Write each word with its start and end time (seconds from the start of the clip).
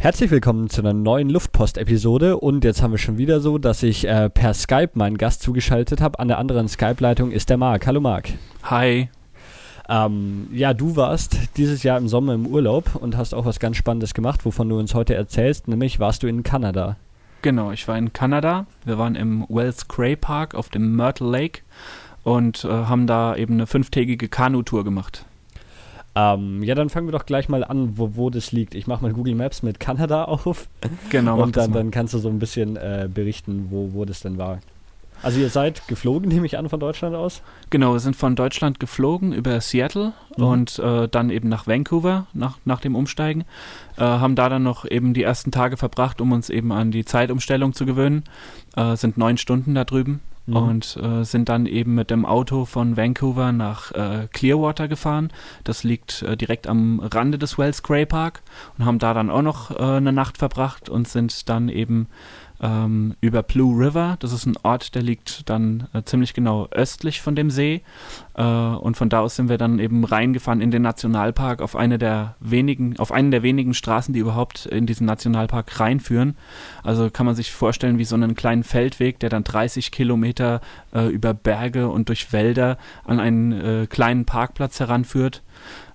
Herzlich 0.00 0.30
willkommen 0.30 0.70
zu 0.70 0.80
einer 0.80 0.92
neuen 0.92 1.28
Luftpost-Episode 1.28 2.36
und 2.36 2.62
jetzt 2.62 2.82
haben 2.82 2.92
wir 2.92 2.98
schon 2.98 3.18
wieder 3.18 3.40
so, 3.40 3.58
dass 3.58 3.82
ich 3.82 4.06
äh, 4.06 4.30
per 4.30 4.54
Skype 4.54 4.90
meinen 4.94 5.18
Gast 5.18 5.42
zugeschaltet 5.42 6.00
habe. 6.00 6.20
An 6.20 6.28
der 6.28 6.38
anderen 6.38 6.68
Skype-Leitung 6.68 7.32
ist 7.32 7.50
der 7.50 7.56
Marc. 7.56 7.84
Hallo 7.84 8.00
Marc. 8.00 8.28
Hi. 8.62 9.08
Ähm, 9.88 10.46
ja, 10.52 10.72
du 10.72 10.94
warst 10.94 11.36
dieses 11.56 11.82
Jahr 11.82 11.98
im 11.98 12.06
Sommer 12.06 12.34
im 12.34 12.46
Urlaub 12.46 12.94
und 12.94 13.16
hast 13.16 13.34
auch 13.34 13.44
was 13.44 13.58
ganz 13.58 13.76
Spannendes 13.76 14.14
gemacht, 14.14 14.44
wovon 14.44 14.68
du 14.68 14.78
uns 14.78 14.94
heute 14.94 15.16
erzählst, 15.16 15.66
nämlich 15.66 15.98
warst 15.98 16.22
du 16.22 16.28
in 16.28 16.44
Kanada. 16.44 16.94
Genau, 17.42 17.72
ich 17.72 17.88
war 17.88 17.98
in 17.98 18.12
Kanada. 18.12 18.66
Wir 18.84 18.98
waren 18.98 19.16
im 19.16 19.46
Wells 19.48 19.88
Cray 19.88 20.14
Park 20.14 20.54
auf 20.54 20.68
dem 20.68 20.94
Myrtle 20.94 21.28
Lake 21.28 21.62
und 22.22 22.64
äh, 22.64 22.68
haben 22.68 23.08
da 23.08 23.34
eben 23.34 23.54
eine 23.54 23.66
fünftägige 23.66 24.28
Kanutour 24.28 24.84
gemacht. 24.84 25.24
Ähm, 26.18 26.62
ja, 26.64 26.74
dann 26.74 26.90
fangen 26.90 27.06
wir 27.06 27.12
doch 27.12 27.26
gleich 27.26 27.48
mal 27.48 27.62
an, 27.62 27.96
wo, 27.96 28.16
wo 28.16 28.30
das 28.30 28.50
liegt. 28.50 28.74
Ich 28.74 28.88
mache 28.88 29.02
mal 29.02 29.12
Google 29.12 29.36
Maps 29.36 29.62
mit 29.62 29.78
Kanada 29.78 30.24
auf. 30.24 30.68
Genau, 31.10 31.40
und 31.40 31.56
dann, 31.56 31.72
dann 31.72 31.90
kannst 31.90 32.14
du 32.14 32.18
so 32.18 32.28
ein 32.28 32.40
bisschen 32.40 32.76
äh, 32.76 33.08
berichten, 33.12 33.68
wo, 33.70 33.90
wo 33.92 34.04
das 34.04 34.20
denn 34.20 34.36
war. 34.36 34.58
Also 35.22 35.40
ihr 35.40 35.48
seid 35.48 35.86
geflogen, 35.86 36.28
nehme 36.32 36.46
ich 36.46 36.58
an, 36.58 36.68
von 36.68 36.80
Deutschland 36.80 37.14
aus? 37.14 37.42
Genau, 37.70 37.92
wir 37.92 38.00
sind 38.00 38.16
von 38.16 38.34
Deutschland 38.34 38.80
geflogen 38.80 39.32
über 39.32 39.60
Seattle 39.60 40.12
mhm. 40.36 40.44
und 40.44 40.78
äh, 40.80 41.08
dann 41.08 41.30
eben 41.30 41.48
nach 41.48 41.66
Vancouver 41.66 42.26
nach, 42.32 42.58
nach 42.64 42.80
dem 42.80 42.96
Umsteigen. 42.96 43.44
Äh, 43.96 44.02
haben 44.02 44.34
da 44.34 44.48
dann 44.48 44.64
noch 44.64 44.90
eben 44.90 45.14
die 45.14 45.22
ersten 45.22 45.52
Tage 45.52 45.76
verbracht, 45.76 46.20
um 46.20 46.32
uns 46.32 46.50
eben 46.50 46.72
an 46.72 46.90
die 46.90 47.04
Zeitumstellung 47.04 47.74
zu 47.74 47.86
gewöhnen. 47.86 48.24
Äh, 48.76 48.96
sind 48.96 49.18
neun 49.18 49.38
Stunden 49.38 49.74
da 49.74 49.84
drüben 49.84 50.20
mhm. 50.48 50.56
und 50.56 50.96
äh, 51.02 51.24
sind 51.24 51.48
dann 51.48 51.66
eben 51.66 51.94
mit 51.94 52.10
dem 52.10 52.24
Auto 52.24 52.64
von 52.64 52.96
Vancouver 52.96 53.52
nach 53.52 53.92
äh, 53.92 54.28
Clearwater 54.32 54.88
gefahren. 54.88 55.30
Das 55.64 55.84
liegt 55.84 56.22
äh, 56.22 56.36
direkt 56.36 56.66
am 56.66 57.00
Rande 57.00 57.38
des 57.38 57.58
Wells 57.58 57.82
Cray 57.82 58.06
Park 58.06 58.42
und 58.76 58.84
haben 58.84 58.98
da 58.98 59.14
dann 59.14 59.30
auch 59.30 59.42
noch 59.42 59.70
äh, 59.70 59.82
eine 59.82 60.12
Nacht 60.12 60.38
verbracht 60.38 60.88
und 60.88 61.08
sind 61.08 61.48
dann 61.48 61.68
eben 61.68 62.08
ähm, 62.60 63.14
über 63.20 63.42
Blue 63.42 63.74
River. 63.78 64.16
Das 64.20 64.32
ist 64.32 64.46
ein 64.46 64.56
Ort, 64.62 64.94
der 64.94 65.02
liegt 65.02 65.48
dann 65.48 65.88
äh, 65.92 66.02
ziemlich 66.02 66.34
genau 66.34 66.68
östlich 66.70 67.20
von 67.20 67.36
dem 67.36 67.50
See. 67.50 67.82
Äh, 68.34 68.42
und 68.42 68.96
von 68.96 69.08
da 69.08 69.20
aus 69.20 69.36
sind 69.36 69.48
wir 69.48 69.58
dann 69.58 69.78
eben 69.78 70.04
reingefahren 70.04 70.60
in 70.60 70.70
den 70.70 70.82
Nationalpark 70.82 71.62
auf 71.62 71.76
eine 71.76 71.98
der 71.98 72.36
wenigen, 72.40 72.98
auf 72.98 73.12
einen 73.12 73.30
der 73.30 73.42
wenigen 73.42 73.74
Straßen, 73.74 74.12
die 74.12 74.20
überhaupt 74.20 74.66
in 74.66 74.86
diesen 74.86 75.06
Nationalpark 75.06 75.80
reinführen. 75.80 76.36
Also 76.82 77.10
kann 77.10 77.26
man 77.26 77.34
sich 77.34 77.52
vorstellen 77.52 77.98
wie 77.98 78.04
so 78.04 78.16
einen 78.16 78.34
kleinen 78.34 78.64
Feldweg, 78.64 79.20
der 79.20 79.30
dann 79.30 79.44
30 79.44 79.90
Kilometer 79.90 80.60
äh, 80.92 81.06
über 81.08 81.34
Berge 81.34 81.88
und 81.88 82.08
durch 82.08 82.32
Wälder 82.32 82.78
an 83.04 83.20
einen 83.20 83.52
äh, 83.52 83.86
kleinen 83.86 84.24
Parkplatz 84.24 84.80
heranführt. 84.80 85.42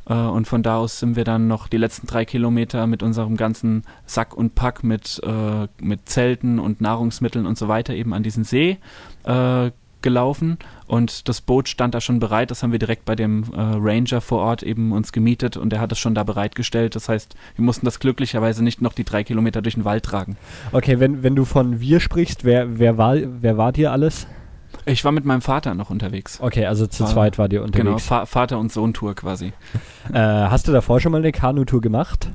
Äh, 0.08 0.14
und 0.14 0.48
von 0.48 0.64
da 0.64 0.78
aus 0.78 1.00
sind 1.00 1.16
wir 1.16 1.23
dann 1.23 1.48
noch 1.48 1.68
die 1.68 1.78
letzten 1.78 2.08
drei 2.08 2.26
Kilometer 2.26 2.88
mit 2.88 3.04
unserem 3.04 3.38
ganzen 3.38 3.84
Sack 4.06 4.36
und 4.36 4.56
Pack 4.56 4.84
mit, 4.84 5.22
äh, 5.23 5.68
mit 5.82 6.09
Zelten 6.09 6.59
und 6.59 6.82
Nahrungsmitteln 6.82 7.46
und 7.46 7.58
so 7.58 7.68
weiter 7.68 7.94
eben 7.94 8.14
an 8.14 8.24
diesen 8.24 8.44
See 8.44 8.78
äh, 9.24 9.72
gelaufen 10.04 10.58
und 10.86 11.28
das 11.28 11.42
Boot 11.42 11.68
stand 11.68 11.96
da 11.96 12.02
schon 12.02 12.20
bereit. 12.20 12.52
Das 12.52 12.62
haben 12.62 12.72
wir 12.72 12.80
direkt 12.80 13.06
bei 13.06 13.16
dem 13.16 13.46
äh, 13.54 13.56
Ranger 13.58 14.22
vor 14.22 14.40
Ort 14.40 14.62
eben 14.62 14.92
uns 14.92 15.12
gemietet 15.12 15.58
und 15.58 15.72
der 15.72 15.80
hat 15.80 15.92
es 15.92 15.98
schon 15.98 16.14
da 16.14 16.24
bereitgestellt. 16.24 16.96
Das 16.96 17.09
heißt, 17.09 17.36
wir 17.56 17.66
mussten 17.66 17.86
das 17.86 18.00
glücklicherweise 18.00 18.64
nicht 18.64 18.81
noch 18.81 18.94
die 18.94 19.06
drei 19.06 19.24
Kilometer 19.24 19.62
durch 19.62 19.76
den 19.76 19.86
Wald 19.86 20.04
tragen. 20.04 20.38
Okay, 20.72 21.00
wenn, 21.00 21.24
wenn 21.24 21.36
du 21.36 21.46
von 21.46 21.80
wir 21.80 22.00
sprichst, 22.00 22.44
wer, 22.44 22.78
wer, 22.78 22.98
war, 22.98 23.16
wer 23.18 23.58
war 23.58 23.72
dir 23.72 23.92
alles? 23.92 24.28
Ich 24.86 25.06
war 25.06 25.12
mit 25.12 25.26
meinem 25.26 25.42
Vater 25.42 25.73
noch 25.73 25.89
unterwegs. 25.89 26.39
Okay, 26.42 26.66
also 26.66 26.88
zu 26.88 27.03
war, 27.03 27.09
zweit 27.09 27.38
war 27.38 27.48
dir 27.48 27.62
genau, 27.62 27.66
unterwegs. 27.66 28.08
Genau, 28.08 28.22
Va 28.22 28.26
Vater- 28.26 28.59
und 28.59 28.72
Sohn-Tour 28.72 29.16
quasi. 29.16 29.53
äh, 30.14 30.20
hast 30.20 30.67
du 30.67 30.72
davor 30.72 31.00
schon 31.00 31.12
mal 31.12 31.20
eine 31.20 31.31
Kanutour 31.31 31.81
gemacht? 31.81 32.30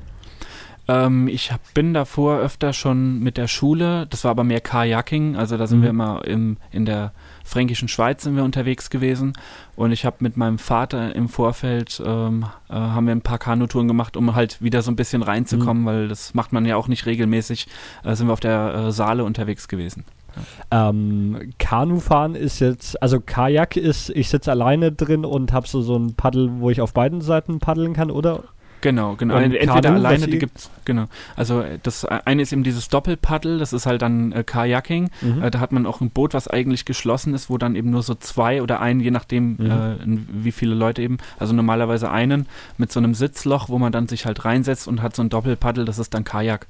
Ähm, 0.89 1.29
ich 1.29 1.53
hab, 1.53 1.61
bin 1.75 1.93
davor 1.93 2.39
öfter 2.39 2.73
schon 2.73 3.21
mit 3.21 3.37
der 3.37 3.47
Schule, 3.47 4.07
das 4.07 4.25
war 4.25 4.31
aber 4.31 4.43
mehr 4.43 4.63
Kajaking, 4.63 5.37
also 5.37 5.59
da 5.59 5.67
sind 5.67 5.81
mhm. 5.81 5.83
wir 5.83 5.91
immer 5.91 6.25
im, 6.25 6.57
in 6.71 6.87
der 6.87 7.13
fränkischen 7.45 7.89
Schweiz 7.89 8.23
sind 8.23 8.37
wir 8.37 8.45
unterwegs 8.45 8.89
gewesen 8.89 9.35
und 9.77 9.93
ich 9.93 10.07
habe 10.07 10.17
mit 10.21 10.39
meinem 10.39 10.59
Vater 10.59 11.15
im 11.15 11.29
Vorfeld 11.29 12.03
ähm, 12.05 12.47
äh, 12.71 12.73
haben 12.73 13.07
wir 13.07 13.15
ein 13.15 13.21
paar 13.21 13.39
Kanutouren 13.39 13.87
gemacht, 13.87 14.17
um 14.17 14.35
halt 14.35 14.63
wieder 14.63 14.81
so 14.81 14.91
ein 14.91 14.97
bisschen 14.97 15.23
reinzukommen, 15.23 15.83
mhm. 15.83 15.87
weil 15.87 16.09
das 16.09 16.33
macht 16.33 16.53
man 16.55 16.65
ja 16.65 16.77
auch 16.77 16.89
nicht 16.89 17.05
regelmäßig. 17.05 17.69
Äh, 18.03 18.15
sind 18.15 18.27
wir 18.27 18.33
auf 18.33 18.41
der 18.41 18.75
äh, 18.75 18.93
Saale 18.93 19.25
unterwegs 19.25 19.69
gewesen. 19.69 20.05
Ähm, 20.71 21.51
Kanufahren 21.59 22.35
ist 22.35 22.61
jetzt, 22.61 23.01
also 23.03 23.21
Kajak 23.21 23.77
ist, 23.77 24.11
ich 24.11 24.29
sitze 24.29 24.51
alleine 24.51 24.93
drin 24.93 25.25
und 25.25 25.53
habe 25.53 25.67
so, 25.67 25.83
so 25.83 25.97
ein 25.97 26.15
Paddel, 26.15 26.51
wo 26.59 26.71
ich 26.71 26.81
auf 26.81 26.93
beiden 26.93 27.21
Seiten 27.21 27.59
paddeln 27.59 27.93
kann, 27.93 28.11
oder? 28.11 28.45
Genau, 28.81 29.17
genau. 29.17 29.37
Und 29.37 29.55
Entweder 29.55 29.81
Kanu, 29.81 29.97
alleine, 29.97 30.27
die 30.29 30.39
gibt's, 30.39 30.71
genau. 30.85 31.07
Also 31.37 31.65
das 31.83 32.05
eine 32.05 32.43
ist 32.43 32.53
eben 32.53 32.63
dieses 32.63 32.89
Doppelpaddel, 32.89 33.59
das 33.59 33.73
ist 33.73 33.87
halt 33.87 34.03
dann 34.03 34.33
äh, 34.33 34.45
Kajaking. 34.45 35.11
Mhm. 35.21 35.43
Äh, 35.43 35.51
da 35.51 35.61
hat 35.61 35.73
man 35.73 35.87
auch 35.87 36.01
ein 36.01 36.11
Boot, 36.11 36.35
was 36.35 36.49
eigentlich 36.49 36.85
geschlossen 36.85 37.35
ist, 37.35 37.51
wo 37.51 37.59
dann 37.59 37.75
eben 37.75 37.91
nur 37.91 38.03
so 38.03 38.15
zwei 38.15 38.63
oder 38.63 38.81
ein, 38.81 39.01
je 39.01 39.11
nachdem, 39.11 39.57
mhm. 39.59 39.71
äh, 39.71 40.19
wie 40.45 40.53
viele 40.53 40.75
Leute 40.75 41.03
eben, 41.03 41.19
also 41.39 41.53
normalerweise 41.55 42.11
einen 42.11 42.47
mit 42.77 42.93
so 42.93 43.01
einem 43.01 43.15
Sitzloch, 43.15 43.69
wo 43.69 43.79
man 43.79 43.93
dann 43.93 44.07
sich 44.07 44.27
halt 44.27 44.45
reinsetzt 44.45 44.87
und 44.87 45.03
hat 45.03 45.17
so 45.17 45.23
ein 45.23 45.29
Doppelpaddel, 45.29 45.85
das 45.85 45.99
ist 45.99 46.15
dann 46.15 46.25
Kajak. 46.25 46.69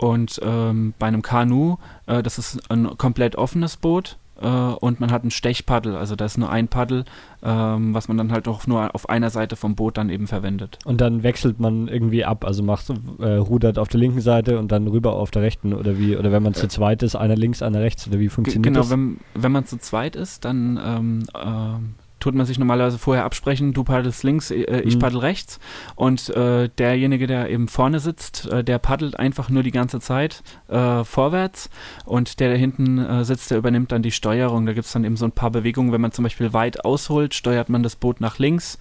Und 0.00 0.40
ähm, 0.42 0.94
bei 0.98 1.08
einem 1.08 1.20
Kanu, 1.20 1.76
äh, 2.06 2.22
das 2.22 2.38
ist 2.38 2.70
ein 2.70 2.96
komplett 2.96 3.36
offenes 3.36 3.76
Boot 3.76 4.16
äh, 4.40 4.46
und 4.46 4.98
man 4.98 5.10
hat 5.10 5.24
ein 5.24 5.30
Stechpaddel, 5.30 5.94
also 5.94 6.16
da 6.16 6.24
ist 6.24 6.38
nur 6.38 6.48
ein 6.48 6.68
Paddel, 6.68 7.04
ähm, 7.42 7.92
was 7.92 8.08
man 8.08 8.16
dann 8.16 8.32
halt 8.32 8.48
auch 8.48 8.66
nur 8.66 8.94
auf 8.94 9.10
einer 9.10 9.28
Seite 9.28 9.56
vom 9.56 9.74
Boot 9.74 9.98
dann 9.98 10.08
eben 10.08 10.26
verwendet. 10.26 10.78
Und 10.86 11.02
dann 11.02 11.22
wechselt 11.22 11.60
man 11.60 11.86
irgendwie 11.86 12.24
ab, 12.24 12.46
also 12.46 12.62
macht 12.62 12.90
äh, 13.18 13.34
rudert 13.34 13.78
auf 13.78 13.88
der 13.88 14.00
linken 14.00 14.22
Seite 14.22 14.58
und 14.58 14.72
dann 14.72 14.86
rüber 14.86 15.12
auf 15.12 15.30
der 15.30 15.42
rechten 15.42 15.74
oder 15.74 15.98
wie, 15.98 16.16
oder 16.16 16.32
wenn 16.32 16.42
man 16.42 16.54
zu 16.54 16.66
zweit 16.66 17.02
ist, 17.02 17.14
einer 17.14 17.36
links, 17.36 17.60
einer 17.60 17.80
rechts 17.80 18.08
oder 18.08 18.18
wie 18.18 18.30
funktioniert 18.30 18.64
genau, 18.64 18.80
das? 18.80 18.88
Genau, 18.88 19.18
wenn, 19.34 19.42
wenn 19.42 19.52
man 19.52 19.66
zu 19.66 19.78
zweit 19.78 20.16
ist, 20.16 20.46
dann 20.46 20.80
ähm, 20.82 21.24
äh, 21.34 21.78
tut 22.20 22.34
man 22.34 22.46
sich 22.46 22.58
normalerweise 22.58 22.98
vorher 22.98 23.24
absprechen, 23.24 23.72
du 23.72 23.82
paddelst 23.82 24.22
links, 24.22 24.50
äh, 24.50 24.80
ich 24.80 24.96
mhm. 24.96 25.00
paddel 25.00 25.18
rechts 25.18 25.58
und 25.96 26.28
äh, 26.30 26.68
derjenige, 26.78 27.26
der 27.26 27.50
eben 27.50 27.66
vorne 27.66 27.98
sitzt, 27.98 28.46
äh, 28.46 28.62
der 28.62 28.78
paddelt 28.78 29.18
einfach 29.18 29.48
nur 29.48 29.62
die 29.62 29.70
ganze 29.70 30.00
Zeit 30.00 30.42
äh, 30.68 31.02
vorwärts 31.04 31.70
und 32.04 32.38
der, 32.40 32.50
der 32.50 32.58
hinten 32.58 32.98
äh, 32.98 33.24
sitzt, 33.24 33.50
der 33.50 33.58
übernimmt 33.58 33.90
dann 33.92 34.02
die 34.02 34.10
Steuerung. 34.10 34.66
Da 34.66 34.72
gibt 34.74 34.86
es 34.86 34.92
dann 34.92 35.04
eben 35.04 35.16
so 35.16 35.24
ein 35.24 35.32
paar 35.32 35.50
Bewegungen, 35.50 35.92
wenn 35.92 36.00
man 36.00 36.12
zum 36.12 36.22
Beispiel 36.22 36.52
weit 36.52 36.84
ausholt, 36.84 37.34
steuert 37.34 37.68
man 37.68 37.82
das 37.82 37.96
Boot 37.96 38.20
nach 38.20 38.38
links. 38.38 38.78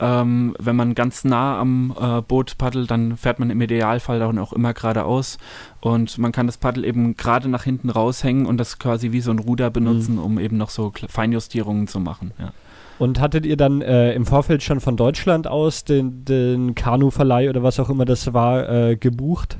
Ähm, 0.00 0.56
wenn 0.58 0.76
man 0.76 0.94
ganz 0.94 1.24
nah 1.24 1.58
am 1.58 1.94
äh, 2.00 2.22
Boot 2.22 2.58
paddelt, 2.58 2.90
dann 2.90 3.16
fährt 3.16 3.38
man 3.38 3.50
im 3.50 3.60
Idealfall 3.60 4.18
dann 4.18 4.38
auch 4.38 4.52
immer 4.52 4.72
geradeaus 4.72 5.38
und 5.80 6.18
man 6.18 6.32
kann 6.32 6.46
das 6.46 6.56
Paddel 6.56 6.84
eben 6.84 7.16
gerade 7.16 7.48
nach 7.48 7.64
hinten 7.64 7.90
raushängen 7.90 8.46
und 8.46 8.58
das 8.58 8.78
quasi 8.78 9.12
wie 9.12 9.20
so 9.20 9.30
ein 9.30 9.38
Ruder 9.38 9.70
benutzen, 9.70 10.14
mhm. 10.14 10.22
um 10.22 10.38
eben 10.38 10.56
noch 10.56 10.70
so 10.70 10.92
Feinjustierungen 11.08 11.86
zu 11.86 12.00
machen. 12.00 12.32
Ja. 12.38 12.52
Und 12.98 13.20
hattet 13.20 13.46
ihr 13.46 13.56
dann 13.56 13.80
äh, 13.80 14.12
im 14.12 14.26
Vorfeld 14.26 14.62
schon 14.62 14.80
von 14.80 14.96
Deutschland 14.96 15.46
aus 15.46 15.84
den, 15.84 16.24
den 16.24 16.74
Kanuverleih 16.74 17.48
oder 17.48 17.62
was 17.62 17.78
auch 17.78 17.90
immer 17.90 18.04
das 18.04 18.32
war, 18.32 18.68
äh, 18.68 18.96
gebucht? 18.96 19.58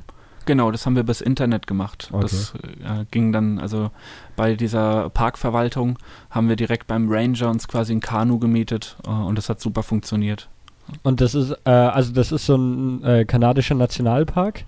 Genau, 0.48 0.70
das 0.70 0.86
haben 0.86 0.94
wir 0.94 1.02
übers 1.02 1.20
Internet 1.20 1.66
gemacht. 1.66 2.08
Okay. 2.10 2.22
Das 2.22 2.54
äh, 2.54 3.04
ging 3.10 3.32
dann, 3.32 3.58
also 3.58 3.90
bei 4.34 4.54
dieser 4.54 5.10
Parkverwaltung 5.10 5.98
haben 6.30 6.48
wir 6.48 6.56
direkt 6.56 6.86
beim 6.86 7.10
Ranger 7.10 7.50
uns 7.50 7.68
quasi 7.68 7.92
ein 7.92 8.00
Kanu 8.00 8.38
gemietet 8.38 8.96
äh, 9.06 9.10
und 9.10 9.36
das 9.36 9.50
hat 9.50 9.60
super 9.60 9.82
funktioniert. 9.82 10.48
Und 11.02 11.20
das 11.20 11.34
ist, 11.34 11.54
äh, 11.64 11.70
also 11.70 12.12
das 12.12 12.32
ist 12.32 12.46
so 12.46 12.56
ein 12.56 13.04
äh, 13.04 13.24
kanadischer 13.26 13.74
Nationalpark? 13.74 14.64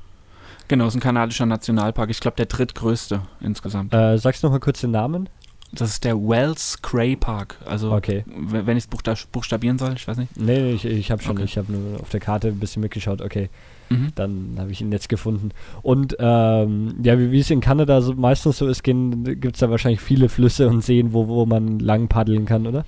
Genau, 0.68 0.84
es 0.84 0.94
ist 0.94 0.98
ein 0.98 1.02
kanadischer 1.02 1.46
Nationalpark. 1.46 2.10
Ich 2.10 2.20
glaube, 2.20 2.36
der 2.36 2.46
drittgrößte 2.46 3.22
insgesamt. 3.40 3.94
Äh, 3.94 4.18
sagst 4.18 4.42
du 4.42 4.48
noch 4.48 4.52
mal 4.52 4.60
kurz 4.60 4.82
den 4.82 4.90
Namen? 4.90 5.28
Das 5.72 5.90
ist 5.90 6.04
der 6.04 6.16
Wells 6.16 6.82
Cray 6.82 7.14
Park. 7.14 7.56
Also, 7.64 7.92
okay. 7.92 8.24
wenn 8.26 8.76
ich 8.76 8.86
es 8.92 9.26
buchstabieren 9.26 9.78
soll, 9.78 9.92
ich 9.94 10.06
weiß 10.06 10.16
nicht. 10.16 10.36
Nee, 10.36 10.72
ich, 10.72 10.84
ich 10.84 11.10
habe 11.10 11.22
schon, 11.22 11.36
okay. 11.36 11.44
ich 11.44 11.58
habe 11.58 11.72
nur 11.72 12.00
auf 12.00 12.10
der 12.10 12.20
Karte 12.20 12.48
ein 12.48 12.58
bisschen 12.58 12.82
mitgeschaut. 12.82 13.20
Okay, 13.20 13.50
mhm. 13.88 14.10
dann 14.16 14.56
habe 14.58 14.72
ich 14.72 14.80
ihn 14.80 14.90
jetzt 14.90 15.08
gefunden. 15.08 15.50
Und 15.82 16.16
ähm, 16.18 16.96
ja, 17.02 17.18
wie, 17.18 17.30
wie 17.30 17.38
es 17.38 17.50
in 17.50 17.60
Kanada 17.60 18.00
so 18.00 18.14
meistens 18.14 18.58
so 18.58 18.66
ist, 18.66 18.82
gibt 18.82 19.54
es 19.54 19.60
da 19.60 19.70
wahrscheinlich 19.70 20.00
viele 20.00 20.28
Flüsse 20.28 20.68
und 20.68 20.82
Seen, 20.82 21.12
wo, 21.12 21.28
wo 21.28 21.46
man 21.46 21.78
lang 21.78 22.08
paddeln 22.08 22.46
kann, 22.46 22.66
oder? 22.66 22.84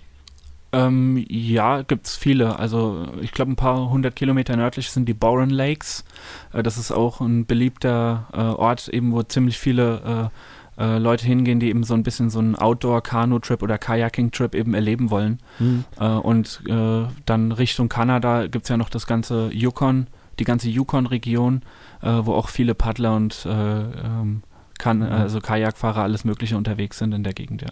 Ähm, 0.75 1.23
ja, 1.29 1.83
gibt 1.83 2.07
es 2.07 2.17
viele. 2.17 2.59
Also 2.59 3.07
ich 3.21 3.33
glaube, 3.33 3.53
ein 3.53 3.57
paar 3.57 3.91
hundert 3.91 4.17
Kilometer 4.17 4.57
nördlich 4.57 4.91
sind 4.91 5.07
die 5.07 5.15
Boren 5.15 5.51
Lakes. 5.51 6.05
Äh, 6.53 6.63
das 6.63 6.79
ist 6.79 6.91
auch 6.91 7.21
ein 7.21 7.45
beliebter 7.45 8.27
äh, 8.33 8.39
Ort, 8.39 8.89
eben 8.89 9.13
wo 9.13 9.23
ziemlich 9.23 9.59
viele 9.59 10.31
äh, 10.33 10.39
äh, 10.79 10.99
Leute 10.99 11.27
hingehen, 11.27 11.61
die 11.61 11.69
eben 11.69 11.85
so 11.85 11.95
ein 11.95 12.03
bisschen 12.03 12.31
so 12.31 12.39
einen 12.39 12.57
Outdoor-Kanu-Trip 12.57 13.63
oder 13.63 13.79
Kayaking-Trip 13.79 14.55
eben 14.55 14.75
erleben 14.75 15.11
wollen. 15.11 15.39
Mhm. 15.59 15.85
Äh, 15.99 16.07
und 16.07 16.63
äh, 16.69 17.05
dann 17.27 17.53
Richtung 17.53 17.89
Kanada 17.89 18.47
gibt 18.47 18.65
es 18.65 18.69
ja 18.69 18.77
noch 18.77 18.89
das 18.89 19.07
ganze 19.07 19.51
Yukon, 19.53 20.07
die 20.39 20.45
ganze 20.45 20.69
Yukon-Region, 20.71 21.63
äh, 22.03 22.09
wo 22.23 22.35
auch 22.35 22.49
viele 22.49 22.75
Paddler 22.75 23.17
und 23.17 23.47
äh, 23.47 23.51
ähm, 23.51 24.43
kan 24.79 24.99
mhm. 24.99 25.05
also 25.05 25.41
Kajakfahrer, 25.41 26.03
alles 26.03 26.25
Mögliche 26.25 26.57
unterwegs 26.57 26.99
sind 26.99 27.13
in 27.13 27.23
der 27.23 27.35
Gegend, 27.35 27.63
ja. 27.63 27.69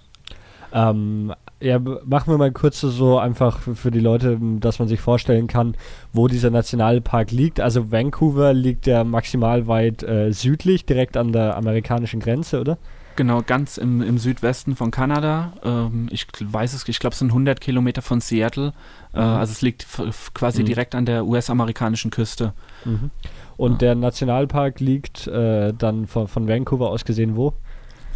Ähm, 0.72 1.32
ja, 1.60 1.78
machen 1.78 2.32
wir 2.32 2.38
mal 2.38 2.52
kurz 2.52 2.80
so 2.80 3.18
einfach 3.18 3.60
für 3.60 3.90
die 3.90 4.00
Leute, 4.00 4.38
dass 4.58 4.78
man 4.78 4.88
sich 4.88 5.00
vorstellen 5.00 5.46
kann, 5.46 5.76
wo 6.12 6.26
dieser 6.26 6.50
Nationalpark 6.50 7.30
liegt. 7.30 7.60
Also 7.60 7.92
Vancouver 7.92 8.54
liegt 8.54 8.86
ja 8.86 9.04
maximal 9.04 9.66
weit 9.66 10.02
äh, 10.02 10.32
südlich, 10.32 10.86
direkt 10.86 11.16
an 11.16 11.32
der 11.32 11.56
amerikanischen 11.56 12.20
Grenze, 12.20 12.60
oder? 12.60 12.78
Genau, 13.16 13.42
ganz 13.42 13.76
im, 13.76 14.00
im 14.00 14.16
Südwesten 14.16 14.76
von 14.76 14.90
Kanada. 14.90 15.52
Ähm, 15.62 16.08
ich 16.10 16.26
weiß 16.40 16.72
es, 16.72 16.88
ich 16.88 16.98
glaube, 16.98 17.12
es 17.12 17.18
sind 17.18 17.28
100 17.28 17.60
Kilometer 17.60 18.00
von 18.00 18.22
Seattle. 18.22 18.72
Äh, 19.12 19.18
mhm. 19.18 19.22
Also 19.22 19.52
es 19.52 19.60
liegt 19.60 19.86
quasi 20.32 20.62
mhm. 20.62 20.66
direkt 20.66 20.94
an 20.94 21.04
der 21.04 21.26
US-amerikanischen 21.26 22.10
Küste. 22.10 22.54
Mhm. 22.86 23.10
Und 23.58 23.72
ja. 23.72 23.78
der 23.78 23.94
Nationalpark 23.96 24.80
liegt 24.80 25.26
äh, 25.26 25.74
dann 25.74 26.06
von, 26.06 26.28
von 26.28 26.48
Vancouver 26.48 26.88
aus 26.88 27.04
gesehen 27.04 27.36
wo? 27.36 27.52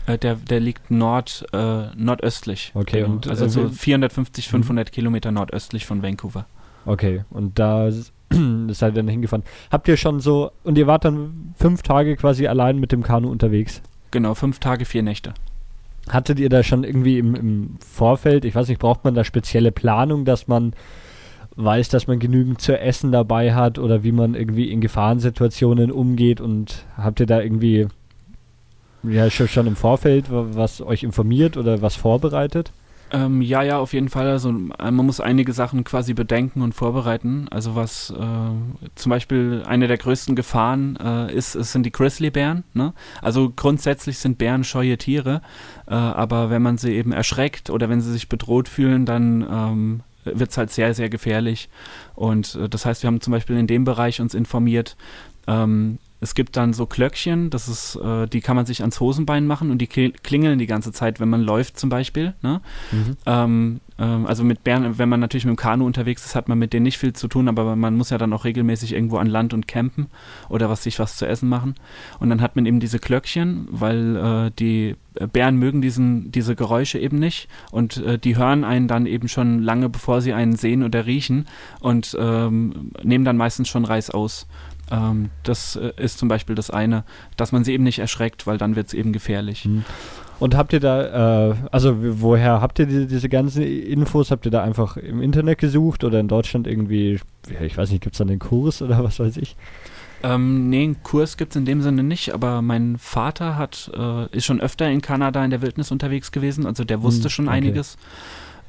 Äh, 0.06 0.19
der, 0.19 0.37
der 0.37 0.61
liegt 0.61 0.91
nord, 0.91 1.47
äh, 1.53 1.87
nordöstlich. 1.97 2.73
Okay, 2.75 3.03
genau. 3.03 3.15
und 3.15 3.29
also 3.29 3.49
so 3.49 3.69
450, 3.69 4.49
500 4.49 4.89
mhm. 4.89 4.93
Kilometer 4.93 5.33
nordöstlich 5.33 5.87
von 5.87 6.03
Vancouver. 6.03 6.47
Okay, 6.87 7.25
und 7.31 7.59
da 7.59 7.91
seid 8.69 8.93
ihr 8.93 8.97
dann 8.97 9.09
hingefahren. 9.09 9.45
Habt 9.71 9.89
ihr 9.89 9.97
schon 9.97 10.21
so, 10.21 10.51
und 10.65 10.77
ihr 10.77 10.87
wart 10.87 11.05
dann 11.05 11.55
fünf 11.56 11.83
Tage 11.83 12.17
quasi 12.17 12.47
allein 12.47 12.79
mit 12.79 12.93
dem 12.93 13.03
Kanu 13.03 13.31
unterwegs? 13.31 13.81
Genau, 14.11 14.35
fünf 14.35 14.59
Tage, 14.59 14.85
vier 14.85 15.03
Nächte. 15.03 15.35
Hattet 16.09 16.39
ihr 16.39 16.51
da 16.51 16.62
schon 16.62 16.85
irgendwie 16.85 17.19
im, 17.19 17.35
im 17.35 17.77
Vorfeld, 17.81 18.45
ich 18.45 18.55
weiß 18.55 18.69
nicht, 18.69 18.81
braucht 18.81 19.05
man 19.05 19.15
da 19.15 19.25
spezielle 19.25 19.73
Planung, 19.73 20.27
dass 20.27 20.49
man 20.49 20.75
weiß, 21.56 21.89
dass 21.89 22.06
man 22.06 22.19
genügend 22.19 22.61
zu 22.61 22.79
essen 22.79 23.12
dabei 23.12 23.55
hat 23.55 23.79
oder 23.79 24.03
wie 24.03 24.12
man 24.12 24.35
irgendwie 24.35 24.71
in 24.71 24.81
Gefahrensituationen 24.81 25.91
umgeht 25.91 26.41
und 26.41 26.85
habt 26.97 27.21
ihr 27.21 27.27
da 27.27 27.41
irgendwie 27.41 27.87
ja, 29.09 29.31
schon 29.31 29.67
im 29.67 29.77
Vorfeld 29.77 30.27
was 30.29 30.81
euch 30.81 31.03
informiert 31.03 31.56
oder 31.56 31.83
was 31.83 31.97
vorbereitet? 31.97 32.73
Ähm, 33.15 33.43
ja, 33.43 33.62
ja, 33.62 33.79
auf 33.79 33.93
jeden 33.93 34.09
Fall. 34.09 34.29
Also 34.29 34.51
man 34.51 34.95
muss 34.95 35.21
einige 35.21 35.53
Sachen 35.53 35.85
quasi 35.85 36.15
bedenken 36.15 36.62
und 36.62 36.75
vorbereiten. 36.75 37.47
Also 37.51 37.77
was 37.77 38.11
äh, 38.11 38.95
zum 38.95 39.11
Beispiel 39.11 39.62
eine 39.67 39.87
der 39.87 39.99
größten 39.99 40.35
Gefahren 40.35 40.97
äh, 40.97 41.33
ist, 41.33 41.55
es 41.55 41.71
sind 41.71 41.85
die 41.87 41.93
Grizzlybären. 41.93 42.65
Ne? 42.73 42.93
Also 43.23 43.53
grundsätzlich 43.55 44.19
sind 44.19 44.39
Bären 44.39 44.65
scheue 44.65 44.99
Tiere, 44.99 45.43
äh, 45.87 45.95
aber 45.95 46.51
wenn 46.51 46.62
man 46.62 46.77
sie 46.77 46.93
eben 46.93 47.12
erschreckt 47.12 47.71
oder 47.71 47.89
wenn 47.89 48.01
sie 48.01 48.11
sich 48.11 48.29
bedroht 48.29 48.69
fühlen, 48.69 49.06
dann 49.06 49.47
ähm, 49.49 50.01
wird 50.25 50.51
es 50.51 50.59
halt 50.59 50.71
sehr, 50.71 50.93
sehr 50.95 51.09
gefährlich. 51.09 51.69
Und 52.17 52.56
äh, 52.56 52.69
das 52.69 52.85
heißt, 52.85 53.05
wir 53.05 53.09
haben 53.09 53.21
zum 53.21 53.33
Beispiel 53.33 53.56
in 53.56 53.67
dem 53.67 53.85
Bereich 53.85 54.21
uns 54.21 54.35
informiert, 54.35 54.97
ähm, 55.47 55.99
es 56.25 56.35
gibt 56.35 56.56
dann 56.56 56.73
so 56.73 56.87
Klöckchen, 56.87 57.50
das 57.50 57.69
ist, 57.69 57.97
äh, 57.97 58.26
die 58.26 58.41
kann 58.41 58.56
man 58.56 58.65
sich 58.65 58.81
ans 58.81 58.99
Hosenbein 58.99 59.47
machen 59.47 59.71
und 59.71 59.76
die 59.76 59.87
klingeln 59.87 60.59
die 60.59 60.67
ganze 60.67 60.91
Zeit, 60.91 61.21
wenn 61.21 61.29
man 61.29 61.43
läuft 61.43 61.79
zum 61.79 61.91
Beispiel. 61.91 62.32
Ne? 62.41 62.62
Mhm. 62.91 63.17
Ähm, 63.26 63.81
ähm, 63.99 64.26
also 64.26 64.43
mit 64.43 64.65
Bären, 64.65 64.97
wenn 64.97 65.11
man 65.11 65.21
natürlich 65.21 65.44
mit 65.44 65.53
dem 65.53 65.56
Kanu 65.56 65.85
unterwegs 65.85 66.25
ist, 66.25 66.35
hat 66.35 66.49
man 66.49 66.59
mit 66.59 66.73
denen 66.73 66.85
nicht 66.85 66.97
viel 66.97 67.12
zu 67.12 67.29
tun, 67.29 67.47
aber 67.47 67.76
man 67.76 67.94
muss 67.94 68.09
ja 68.09 68.17
dann 68.17 68.32
auch 68.32 68.44
regelmäßig 68.44 68.94
irgendwo 68.94 69.19
an 69.19 69.26
Land 69.26 69.53
und 69.53 69.69
campen 69.69 70.06
oder 70.49 70.71
was 70.71 70.82
sich 70.82 70.99
was 70.99 71.19
zu 71.19 71.26
essen 71.26 71.50
machen. 71.50 71.75
Und 72.21 72.31
dann 72.31 72.41
hat 72.41 72.56
man 72.56 72.65
eben 72.65 72.81
diese 72.81 72.99
Klöckchen, 72.99 73.69
weil 73.70 74.17
äh, 74.17 74.50
die 74.59 74.97
Bären 75.32 75.59
mögen 75.59 75.82
diesen, 75.82 76.32
diese 76.32 76.56
Geräusche 76.56 76.99
eben 76.99 77.19
nicht 77.19 77.49
und 77.70 77.99
äh, 77.99 78.19
die 78.19 78.37
hören 78.38 78.65
einen 78.65 78.88
dann 78.88 79.05
eben 79.05 79.29
schon 79.29 79.62
lange, 79.62 79.91
bevor 79.91 80.23
sie 80.23 80.32
einen 80.32 80.56
sehen 80.56 80.82
oder 80.82 81.05
riechen 81.05 81.47
und 81.81 82.17
ähm, 82.19 82.93
nehmen 83.03 83.27
dann 83.27 83.37
meistens 83.37 83.69
schon 83.69 83.85
Reis 83.85 84.09
aus. 84.09 84.49
Ähm, 84.90 85.31
das 85.42 85.76
äh, 85.76 85.92
ist 85.96 86.19
zum 86.19 86.28
Beispiel 86.28 86.54
das 86.54 86.70
eine, 86.70 87.04
dass 87.36 87.52
man 87.52 87.64
sie 87.64 87.72
eben 87.72 87.84
nicht 87.84 87.98
erschreckt, 87.98 88.46
weil 88.46 88.58
dann 88.58 88.76
wird 88.76 88.88
es 88.88 88.94
eben 88.94 89.12
gefährlich. 89.12 89.64
Mhm. 89.64 89.84
Und 90.40 90.56
habt 90.56 90.72
ihr 90.72 90.81
da, 90.81 91.50
äh, 91.50 91.54
also 91.70 91.96
woher 92.20 92.60
habt 92.60 92.78
ihr 92.78 92.86
die, 92.86 93.06
diese 93.06 93.28
ganzen 93.28 93.62
Infos? 93.62 94.31
Habt 94.31 94.44
ihr 94.46 94.50
da 94.50 94.62
einfach 94.62 94.96
im 94.96 95.22
Internet 95.22 95.58
gesucht 95.58 96.04
oder 96.04 96.20
in 96.20 96.28
Deutschland 96.28 96.66
irgendwie, 96.66 97.20
ich 97.60 97.78
weiß 97.78 97.90
nicht, 97.90 98.02
gibt 98.02 98.14
es 98.14 98.19
da 98.19 98.25
einen 98.25 98.40
Kurs 98.40 98.82
oder 98.82 99.02
was 99.04 99.20
weiß 99.20 99.36
ich? 99.36 99.56
Ähm, 100.22 100.70
nee, 100.70 100.84
einen 100.84 101.02
Kurs 101.02 101.36
gibt 101.36 101.52
es 101.52 101.56
in 101.56 101.66
dem 101.66 101.82
Sinne 101.82 102.02
nicht, 102.02 102.32
aber 102.32 102.62
mein 102.62 102.96
Vater 102.98 103.56
hat, 103.56 103.90
äh, 103.94 104.26
ist 104.36 104.46
schon 104.46 104.60
öfter 104.60 104.90
in 104.90 105.02
Kanada 105.02 105.44
in 105.44 105.50
der 105.50 105.60
Wildnis 105.60 105.90
unterwegs 105.92 106.32
gewesen, 106.32 106.66
also 106.66 106.82
der 106.82 107.02
wusste 107.02 107.25
hm, 107.25 107.31
schon 107.31 107.48
okay. 107.48 107.56
einiges. 107.58 107.96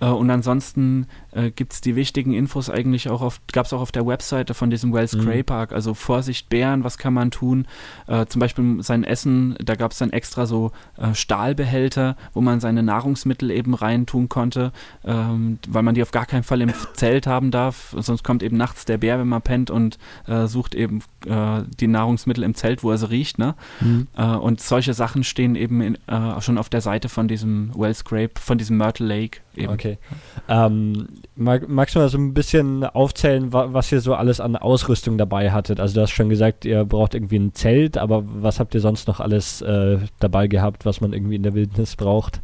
Äh, 0.02 0.08
und 0.08 0.30
ansonsten 0.30 1.08
äh, 1.36 1.52
gibt 1.52 1.74
es 1.74 1.82
die 1.82 1.96
wichtigen 1.96 2.34
Infos 2.34 2.70
eigentlich 2.70 3.10
auch 3.10 3.22
auf, 3.22 3.42
gab 3.52 3.66
es 3.66 3.74
auch 3.74 3.82
auf 3.82 3.92
der 3.92 4.08
Webseite 4.08 4.54
von 4.54 4.70
diesem 4.70 4.94
Wells 4.94 5.16
mhm. 5.16 5.26
Cray 5.26 5.44
Park. 5.44 5.74
Also 5.74 5.94
Vorsicht 5.94 6.50
Bären, 6.50 6.84
was 6.84 6.98
kann 6.98 7.14
man 7.14 7.32
tun? 7.32 7.68
Äh, 8.08 8.26
zum 8.28 8.40
Beispiel 8.40 8.82
sein 8.82 9.04
Essen, 9.04 9.56
da 9.64 9.76
gab 9.76 9.92
es 9.92 9.98
dann 9.98 10.12
extra 10.12 10.46
so 10.46 10.72
äh, 10.98 11.14
Stahlbehälter, 11.14 12.16
wo 12.34 12.42
man 12.42 12.60
seine 12.60 12.84
Nahrungsmittel 12.84 13.52
eben 13.52 13.74
reintun 13.74 14.30
konnte, 14.30 14.72
ähm, 15.04 15.60
weil 15.68 15.84
man 15.84 15.96
die 15.96 16.02
auf 16.02 16.12
gar 16.12 16.26
keinen 16.26 16.44
Fall 16.44 16.62
im 16.62 16.72
Zelt 16.94 17.28
haben 17.28 17.52
darf. 17.52 17.96
Sonst 17.98 18.24
kommt 18.24 18.42
eben 18.42 18.58
nachts 18.58 18.86
der 18.86 18.98
Bär, 18.98 19.20
wenn 19.20 19.28
man 19.28 19.42
pennt 19.42 19.70
und 19.70 19.98
äh, 20.28 20.48
sucht 20.48 20.74
eben 20.74 21.00
äh, 21.26 21.64
die 21.80 21.88
Nahrungsmittel 21.88 22.44
im 22.44 22.56
Zelt, 22.56 22.84
wo 22.84 22.92
er 22.92 22.98
sie 22.98 23.10
riecht. 23.10 23.38
Ne? 23.38 23.56
Mhm. 23.82 24.08
und 24.16 24.62
solche 24.62 24.94
Sachen 24.94 25.24
stehen 25.24 25.56
eben 25.56 25.82
in, 25.82 25.98
schon 26.40 26.58
auf 26.58 26.70
der 26.70 26.82
Seite 26.82 27.10
von 27.10 27.28
diesem 27.28 27.72
Wells 27.76 28.00
Scrape, 28.00 28.40
von 28.40 28.58
diesem 28.58 28.78
Myrtle 28.78 29.08
Lake 29.08 29.40
eben. 29.56 29.74
Okay. 29.74 29.98
Ähm, 30.48 31.08
mag, 31.36 31.68
magst 31.68 31.96
du 31.96 32.00
mal 32.00 32.10
so 32.10 32.18
ein 32.18 32.34
bisschen 32.34 32.84
aufzählen, 32.84 33.54
wa 33.54 33.74
was 33.74 33.92
ihr 33.92 34.02
so 34.02 34.14
alles 34.16 34.40
an 34.40 34.56
Ausrüstung 34.56 35.18
dabei 35.18 35.52
hattet? 35.52 35.80
Also 35.80 35.96
du 35.96 36.02
hast 36.02 36.12
schon 36.12 36.30
gesagt, 36.30 36.66
ihr 36.66 36.86
braucht 36.86 37.14
irgendwie 37.14 37.38
ein 37.38 37.54
Zelt, 37.54 37.98
aber 37.98 38.24
was 38.26 38.60
habt 38.60 38.76
ihr 38.76 38.82
sonst 38.82 39.08
noch 39.08 39.20
alles 39.20 39.62
äh, 39.62 40.00
dabei 40.20 40.48
gehabt, 40.48 40.86
was 40.86 41.02
man 41.02 41.14
irgendwie 41.14 41.36
in 41.36 41.44
der 41.44 41.54
Wildnis 41.54 41.96
braucht? 41.96 42.42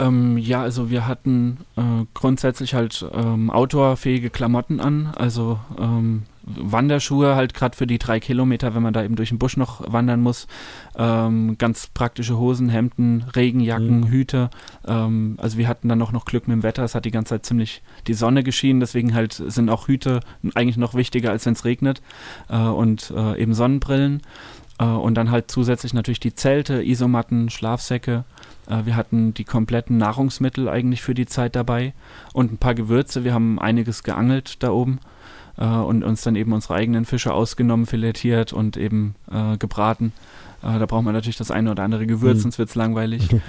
Ähm, 0.00 0.38
ja, 0.38 0.62
also 0.62 0.90
wir 0.90 1.06
hatten 1.06 1.58
äh, 1.76 2.04
grundsätzlich 2.14 2.74
halt 2.74 3.06
ähm, 3.12 3.50
outdoorfähige 3.50 4.30
Klamotten 4.30 4.80
an, 4.80 5.12
also 5.16 5.58
ähm, 5.78 6.22
Wanderschuhe 6.44 7.34
halt 7.34 7.54
gerade 7.54 7.76
für 7.76 7.86
die 7.86 7.98
drei 7.98 8.20
Kilometer, 8.20 8.74
wenn 8.74 8.82
man 8.82 8.92
da 8.92 9.02
eben 9.04 9.16
durch 9.16 9.28
den 9.28 9.38
Busch 9.38 9.56
noch 9.56 9.92
wandern 9.92 10.20
muss. 10.20 10.46
Ähm, 10.96 11.56
ganz 11.58 11.86
praktische 11.88 12.38
Hosen, 12.38 12.68
Hemden, 12.68 13.24
Regenjacken, 13.34 14.00
mhm. 14.00 14.08
Hüte. 14.08 14.50
Ähm, 14.86 15.36
also 15.38 15.58
wir 15.58 15.68
hatten 15.68 15.88
dann 15.88 16.02
auch 16.02 16.12
noch 16.12 16.24
Glück 16.24 16.48
mit 16.48 16.56
dem 16.56 16.62
Wetter. 16.62 16.84
Es 16.84 16.94
hat 16.94 17.04
die 17.04 17.10
ganze 17.10 17.30
Zeit 17.30 17.46
ziemlich 17.46 17.82
die 18.06 18.14
Sonne 18.14 18.42
geschienen, 18.42 18.80
deswegen 18.80 19.14
halt 19.14 19.32
sind 19.34 19.70
auch 19.70 19.88
Hüte 19.88 20.20
eigentlich 20.54 20.76
noch 20.76 20.94
wichtiger, 20.94 21.30
als 21.30 21.46
wenn 21.46 21.54
es 21.54 21.64
regnet. 21.64 22.02
Äh, 22.48 22.58
und 22.58 23.12
äh, 23.16 23.40
eben 23.40 23.54
Sonnenbrillen. 23.54 24.22
Äh, 24.78 24.84
und 24.84 25.14
dann 25.14 25.30
halt 25.30 25.50
zusätzlich 25.50 25.94
natürlich 25.94 26.20
die 26.20 26.34
Zelte, 26.34 26.82
Isomatten, 26.82 27.50
Schlafsäcke. 27.50 28.24
Äh, 28.68 28.84
wir 28.84 28.96
hatten 28.96 29.34
die 29.34 29.44
kompletten 29.44 29.96
Nahrungsmittel 29.96 30.68
eigentlich 30.68 31.02
für 31.02 31.14
die 31.14 31.26
Zeit 31.26 31.56
dabei 31.56 31.94
und 32.32 32.52
ein 32.52 32.58
paar 32.58 32.74
Gewürze. 32.74 33.24
Wir 33.24 33.34
haben 33.34 33.58
einiges 33.58 34.02
geangelt 34.02 34.62
da 34.62 34.70
oben 34.70 34.98
äh, 35.56 35.66
und 35.66 36.04
uns 36.04 36.22
dann 36.22 36.36
eben 36.36 36.52
unsere 36.52 36.74
eigenen 36.74 37.04
Fische 37.04 37.32
ausgenommen, 37.32 37.86
filetiert 37.86 38.52
und 38.52 38.76
eben 38.76 39.14
äh, 39.30 39.56
gebraten. 39.56 40.12
Äh, 40.62 40.78
da 40.78 40.86
braucht 40.86 41.04
man 41.04 41.14
natürlich 41.14 41.36
das 41.36 41.50
eine 41.50 41.70
oder 41.70 41.82
andere 41.82 42.06
Gewürz, 42.06 42.38
mhm. 42.38 42.42
sonst 42.42 42.58
wird 42.58 42.68
es 42.68 42.74
langweilig. 42.74 43.28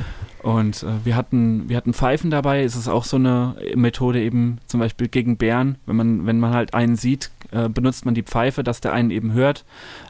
Und 0.43 0.83
äh, 0.83 1.05
wir 1.05 1.15
hatten, 1.15 1.69
wir 1.69 1.77
hatten 1.77 1.93
Pfeifen 1.93 2.29
dabei. 2.29 2.63
Es 2.63 2.75
ist 2.75 2.89
auch 2.89 3.05
so 3.05 3.15
eine 3.15 3.55
Methode 3.75 4.21
eben 4.21 4.57
zum 4.67 4.81
Beispiel 4.81 5.07
gegen 5.07 5.37
Bären. 5.37 5.77
Wenn 5.85 5.95
man, 5.95 6.25
wenn 6.25 6.39
man 6.41 6.53
halt 6.53 6.73
einen 6.73 6.97
sieht, 6.97 7.31
äh, 7.51 7.69
benutzt 7.69 8.03
man 8.03 8.13
die 8.13 8.23
Pfeife, 8.23 8.61
dass 8.61 8.81
der 8.81 8.91
einen 8.91 9.09
eben 9.09 9.31
hört. 9.31 9.63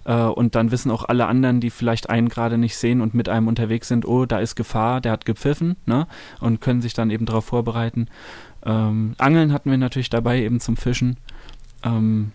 Äh, 0.05 0.15
und 0.15 0.55
dann 0.55 0.71
wissen 0.71 0.89
auch 0.89 1.03
alle 1.03 1.27
anderen, 1.27 1.59
die 1.59 1.69
vielleicht 1.69 2.09
einen 2.09 2.29
gerade 2.29 2.57
nicht 2.57 2.75
sehen 2.77 2.99
und 2.99 3.13
mit 3.13 3.29
einem 3.29 3.47
unterwegs 3.47 3.87
sind, 3.87 4.07
oh, 4.07 4.25
da 4.25 4.39
ist 4.39 4.55
Gefahr, 4.55 5.01
der 5.01 5.11
hat 5.11 5.25
gepfiffen, 5.25 5.75
ne? 5.85 6.07
Und 6.39 6.61
können 6.61 6.81
sich 6.81 6.95
dann 6.95 7.11
eben 7.11 7.27
darauf 7.27 7.45
vorbereiten. 7.45 8.07
Ähm, 8.65 9.13
Angeln 9.19 9.53
hatten 9.53 9.69
wir 9.69 9.77
natürlich 9.77 10.09
dabei 10.09 10.41
eben 10.41 10.59
zum 10.59 10.77
Fischen. 10.77 11.17
Ähm, 11.83 12.31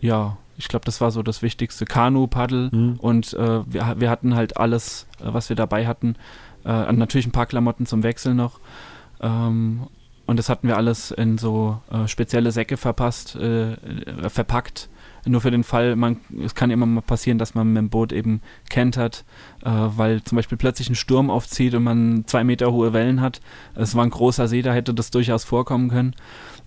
ja, 0.00 0.36
ich 0.56 0.68
glaube, 0.68 0.84
das 0.84 1.00
war 1.00 1.10
so 1.10 1.22
das 1.22 1.42
Wichtigste. 1.42 1.84
Kanu, 1.84 2.26
Paddel 2.26 2.70
mhm. 2.72 2.96
und 2.98 3.32
äh, 3.34 3.60
wir, 3.66 3.94
wir 3.98 4.10
hatten 4.10 4.34
halt 4.34 4.56
alles, 4.56 5.06
äh, 5.20 5.32
was 5.32 5.48
wir 5.48 5.56
dabei 5.56 5.86
hatten. 5.86 6.16
Äh, 6.64 6.92
natürlich 6.92 7.26
ein 7.26 7.32
paar 7.32 7.46
Klamotten 7.46 7.86
zum 7.86 8.02
Wechseln 8.02 8.36
noch. 8.36 8.60
Ähm, 9.20 9.86
und 10.26 10.38
das 10.38 10.50
hatten 10.50 10.68
wir 10.68 10.76
alles 10.76 11.10
in 11.10 11.38
so 11.38 11.80
äh, 11.90 12.06
spezielle 12.06 12.52
Säcke 12.52 12.76
verpasst, 12.76 13.36
äh, 13.36 13.72
äh, 13.72 14.28
verpackt. 14.28 14.90
Nur 15.24 15.40
für 15.40 15.50
den 15.50 15.64
Fall, 15.64 15.96
man, 15.96 16.18
es 16.44 16.54
kann 16.54 16.70
immer 16.70 16.86
mal 16.86 17.00
passieren, 17.00 17.38
dass 17.38 17.54
man 17.54 17.68
mit 17.68 17.78
dem 17.78 17.90
Boot 17.90 18.12
eben 18.12 18.40
kentert, 18.70 19.24
weil 19.60 20.22
zum 20.22 20.36
Beispiel 20.36 20.56
plötzlich 20.56 20.88
ein 20.88 20.94
Sturm 20.94 21.28
aufzieht 21.28 21.74
und 21.74 21.82
man 21.82 22.24
zwei 22.26 22.44
Meter 22.44 22.72
hohe 22.72 22.94
Wellen 22.94 23.20
hat. 23.20 23.40
Es 23.74 23.94
war 23.94 24.04
ein 24.04 24.10
großer 24.10 24.48
See, 24.48 24.62
da 24.62 24.72
hätte 24.72 24.94
das 24.94 25.10
durchaus 25.10 25.44
vorkommen 25.44 25.90
können. 25.90 26.14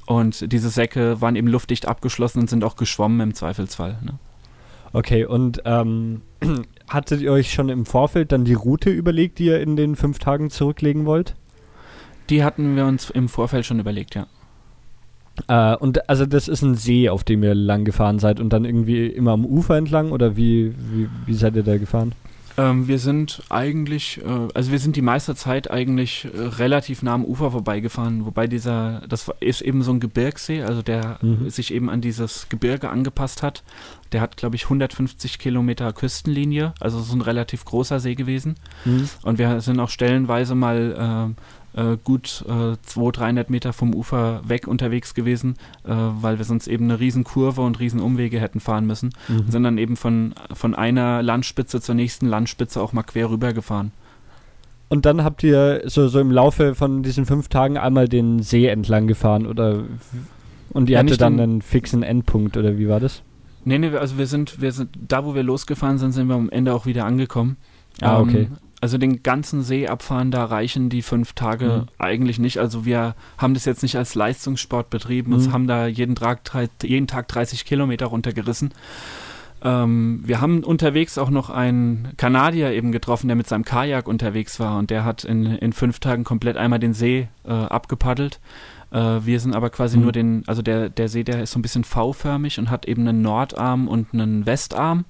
Und 0.06 0.52
diese 0.52 0.70
Säcke 0.70 1.22
waren 1.22 1.36
eben 1.36 1.48
luftdicht 1.48 1.88
abgeschlossen 1.88 2.40
und 2.40 2.50
sind 2.50 2.64
auch 2.64 2.76
geschwommen 2.76 3.20
im 3.22 3.34
Zweifelsfall. 3.34 3.98
Ne? 4.04 4.20
Okay, 4.94 5.26
und 5.26 5.62
ähm, 5.66 6.22
hattet 6.90 7.22
ihr 7.22 7.32
euch 7.32 7.54
schon 7.54 7.70
im 7.70 7.86
Vorfeld 7.86 8.32
dann 8.32 8.46
die 8.46 8.54
Route 8.54 8.90
überlegt, 8.90 9.40
die 9.40 9.46
ihr 9.46 9.62
in 9.62 9.76
den 9.76 9.96
fünf 9.96 10.20
Tagen 10.20 10.50
zurücklegen 10.50 11.06
wollt? 11.06 11.36
Die 12.30 12.44
hatten 12.44 12.76
wir 12.76 12.86
uns 12.86 13.10
im 13.10 13.30
Vorfeld 13.30 13.66
schon 13.66 13.80
überlegt, 13.80 14.16
ja. 14.16 14.28
Äh, 15.48 15.78
und 15.78 16.10
also 16.10 16.26
das 16.26 16.48
ist 16.48 16.62
ein 16.62 16.76
See, 16.76 17.10
auf 17.10 17.24
dem 17.24 17.44
ihr 17.44 17.56
lang 17.56 17.86
gefahren 17.86 18.20
seid 18.20 18.40
und 18.40 18.52
dann 18.52 18.66
irgendwie 18.66 19.08
immer 19.08 19.32
am 19.32 19.46
Ufer 19.46 19.78
entlang 19.78 20.12
oder 20.12 20.36
wie, 20.36 20.74
wie, 20.92 21.10
wie 21.26 21.34
seid 21.34 21.56
ihr 21.56 21.64
da 21.64 21.78
gefahren? 21.78 22.14
Ähm, 22.58 22.88
wir 22.88 23.00
sind 23.00 23.44
eigentlich, 23.50 24.22
äh, 24.24 24.48
also 24.54 24.72
wir 24.72 24.80
sind 24.80 24.96
die 24.96 25.02
meiste 25.02 25.36
Zeit 25.36 25.70
eigentlich 25.72 26.26
äh, 26.26 26.40
relativ 26.40 27.02
nah 27.02 27.14
am 27.14 27.26
Ufer 27.26 27.52
vorbeigefahren, 27.52 28.26
wobei 28.26 28.48
dieser, 28.48 29.04
das 29.08 29.32
ist 29.40 29.62
eben 29.62 29.84
so 29.84 29.92
ein 29.92 30.00
Gebirgssee, 30.00 30.64
also 30.64 30.82
der 30.82 31.20
mhm. 31.22 31.50
sich 31.50 31.74
eben 31.74 31.90
an 31.90 32.02
dieses 32.02 32.50
Gebirge 32.50 32.90
angepasst 32.90 33.44
hat. 33.44 33.64
Der 34.12 34.22
hat, 34.22 34.36
glaube 34.36 34.58
ich, 34.58 34.66
150 34.66 35.40
Kilometer 35.40 35.94
Küstenlinie, 35.94 36.74
also 36.80 37.00
so 37.00 37.16
ein 37.16 37.22
relativ 37.22 37.64
großer 37.64 38.00
See 38.00 38.16
gewesen. 38.16 38.56
Mhm. 38.84 39.10
Und 39.24 39.38
wir 39.38 39.62
sind 39.62 39.80
auch 39.80 39.90
stellenweise 39.90 40.56
mal 40.56 41.34
äh, 41.36 41.42
äh, 41.74 41.98
gut 42.04 42.44
äh, 42.48 42.76
200, 42.82 43.18
300 43.18 43.50
Meter 43.50 43.74
vom 43.74 43.94
Ufer 43.94 44.42
weg 44.48 44.68
unterwegs 44.68 45.14
gewesen, 45.14 45.56
äh, 45.86 45.90
weil 45.92 46.38
wir 46.38 46.46
sonst 46.46 46.68
eben 46.68 46.86
eine 46.86 47.00
Riesenkurve 47.00 47.62
und 47.62 47.80
Riesenumwege 47.80 48.40
hätten 48.40 48.60
fahren 48.60 48.86
müssen. 48.86 49.14
Mhm. 49.28 49.50
Sind 49.50 49.64
dann 49.64 49.78
eben 49.78 49.96
von, 49.96 50.34
von 50.54 50.76
einer 50.76 51.22
Landspitze 51.24 51.82
zur 51.82 51.96
nächsten 51.96 52.28
Landspitze 52.28 52.82
auch 52.82 52.94
mal 52.94 53.04
quer 53.04 53.30
rüber 53.30 53.54
gefahren. 53.54 53.92
Und 54.90 55.06
dann 55.06 55.24
habt 55.24 55.42
ihr 55.44 55.84
so, 55.86 56.10
so 56.10 56.20
im 56.20 56.32
Laufe 56.32 56.76
von 56.76 57.02
diesen 57.02 57.26
fünf 57.26 57.48
Tagen 57.48 57.78
einmal 57.78 58.10
den 58.10 58.42
See 58.42 58.68
entlang 58.68 59.08
gefahren 59.08 59.48
oder 59.48 59.86
und 60.74 60.90
ihr 60.90 60.96
ja, 60.96 61.00
hattet 61.00 61.22
dann 61.22 61.40
einen 61.40 61.62
fixen 61.62 62.04
Endpunkt 62.04 62.58
oder 62.58 62.78
wie 62.78 62.90
war 62.90 63.00
das? 63.00 63.24
Nee, 63.64 63.78
nee, 63.78 63.96
also 63.96 64.18
wir 64.18 64.28
sind, 64.28 64.60
wir 64.62 64.72
sind, 64.72 64.90
da 65.08 65.24
wo 65.24 65.36
wir 65.36 65.44
losgefahren 65.44 65.98
sind, 65.98 66.12
sind 66.12 66.28
wir 66.28 66.36
am 66.36 66.50
Ende 66.50 66.74
auch 66.74 66.86
wieder 66.86 67.06
angekommen. 67.06 67.58
Ah, 68.02 68.20
okay. 68.20 68.50
Ähm, 68.50 68.58
also 68.82 68.98
den 68.98 69.22
ganzen 69.22 69.62
See 69.62 69.88
abfahren, 69.88 70.32
da 70.32 70.44
reichen 70.46 70.90
die 70.90 71.04
fünf 71.04 71.34
Tage 71.34 71.86
mhm. 71.86 71.88
eigentlich 72.00 72.40
nicht. 72.40 72.58
Also 72.58 72.84
wir 72.84 73.16
haben 73.38 73.54
das 73.54 73.66
jetzt 73.66 73.84
nicht 73.84 73.96
als 73.96 74.16
Leistungssport 74.16 74.90
betrieben 74.90 75.34
und 75.34 75.48
mhm. 75.48 75.54
haben 75.54 75.68
da 75.68 75.86
jeden 75.86 76.16
Tag, 76.16 76.42
jeden 76.82 77.08
Tag 77.08 77.28
30 77.28 77.64
Kilometer 77.64 78.08
runtergerissen. 78.08 78.74
Ähm, 79.64 80.22
wir 80.26 80.42
haben 80.42 80.64
unterwegs 80.64 81.20
auch 81.20 81.30
noch 81.30 81.52
einen 81.52 82.10
Kanadier 82.18 82.72
eben 82.72 82.92
getroffen, 82.92 83.28
der 83.28 83.36
mit 83.36 83.48
seinem 83.48 83.64
Kajak 83.64 84.08
unterwegs 84.08 84.60
war 84.60 84.80
und 84.80 84.90
der 84.90 85.06
hat 85.06 85.24
in, 85.24 85.46
in 85.46 85.74
fünf 85.74 86.00
Tagen 86.00 86.24
komplett 86.24 86.58
einmal 86.58 86.80
den 86.80 86.94
See 86.94 87.28
äh, 87.46 87.52
abgepaddelt. 87.52 88.40
Äh, 88.90 89.20
wir 89.24 89.40
sind 89.40 89.56
aber 89.56 89.70
quasi 89.70 89.98
mhm. 89.98 90.04
nur 90.04 90.12
den, 90.12 90.44
also 90.48 90.64
der, 90.64 90.90
der 90.90 91.08
See, 91.08 91.24
der 91.24 91.44
ist 91.44 91.52
so 91.52 91.60
ein 91.60 91.62
bisschen 91.62 91.84
V-förmig 91.84 92.58
und 92.58 92.72
hat 92.72 92.88
eben 92.88 93.08
einen 93.08 93.22
Nordarm 93.22 93.88
und 93.88 94.08
einen 94.14 94.48
Westarm 94.48 95.06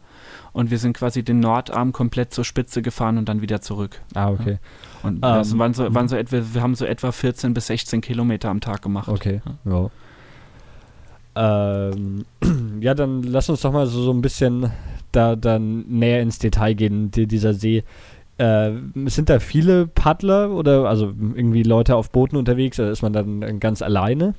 und 0.54 0.72
wir 0.72 0.78
sind 0.78 0.94
quasi 0.94 1.24
den 1.24 1.40
Nordarm 1.40 1.92
komplett 1.94 2.34
zur 2.34 2.44
Spitze 2.44 2.82
gefahren 2.82 3.18
und 3.18 3.30
dann 3.30 3.42
wieder 3.42 3.62
zurück. 3.62 4.02
Ah, 4.14 4.30
okay. 4.30 4.54
Ja. 4.54 5.08
Und 5.08 5.22
das 5.22 5.52
ähm, 5.52 5.60
waren 5.60 5.74
so, 5.74 5.94
waren 5.94 6.08
so 6.08 6.16
etwa, 6.16 6.42
wir 6.54 6.62
haben 6.62 6.76
so 6.76 6.86
etwa 6.86 7.12
14 7.12 7.54
bis 7.54 7.68
16 7.68 8.02
Kilometer 8.02 8.50
am 8.50 8.60
Tag 8.60 8.82
gemacht. 8.82 9.08
Okay, 9.08 9.42
ja. 9.66 9.72
Ja, 9.72 9.90
ähm, 11.36 12.26
ja 12.82 12.94
dann 12.94 13.24
lass 13.24 13.50
uns 13.50 13.62
doch 13.62 13.72
mal 13.72 13.88
so, 13.88 14.02
so 14.02 14.12
ein 14.12 14.22
bisschen 14.22 14.72
da 15.12 15.36
dann 15.36 15.86
näher 15.88 16.22
ins 16.22 16.40
Detail 16.40 16.74
gehen, 16.74 17.12
die, 17.12 17.28
dieser 17.28 17.54
See. 17.54 17.84
Äh, 18.38 18.72
sind 19.06 19.30
da 19.30 19.40
viele 19.40 19.88
Paddler 19.88 20.52
oder 20.52 20.88
also 20.90 21.14
irgendwie 21.36 21.64
Leute 21.64 21.96
auf 21.96 22.12
Booten 22.12 22.38
unterwegs 22.38 22.80
oder 22.80 22.92
ist 22.92 23.02
man 23.02 23.14
dann 23.14 23.60
ganz 23.60 23.82
alleine? 23.82 24.34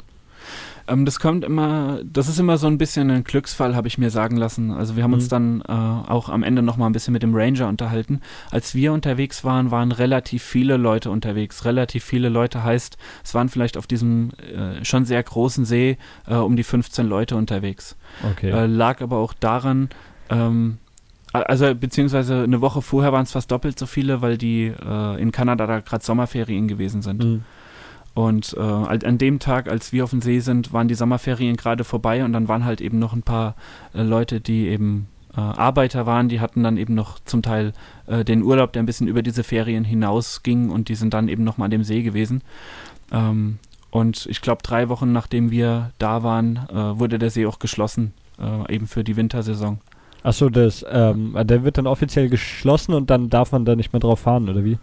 Ähm, 0.88 1.04
das 1.04 1.20
kommt 1.20 1.44
immer, 1.44 2.00
das 2.04 2.28
ist 2.28 2.38
immer 2.38 2.58
so 2.58 2.66
ein 2.66 2.78
bisschen 2.78 3.10
ein 3.10 3.24
Glücksfall, 3.24 3.76
habe 3.76 3.88
ich 3.88 3.98
mir 3.98 4.10
sagen 4.10 4.36
lassen. 4.36 4.70
Also 4.70 4.96
wir 4.96 5.02
haben 5.02 5.10
mhm. 5.10 5.14
uns 5.14 5.28
dann 5.28 5.60
äh, 5.62 5.72
auch 5.72 6.28
am 6.28 6.42
Ende 6.42 6.62
nochmal 6.62 6.88
ein 6.88 6.92
bisschen 6.92 7.12
mit 7.12 7.22
dem 7.22 7.34
Ranger 7.34 7.68
unterhalten. 7.68 8.20
Als 8.50 8.74
wir 8.74 8.92
unterwegs 8.92 9.44
waren, 9.44 9.70
waren 9.70 9.92
relativ 9.92 10.42
viele 10.42 10.76
Leute 10.76 11.10
unterwegs. 11.10 11.64
Relativ 11.64 12.04
viele 12.04 12.28
Leute 12.28 12.62
heißt, 12.64 12.96
es 13.24 13.34
waren 13.34 13.48
vielleicht 13.48 13.76
auf 13.76 13.86
diesem 13.86 14.30
äh, 14.40 14.84
schon 14.84 15.04
sehr 15.04 15.22
großen 15.22 15.64
See 15.64 15.98
äh, 16.26 16.34
um 16.34 16.56
die 16.56 16.64
15 16.64 17.06
Leute 17.06 17.36
unterwegs. 17.36 17.96
Okay. 18.32 18.50
Äh, 18.50 18.66
lag 18.66 19.00
aber 19.00 19.18
auch 19.18 19.34
daran, 19.34 19.88
ähm, 20.28 20.78
also 21.32 21.74
beziehungsweise 21.74 22.42
eine 22.42 22.60
Woche 22.60 22.82
vorher 22.82 23.12
waren 23.12 23.22
es 23.22 23.32
fast 23.32 23.50
doppelt 23.50 23.78
so 23.78 23.86
viele, 23.86 24.20
weil 24.20 24.36
die 24.36 24.66
äh, 24.66 25.20
in 25.20 25.32
Kanada 25.32 25.66
da 25.66 25.80
gerade 25.80 26.04
Sommerferien 26.04 26.68
gewesen 26.68 27.00
sind. 27.00 27.24
Mhm. 27.24 27.44
Und 28.14 28.54
äh, 28.58 28.60
an 28.60 29.18
dem 29.18 29.38
Tag, 29.38 29.68
als 29.70 29.92
wir 29.92 30.04
auf 30.04 30.10
dem 30.10 30.20
See 30.20 30.40
sind, 30.40 30.72
waren 30.72 30.88
die 30.88 30.94
Sommerferien 30.94 31.56
gerade 31.56 31.84
vorbei 31.84 32.24
und 32.24 32.32
dann 32.32 32.48
waren 32.48 32.64
halt 32.64 32.80
eben 32.80 32.98
noch 32.98 33.14
ein 33.14 33.22
paar 33.22 33.54
äh, 33.94 34.02
Leute, 34.02 34.40
die 34.40 34.68
eben 34.68 35.08
äh, 35.34 35.40
Arbeiter 35.40 36.04
waren, 36.04 36.28
die 36.28 36.40
hatten 36.40 36.62
dann 36.62 36.76
eben 36.76 36.94
noch 36.94 37.18
zum 37.20 37.42
Teil 37.42 37.72
äh, 38.06 38.24
den 38.24 38.42
Urlaub, 38.42 38.72
der 38.72 38.82
ein 38.82 38.86
bisschen 38.86 39.08
über 39.08 39.22
diese 39.22 39.44
Ferien 39.44 39.84
hinausging 39.84 40.68
und 40.70 40.88
die 40.88 40.94
sind 40.94 41.14
dann 41.14 41.28
eben 41.28 41.42
noch 41.44 41.56
mal 41.56 41.66
an 41.66 41.70
dem 41.70 41.84
See 41.84 42.02
gewesen. 42.02 42.42
Ähm, 43.10 43.58
und 43.90 44.26
ich 44.26 44.42
glaube, 44.42 44.62
drei 44.62 44.90
Wochen 44.90 45.12
nachdem 45.12 45.50
wir 45.50 45.92
da 45.98 46.22
waren, 46.22 46.56
äh, 46.70 46.98
wurde 46.98 47.18
der 47.18 47.30
See 47.30 47.46
auch 47.46 47.58
geschlossen, 47.58 48.12
äh, 48.38 48.74
eben 48.74 48.86
für 48.86 49.04
die 49.04 49.16
Wintersaison. 49.16 49.80
Achso, 50.22 50.50
das, 50.50 50.84
ähm, 50.88 51.34
der 51.44 51.64
wird 51.64 51.78
dann 51.78 51.86
offiziell 51.86 52.28
geschlossen 52.28 52.94
und 52.94 53.10
dann 53.10 53.28
darf 53.28 53.52
man 53.52 53.64
da 53.64 53.74
nicht 53.74 53.92
mehr 53.92 54.00
drauf 54.00 54.20
fahren, 54.20 54.48
oder 54.48 54.64
wie? 54.64 54.78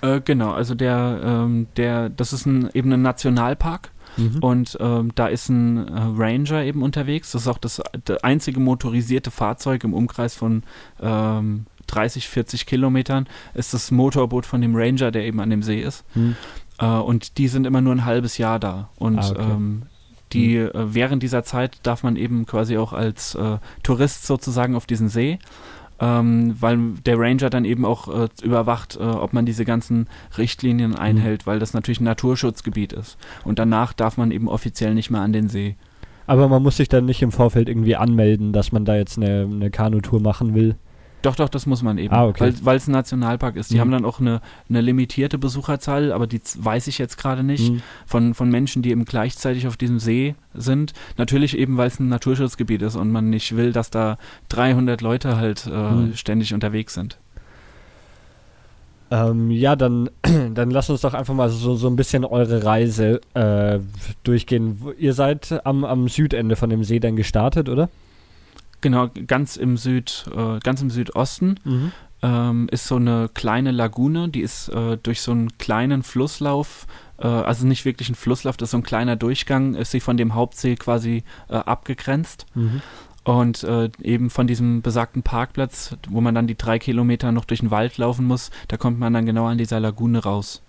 Äh, 0.00 0.20
genau, 0.20 0.52
also 0.52 0.74
der, 0.74 1.20
ähm, 1.22 1.66
der, 1.76 2.08
das 2.08 2.32
ist 2.32 2.46
ein, 2.46 2.70
eben 2.74 2.92
ein 2.92 3.02
Nationalpark. 3.02 3.90
Mhm. 4.16 4.38
Und 4.40 4.76
ähm, 4.80 5.12
da 5.14 5.28
ist 5.28 5.48
ein 5.48 5.88
äh, 5.88 6.00
Ranger 6.16 6.64
eben 6.64 6.82
unterwegs. 6.82 7.32
Das 7.32 7.42
ist 7.42 7.48
auch 7.48 7.58
das, 7.58 7.80
das, 8.04 8.22
einzige 8.24 8.60
motorisierte 8.60 9.30
Fahrzeug 9.30 9.84
im 9.84 9.94
Umkreis 9.94 10.34
von 10.34 10.62
ähm, 11.00 11.66
30, 11.86 12.28
40 12.28 12.66
Kilometern. 12.66 13.28
Ist 13.54 13.74
das 13.74 13.90
Motorboot 13.90 14.46
von 14.46 14.60
dem 14.60 14.74
Ranger, 14.74 15.10
der 15.10 15.24
eben 15.24 15.40
an 15.40 15.50
dem 15.50 15.62
See 15.62 15.80
ist. 15.80 16.04
Mhm. 16.14 16.36
Äh, 16.78 16.86
und 16.86 17.38
die 17.38 17.48
sind 17.48 17.66
immer 17.66 17.80
nur 17.80 17.94
ein 17.94 18.04
halbes 18.04 18.38
Jahr 18.38 18.58
da. 18.58 18.88
Und 18.96 19.18
ah, 19.18 19.30
okay. 19.30 19.42
ähm, 19.42 19.82
die 20.32 20.58
mhm. 20.58 20.66
äh, 20.66 20.94
während 20.94 21.22
dieser 21.22 21.44
Zeit 21.44 21.78
darf 21.82 22.02
man 22.02 22.16
eben 22.16 22.46
quasi 22.46 22.76
auch 22.76 22.92
als 22.92 23.34
äh, 23.34 23.58
Tourist 23.82 24.26
sozusagen 24.26 24.74
auf 24.74 24.86
diesen 24.86 25.08
See 25.08 25.38
ähm, 26.00 26.54
weil 26.60 26.78
der 27.04 27.18
Ranger 27.18 27.50
dann 27.50 27.64
eben 27.64 27.84
auch 27.84 28.08
äh, 28.08 28.28
überwacht, 28.42 28.96
äh, 28.96 29.02
ob 29.02 29.32
man 29.32 29.46
diese 29.46 29.64
ganzen 29.64 30.06
Richtlinien 30.36 30.92
mhm. 30.92 30.96
einhält, 30.96 31.46
mhm. 31.46 31.50
weil 31.50 31.58
das 31.58 31.74
natürlich 31.74 32.00
ein 32.00 32.04
Naturschutzgebiet 32.04 32.92
ist. 32.92 33.18
Und 33.44 33.58
danach 33.58 33.92
darf 33.92 34.16
man 34.16 34.30
eben 34.30 34.48
offiziell 34.48 34.94
nicht 34.94 35.10
mehr 35.10 35.22
an 35.22 35.32
den 35.32 35.48
See. 35.48 35.76
Aber 36.26 36.48
man 36.48 36.62
muss 36.62 36.76
sich 36.76 36.88
dann 36.88 37.06
nicht 37.06 37.22
im 37.22 37.32
Vorfeld 37.32 37.68
irgendwie 37.68 37.96
anmelden, 37.96 38.52
dass 38.52 38.70
man 38.70 38.84
da 38.84 38.96
jetzt 38.96 39.16
eine, 39.16 39.48
eine 39.50 39.70
Kanutour 39.70 40.20
machen 40.20 40.54
will. 40.54 40.76
Doch, 41.22 41.34
doch, 41.34 41.48
das 41.48 41.66
muss 41.66 41.82
man 41.82 41.98
eben, 41.98 42.14
ah, 42.14 42.26
okay. 42.26 42.52
weil 42.62 42.76
es 42.76 42.86
ein 42.86 42.92
Nationalpark 42.92 43.56
ist. 43.56 43.70
Die 43.70 43.76
mhm. 43.76 43.80
haben 43.80 43.90
dann 43.90 44.04
auch 44.04 44.20
eine, 44.20 44.40
eine 44.68 44.80
limitierte 44.80 45.36
Besucherzahl, 45.36 46.12
aber 46.12 46.26
die 46.26 46.40
weiß 46.56 46.86
ich 46.86 46.98
jetzt 46.98 47.18
gerade 47.18 47.42
nicht, 47.42 47.72
mhm. 47.72 47.82
von, 48.06 48.34
von 48.34 48.48
Menschen, 48.50 48.82
die 48.82 48.90
eben 48.90 49.04
gleichzeitig 49.04 49.66
auf 49.66 49.76
diesem 49.76 49.98
See 49.98 50.36
sind. 50.54 50.92
Natürlich 51.16 51.58
eben, 51.58 51.76
weil 51.76 51.88
es 51.88 51.98
ein 51.98 52.08
Naturschutzgebiet 52.08 52.82
ist 52.82 52.94
und 52.94 53.10
man 53.10 53.30
nicht 53.30 53.56
will, 53.56 53.72
dass 53.72 53.90
da 53.90 54.16
300 54.50 55.00
Leute 55.00 55.36
halt 55.36 55.66
äh, 55.66 55.70
mhm. 55.70 56.14
ständig 56.14 56.54
unterwegs 56.54 56.94
sind. 56.94 57.18
Ähm, 59.10 59.50
ja, 59.50 59.74
dann, 59.74 60.10
dann 60.54 60.70
lass 60.70 60.90
uns 60.90 61.00
doch 61.00 61.14
einfach 61.14 61.34
mal 61.34 61.48
so, 61.48 61.74
so 61.74 61.88
ein 61.88 61.96
bisschen 61.96 62.24
eure 62.24 62.64
Reise 62.64 63.20
äh, 63.34 63.80
durchgehen. 64.22 64.80
Ihr 64.98 65.14
seid 65.14 65.66
am, 65.66 65.84
am 65.84 66.08
Südende 66.08 66.56
von 66.56 66.70
dem 66.70 66.84
See 66.84 67.00
dann 67.00 67.16
gestartet, 67.16 67.68
oder? 67.68 67.88
Genau, 68.80 69.08
ganz 69.26 69.56
im 69.56 69.76
Süd, 69.76 70.26
äh, 70.34 70.60
ganz 70.60 70.80
im 70.82 70.90
Südosten 70.90 71.58
mhm. 71.64 71.92
ähm, 72.22 72.68
ist 72.70 72.86
so 72.86 72.96
eine 72.96 73.28
kleine 73.32 73.72
Lagune, 73.72 74.28
die 74.28 74.40
ist 74.40 74.68
äh, 74.68 74.96
durch 75.02 75.20
so 75.20 75.32
einen 75.32 75.58
kleinen 75.58 76.02
Flusslauf, 76.02 76.86
äh, 77.18 77.26
also 77.26 77.66
nicht 77.66 77.84
wirklich 77.84 78.08
ein 78.08 78.14
Flusslauf, 78.14 78.56
das 78.56 78.68
ist 78.68 78.70
so 78.72 78.78
ein 78.78 78.84
kleiner 78.84 79.16
Durchgang, 79.16 79.74
ist 79.74 79.90
sie 79.90 80.00
von 80.00 80.16
dem 80.16 80.34
Hauptsee 80.34 80.76
quasi 80.76 81.24
äh, 81.48 81.56
abgegrenzt. 81.56 82.46
Mhm. 82.54 82.82
Und 83.24 83.62
äh, 83.64 83.90
eben 84.00 84.30
von 84.30 84.46
diesem 84.46 84.80
besagten 84.80 85.22
Parkplatz, 85.22 85.94
wo 86.08 86.22
man 86.22 86.34
dann 86.34 86.46
die 86.46 86.56
drei 86.56 86.78
Kilometer 86.78 87.30
noch 87.30 87.44
durch 87.44 87.60
den 87.60 87.70
Wald 87.70 87.98
laufen 87.98 88.24
muss, 88.24 88.50
da 88.68 88.78
kommt 88.78 88.98
man 88.98 89.12
dann 89.12 89.26
genau 89.26 89.46
an 89.46 89.58
dieser 89.58 89.80
Lagune 89.80 90.22
raus. 90.22 90.62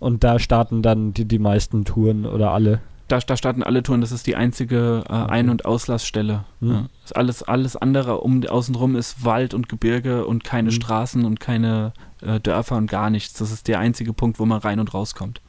Und 0.00 0.24
da 0.24 0.38
starten 0.40 0.82
dann 0.82 1.14
die, 1.14 1.26
die 1.26 1.38
meisten 1.38 1.84
Touren 1.84 2.26
oder 2.26 2.50
alle? 2.50 2.80
Da, 3.08 3.18
da 3.18 3.36
starten 3.36 3.62
alle 3.62 3.82
Touren, 3.82 4.00
das 4.00 4.12
ist 4.12 4.26
die 4.26 4.36
einzige 4.36 5.04
äh, 5.08 5.12
Ein- 5.12 5.50
und 5.50 5.64
Auslassstelle. 5.64 6.44
Mhm. 6.60 6.70
Ja. 6.70 6.88
alles, 7.14 7.42
alles 7.42 7.76
andere 7.76 8.20
um 8.20 8.46
außenrum 8.46 8.96
ist 8.96 9.24
Wald 9.24 9.54
und 9.54 9.68
Gebirge 9.68 10.26
und 10.26 10.44
keine 10.44 10.70
mhm. 10.70 10.74
Straßen 10.74 11.24
und 11.24 11.40
keine 11.40 11.92
äh, 12.22 12.40
Dörfer 12.40 12.76
und 12.76 12.90
gar 12.90 13.10
nichts. 13.10 13.34
Das 13.34 13.50
ist 13.50 13.68
der 13.68 13.78
einzige 13.78 14.12
Punkt, 14.12 14.38
wo 14.38 14.46
man 14.46 14.58
rein 14.58 14.80
und 14.80 14.94
rauskommt. 14.94 15.40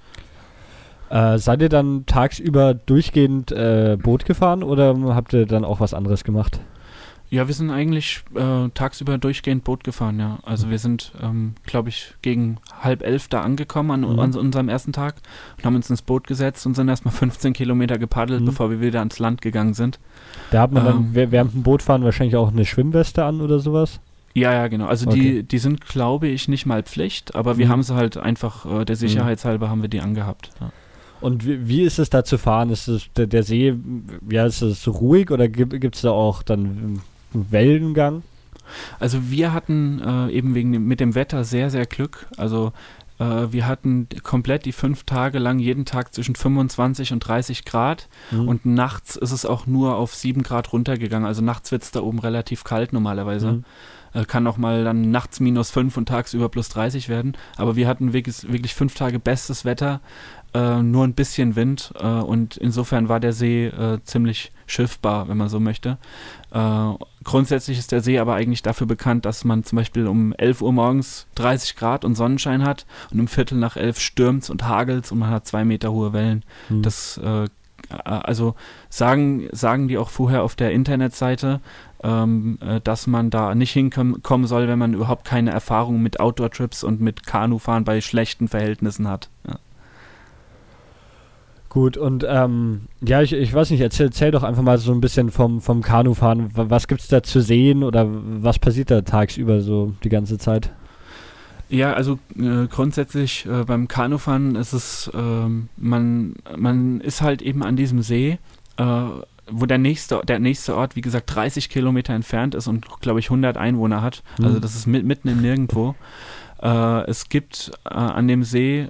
Äh, 1.10 1.38
seid 1.38 1.62
ihr 1.62 1.70
dann 1.70 2.06
tagsüber 2.06 2.74
durchgehend 2.74 3.52
äh, 3.52 3.98
Boot 4.02 4.26
gefahren 4.26 4.64
oder 4.64 4.96
habt 5.16 5.34
ihr 5.34 5.46
dann 5.46 5.64
auch 5.64 5.80
was 5.80 5.94
anderes 5.94 6.24
gemacht? 6.24 6.60
Ja, 7.30 7.48
wir 7.48 7.56
sind 7.56 7.72
eigentlich 7.72 8.24
äh, 8.36 8.70
tagsüber 8.74 9.18
durchgehend 9.18 9.64
Boot 9.64 9.84
gefahren, 9.84 10.20
ja. 10.20 10.40
Also 10.44 10.70
wir 10.70 10.78
sind, 10.78 11.12
ähm, 11.22 11.56
glaube 11.66 11.90
ich, 11.90 12.14
gegen 12.22 12.58
halb 12.82 13.04
elf 13.04 13.28
da 13.28 13.42
angekommen 13.42 13.92
an, 13.92 14.14
mhm. 14.14 14.20
an, 14.20 14.36
unserem 14.36 14.70
ersten 14.70 14.94
Tag 14.94 15.16
und 15.58 15.66
haben 15.66 15.76
uns 15.76 15.90
ins 15.90 16.04
Boot 16.04 16.28
gesetzt 16.28 16.66
und 16.66 16.76
sind 16.76 16.88
erstmal 16.88 17.14
15 17.14 17.54
Kilometer 17.54 17.98
gepaddelt, 17.98 18.42
mhm. 18.42 18.46
bevor 18.46 18.70
wir 18.70 18.80
wieder 18.80 19.00
ans 19.00 19.20
Land 19.20 19.42
gegangen 19.42 19.74
sind. 19.74 20.00
Da 20.52 20.62
hat 20.62 20.72
man 20.72 20.86
ähm, 20.86 21.12
dann 21.14 21.32
während 21.32 21.54
dem 21.54 21.64
Bootfahren 21.64 22.04
wahrscheinlich 22.04 22.36
auch 22.36 22.52
eine 22.52 22.66
Schwimmweste 22.66 23.26
an 23.26 23.42
oder 23.42 23.60
sowas? 23.60 24.00
Ja, 24.36 24.54
ja, 24.54 24.68
genau. 24.68 24.86
Also 24.86 25.08
okay. 25.08 25.20
die, 25.20 25.44
die 25.44 25.58
sind, 25.58 25.82
glaube 25.82 26.28
ich, 26.28 26.48
nicht 26.48 26.66
mal 26.66 26.84
Pflicht, 26.84 27.36
aber 27.36 27.58
wir 27.58 27.68
mhm. 27.68 27.72
haben 27.72 27.84
sie 27.84 27.96
halt 27.96 28.18
einfach, 28.18 28.66
äh, 28.66 28.86
der 28.86 28.96
mhm. 28.96 29.00
Sicherheitshalber 29.00 29.70
haben 29.70 29.82
wir 29.82 29.90
die 29.90 30.02
angehabt. 30.02 30.52
Ja. 30.60 30.72
Und 31.22 31.48
wie, 31.48 31.68
wie, 31.68 31.82
ist 31.82 31.98
es 31.98 32.10
da 32.10 32.24
zu 32.24 32.38
fahren? 32.38 32.70
Ist 32.70 32.88
es 32.88 33.12
der, 33.16 33.26
der 33.28 33.44
See, 33.44 33.74
ja, 34.30 34.46
ist 34.46 34.62
es 34.62 34.88
ruhig 34.88 35.32
oder 35.32 35.48
gibt 35.48 35.96
es 35.96 36.02
da 36.02 36.12
auch 36.12 36.44
dann 36.44 37.02
Wellengang? 37.36 38.24
Also 39.00 39.30
wir 39.30 39.54
hatten 39.54 40.02
äh, 40.02 40.32
eben 40.32 40.56
wegen 40.56 40.72
dem, 40.72 40.88
mit 40.88 41.00
dem 41.00 41.16
Wetter 41.16 41.44
sehr, 41.44 41.70
sehr 41.70 41.86
Glück. 41.86 42.28
Also 42.38 42.74
äh, 43.20 43.48
wir 43.52 43.68
hatten 43.68 44.08
komplett 44.24 44.66
die 44.66 44.72
fünf 44.72 45.04
Tage 45.04 45.40
lang 45.40 45.60
jeden 45.60 45.86
Tag 45.86 46.14
zwischen 46.14 46.36
25 46.36 47.14
und 47.14 47.20
30 47.20 47.66
Grad 47.66 48.08
mhm. 48.32 48.48
und 48.48 48.66
nachts 48.66 49.16
ist 49.16 49.32
es 49.32 49.46
auch 49.46 49.68
nur 49.68 49.96
auf 49.96 50.16
7 50.16 50.44
Grad 50.44 50.74
runtergegangen. 50.74 51.28
Also 51.28 51.42
nachts 51.42 51.72
wird 51.72 51.84
es 51.84 51.92
da 51.92 52.02
oben 52.02 52.20
relativ 52.20 52.64
kalt 52.64 52.94
normalerweise. 52.94 53.52
Mhm. 53.52 53.66
Äh, 54.16 54.26
kann 54.26 54.48
auch 54.48 54.58
mal 54.58 54.84
dann 54.84 55.12
nachts 55.12 55.40
minus 55.40 55.70
5 55.72 55.98
und 55.98 56.08
tagsüber 56.08 56.50
plus 56.50 56.70
30 56.70 57.10
werden. 57.10 57.38
Aber 57.58 57.76
wir 57.76 57.88
hatten 57.88 58.14
wirklich, 58.14 58.50
wirklich 58.50 58.74
fünf 58.74 58.96
Tage 58.96 59.20
bestes 59.20 59.66
Wetter, 59.66 60.00
äh, 60.54 60.82
nur 60.82 61.04
ein 61.04 61.14
bisschen 61.14 61.58
Wind 61.58 61.94
äh, 62.00 62.08
und 62.08 62.56
insofern 62.56 63.10
war 63.10 63.20
der 63.20 63.34
See 63.34 63.66
äh, 63.66 64.00
ziemlich 64.04 64.54
schiffbar, 64.68 65.28
wenn 65.28 65.38
man 65.38 65.50
so 65.50 65.60
möchte. 65.60 65.98
Äh, 66.52 66.92
grundsätzlich 67.26 67.78
ist 67.78 67.92
der 67.92 68.02
See 68.02 68.18
aber 68.20 68.36
eigentlich 68.36 68.62
dafür 68.62 68.88
bekannt, 68.88 69.26
dass 69.26 69.44
man 69.44 69.66
zum 69.66 69.76
Beispiel 69.76 70.08
um 70.08 70.34
11 70.34 70.62
Uhr 70.62 70.72
morgens 70.72 71.28
30 71.36 71.76
Grad 71.76 72.06
und 72.06 72.16
Sonnenschein 72.16 72.64
hat 72.64 72.86
und 73.12 73.20
um 73.20 73.28
Viertel 73.28 73.58
nach 73.58 73.76
elf 73.76 74.00
stürmt 74.00 74.50
und 74.50 74.64
hagelt 74.64 75.12
und 75.12 75.20
man 75.20 75.30
hat 75.30 75.46
zwei 75.46 75.66
Meter 75.66 75.92
hohe 75.92 76.14
Wellen. 76.14 76.44
Mhm. 76.70 76.84
Das 76.84 77.18
äh, 77.18 77.48
also 77.90 78.56
sagen, 78.90 79.48
sagen 79.52 79.88
die 79.88 79.98
auch 79.98 80.10
vorher 80.10 80.44
auf 80.44 80.56
der 80.56 80.72
Internetseite, 80.72 81.60
ähm, 82.04 82.58
äh, 82.62 82.82
dass 82.82 83.08
man 83.08 83.30
da 83.30 83.56
nicht 83.56 83.72
hinkommen 83.72 84.48
soll, 84.48 84.68
wenn 84.68 84.80
man 84.80 84.94
überhaupt 84.94 85.26
keine 85.26 85.52
Erfahrung 85.52 86.02
mit 86.02 86.20
Outdoor-Trips 86.20 86.84
und 86.84 87.02
mit 87.02 87.26
Kanufahren 87.26 87.84
bei 87.84 88.02
schlechten 88.02 88.48
Verhältnissen 88.48 89.08
hat. 89.08 89.30
Ja. 89.48 89.60
Gut, 91.76 91.98
und 91.98 92.26
ähm, 92.26 92.84
ja, 93.02 93.22
ich, 93.22 93.34
ich 93.34 93.54
weiß 93.54 93.70
nicht, 93.70 93.82
erzähl, 93.82 94.06
erzähl 94.06 94.32
doch 94.32 94.44
einfach 94.44 94.64
mal 94.64 94.78
so 94.78 94.94
ein 94.94 95.02
bisschen 95.02 95.30
vom, 95.30 95.60
vom 95.60 95.82
Kanufahren. 95.82 96.52
Was 96.54 96.88
gibt 96.88 97.02
es 97.02 97.10
da 97.10 97.22
zu 97.22 97.42
sehen 97.42 97.84
oder 97.84 98.08
was 98.08 98.60
passiert 98.60 98.92
da 98.92 99.02
tagsüber 99.02 99.60
so 99.60 99.94
die 100.06 100.10
ganze 100.10 100.38
Zeit? 100.38 100.72
Ja, 101.70 101.94
also 101.94 102.20
äh, 102.38 102.68
grundsätzlich 102.68 103.46
äh, 103.46 103.64
beim 103.64 103.88
Kanufahren 103.88 104.56
ist 104.56 104.74
es, 104.74 105.10
äh, 105.14 105.48
man, 105.78 106.36
man 106.56 107.02
ist 107.02 107.22
halt 107.22 107.42
eben 107.42 107.64
an 107.64 107.76
diesem 107.76 108.02
See, 108.02 108.38
äh, 108.78 108.84
wo 109.48 109.66
der 109.66 109.78
nächste, 109.78 110.22
der 110.28 110.40
nächste 110.40 110.76
Ort, 110.76 110.96
wie 110.96 111.02
gesagt, 111.02 111.34
30 111.34 111.70
Kilometer 111.70 112.14
entfernt 112.14 112.56
ist 112.56 112.68
und, 112.68 112.88
glaube 113.02 113.20
ich, 113.20 113.28
100 113.28 113.58
Einwohner 113.58 114.02
hat. 114.02 114.24
Mhm. 114.38 114.46
Also 114.46 114.60
das 114.60 114.76
ist 114.76 114.88
mit, 114.88 115.06
mitten 115.06 115.28
im 115.28 115.42
Nirgendwo. 115.42 115.96
Äh, 116.62 117.10
es 117.10 117.30
gibt 117.30 117.72
äh, 117.86 117.94
an 117.94 118.28
dem 118.28 118.44
See, 118.44 118.88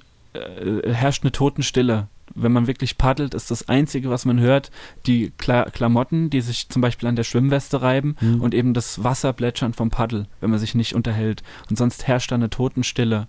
herrscht 0.86 1.24
eine 1.24 1.32
Totenstille 1.32 2.08
wenn 2.36 2.51
man 2.51 2.68
wirklich 2.68 2.98
paddelt, 2.98 3.34
ist 3.34 3.50
das 3.50 3.70
Einzige, 3.70 4.10
was 4.10 4.25
man 4.25 4.39
hört, 4.39 4.70
die 5.06 5.32
Kla 5.38 5.65
Klamotten, 5.65 6.30
die 6.30 6.42
sich 6.42 6.70
zum 6.70 6.82
Beispiel 6.82 7.10
an 7.10 7.15
der 7.15 7.24
Schwimmweste 7.24 7.82
reiben 7.82 8.15
mhm. 8.20 8.42
und 8.42 8.54
eben 8.54 8.74
das 8.74 9.04
Wasserplätschern 9.04 9.74
vom 9.74 9.89
Paddel, 9.89 10.27
wenn 10.42 10.50
man 10.50 10.60
sich 10.60 10.75
nicht 10.75 10.94
unterhält. 10.94 11.44
Und 11.70 11.77
sonst 11.77 12.08
herrscht 12.08 12.32
da 12.32 12.36
eine 12.36 12.50
Totenstille. 12.50 13.27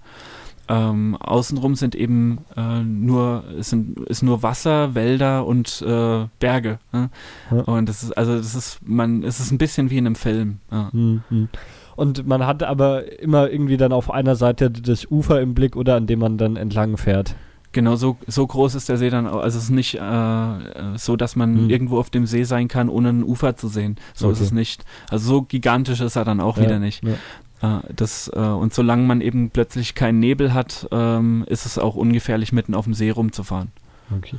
Ähm, 0.69 1.17
außenrum 1.21 1.77
sind 1.77 1.95
eben 1.95 2.39
äh, 2.57 2.81
nur, 2.81 3.45
sind, 3.59 4.01
ist 4.01 4.25
nur 4.25 4.43
Wasser, 4.43 4.97
Wälder 4.97 5.47
und 5.47 5.81
äh, 5.83 6.27
Berge. 6.41 6.81
Ne? 6.93 7.11
Ja. 7.53 7.61
Und 7.61 7.89
das 7.89 8.03
ist, 8.03 8.19
also 8.19 8.37
das 8.37 8.55
ist, 8.57 8.81
man, 8.85 9.23
es 9.23 9.39
ist 9.39 9.53
ein 9.53 9.59
bisschen 9.59 9.91
wie 9.91 9.99
in 9.99 10.07
einem 10.07 10.17
Film. 10.17 10.59
Ja. 10.73 10.91
Mhm. 10.93 11.49
Und 11.95 12.27
man 12.27 12.47
hat 12.47 12.63
aber 12.63 13.21
immer 13.21 13.49
irgendwie 13.49 13.77
dann 13.77 13.93
auf 13.93 14.11
einer 14.11 14.35
Seite 14.35 14.71
das 14.71 15.11
Ufer 15.11 15.41
im 15.41 15.55
Blick 15.55 15.77
oder 15.77 15.95
an 15.95 16.07
dem 16.07 16.19
man 16.19 16.37
dann 16.37 16.57
entlang 16.57 16.97
fährt. 16.97 17.37
Genau, 17.77 17.95
so, 17.95 18.17
so 18.27 18.47
groß 18.47 18.75
ist 18.75 18.89
der 18.89 18.97
See 18.97 19.11
dann 19.11 19.27
auch. 19.27 19.43
Also 19.43 19.59
es 19.59 19.65
ist 19.65 19.71
nicht 19.71 19.97
äh, 19.97 20.97
so, 20.97 21.15
dass 21.15 21.37
man 21.37 21.65
mhm. 21.65 21.69
irgendwo 21.69 21.99
auf 21.99 22.09
dem 22.09 22.25
See 22.25 22.45
sein 22.45 22.69
kann, 22.69 22.89
ohne 22.89 23.11
ein 23.11 23.23
Ufer 23.23 23.55
zu 23.55 23.69
sehen. 23.69 23.97
So 24.15 24.29
okay. 24.29 24.33
ist 24.33 24.41
es 24.41 24.51
nicht. 24.51 24.87
Also 25.11 25.29
so 25.29 25.43
gigantisch 25.43 26.01
ist 26.01 26.17
er 26.17 26.25
dann 26.25 26.41
auch 26.41 26.57
ja, 26.57 26.63
wieder 26.63 26.79
nicht. 26.79 27.05
Ja. 27.05 27.81
Äh, 27.81 27.83
das, 27.95 28.31
äh, 28.35 28.39
und 28.39 28.73
solange 28.73 29.03
man 29.03 29.21
eben 29.21 29.51
plötzlich 29.51 29.95
keinen 29.95 30.21
Nebel 30.21 30.55
hat, 30.55 30.89
ähm, 30.91 31.45
ist 31.49 31.67
es 31.67 31.79
auch 31.79 31.97
ungefährlich, 31.97 32.51
mitten 32.51 32.75
auf 32.75 32.87
dem 32.87 32.95
See 32.95 33.11
rumzufahren. 33.11 33.69
Okay. 34.17 34.39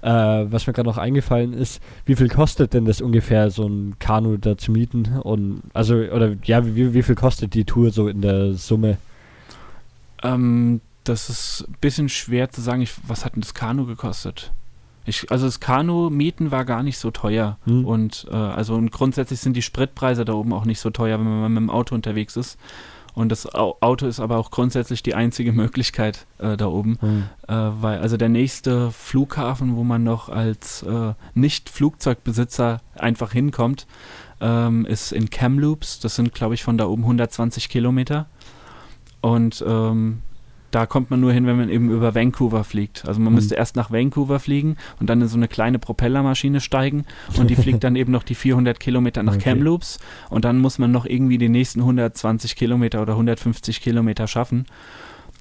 Äh, 0.00 0.50
was 0.50 0.66
mir 0.66 0.72
gerade 0.72 0.88
noch 0.88 0.96
eingefallen 0.96 1.52
ist, 1.52 1.82
wie 2.06 2.16
viel 2.16 2.30
kostet 2.30 2.72
denn 2.72 2.86
das 2.86 3.02
ungefähr, 3.02 3.50
so 3.50 3.68
ein 3.68 3.96
Kanu 3.98 4.38
da 4.38 4.56
zu 4.56 4.72
mieten? 4.72 5.18
Und 5.22 5.60
also, 5.74 5.94
oder 5.94 6.36
ja, 6.42 6.64
wie, 6.64 6.94
wie 6.94 7.02
viel 7.02 7.16
kostet 7.16 7.52
die 7.52 7.66
Tour 7.66 7.90
so 7.90 8.08
in 8.08 8.22
der 8.22 8.54
Summe? 8.54 8.96
Ähm, 10.22 10.80
das 11.08 11.30
ist 11.30 11.64
ein 11.68 11.76
bisschen 11.80 12.08
schwer 12.08 12.50
zu 12.50 12.60
sagen, 12.60 12.82
ich, 12.82 12.94
was 13.06 13.24
hat 13.24 13.34
denn 13.34 13.42
das 13.42 13.54
Kanu 13.54 13.86
gekostet? 13.86 14.52
Ich, 15.04 15.30
also 15.30 15.46
das 15.46 15.58
Kanu 15.58 16.10
mieten 16.10 16.50
war 16.50 16.64
gar 16.64 16.82
nicht 16.82 16.98
so 16.98 17.10
teuer. 17.10 17.58
Hm. 17.64 17.84
Und 17.84 18.26
äh, 18.30 18.36
also 18.36 18.74
und 18.74 18.92
grundsätzlich 18.92 19.40
sind 19.40 19.54
die 19.54 19.62
Spritpreise 19.62 20.24
da 20.24 20.34
oben 20.34 20.52
auch 20.52 20.66
nicht 20.66 20.80
so 20.80 20.90
teuer, 20.90 21.18
wenn 21.18 21.40
man 21.40 21.52
mit 21.52 21.62
dem 21.62 21.70
Auto 21.70 21.94
unterwegs 21.94 22.36
ist. 22.36 22.58
Und 23.14 23.30
das 23.30 23.52
Auto 23.52 24.06
ist 24.06 24.20
aber 24.20 24.36
auch 24.36 24.50
grundsätzlich 24.50 25.02
die 25.02 25.14
einzige 25.14 25.52
Möglichkeit 25.52 26.26
äh, 26.38 26.56
da 26.56 26.66
oben. 26.66 26.98
Hm. 27.00 27.24
Äh, 27.48 27.54
weil 27.54 27.98
also 27.98 28.16
der 28.16 28.28
nächste 28.28 28.92
Flughafen, 28.92 29.76
wo 29.76 29.82
man 29.82 30.04
noch 30.04 30.28
als 30.28 30.82
äh, 30.82 31.14
Nicht-Flugzeugbesitzer 31.34 32.80
einfach 32.94 33.32
hinkommt, 33.32 33.86
ähm, 34.40 34.84
ist 34.86 35.12
in 35.12 35.30
Kamloops. 35.30 36.00
Das 36.00 36.14
sind, 36.16 36.34
glaube 36.34 36.54
ich, 36.54 36.62
von 36.62 36.78
da 36.78 36.86
oben 36.86 37.02
120 37.02 37.68
Kilometer. 37.68 38.26
Und 39.20 39.64
ähm, 39.66 40.22
da 40.70 40.86
kommt 40.86 41.10
man 41.10 41.20
nur 41.20 41.32
hin, 41.32 41.46
wenn 41.46 41.56
man 41.56 41.68
eben 41.68 41.90
über 41.90 42.14
Vancouver 42.14 42.64
fliegt. 42.64 43.06
Also 43.06 43.20
man 43.20 43.32
mhm. 43.32 43.36
müsste 43.36 43.54
erst 43.54 43.76
nach 43.76 43.90
Vancouver 43.90 44.38
fliegen 44.38 44.76
und 45.00 45.08
dann 45.08 45.20
in 45.20 45.28
so 45.28 45.36
eine 45.36 45.48
kleine 45.48 45.78
Propellermaschine 45.78 46.60
steigen 46.60 47.04
und 47.38 47.48
die 47.48 47.56
fliegt 47.56 47.84
dann 47.84 47.96
eben 47.96 48.12
noch 48.12 48.22
die 48.22 48.34
400 48.34 48.78
Kilometer 48.78 49.22
nach 49.22 49.36
okay. 49.36 49.50
Kamloops 49.50 49.98
und 50.30 50.44
dann 50.44 50.58
muss 50.58 50.78
man 50.78 50.90
noch 50.90 51.06
irgendwie 51.06 51.38
die 51.38 51.48
nächsten 51.48 51.80
120 51.80 52.56
Kilometer 52.56 53.02
oder 53.02 53.12
150 53.12 53.80
Kilometer 53.80 54.26
schaffen. 54.26 54.66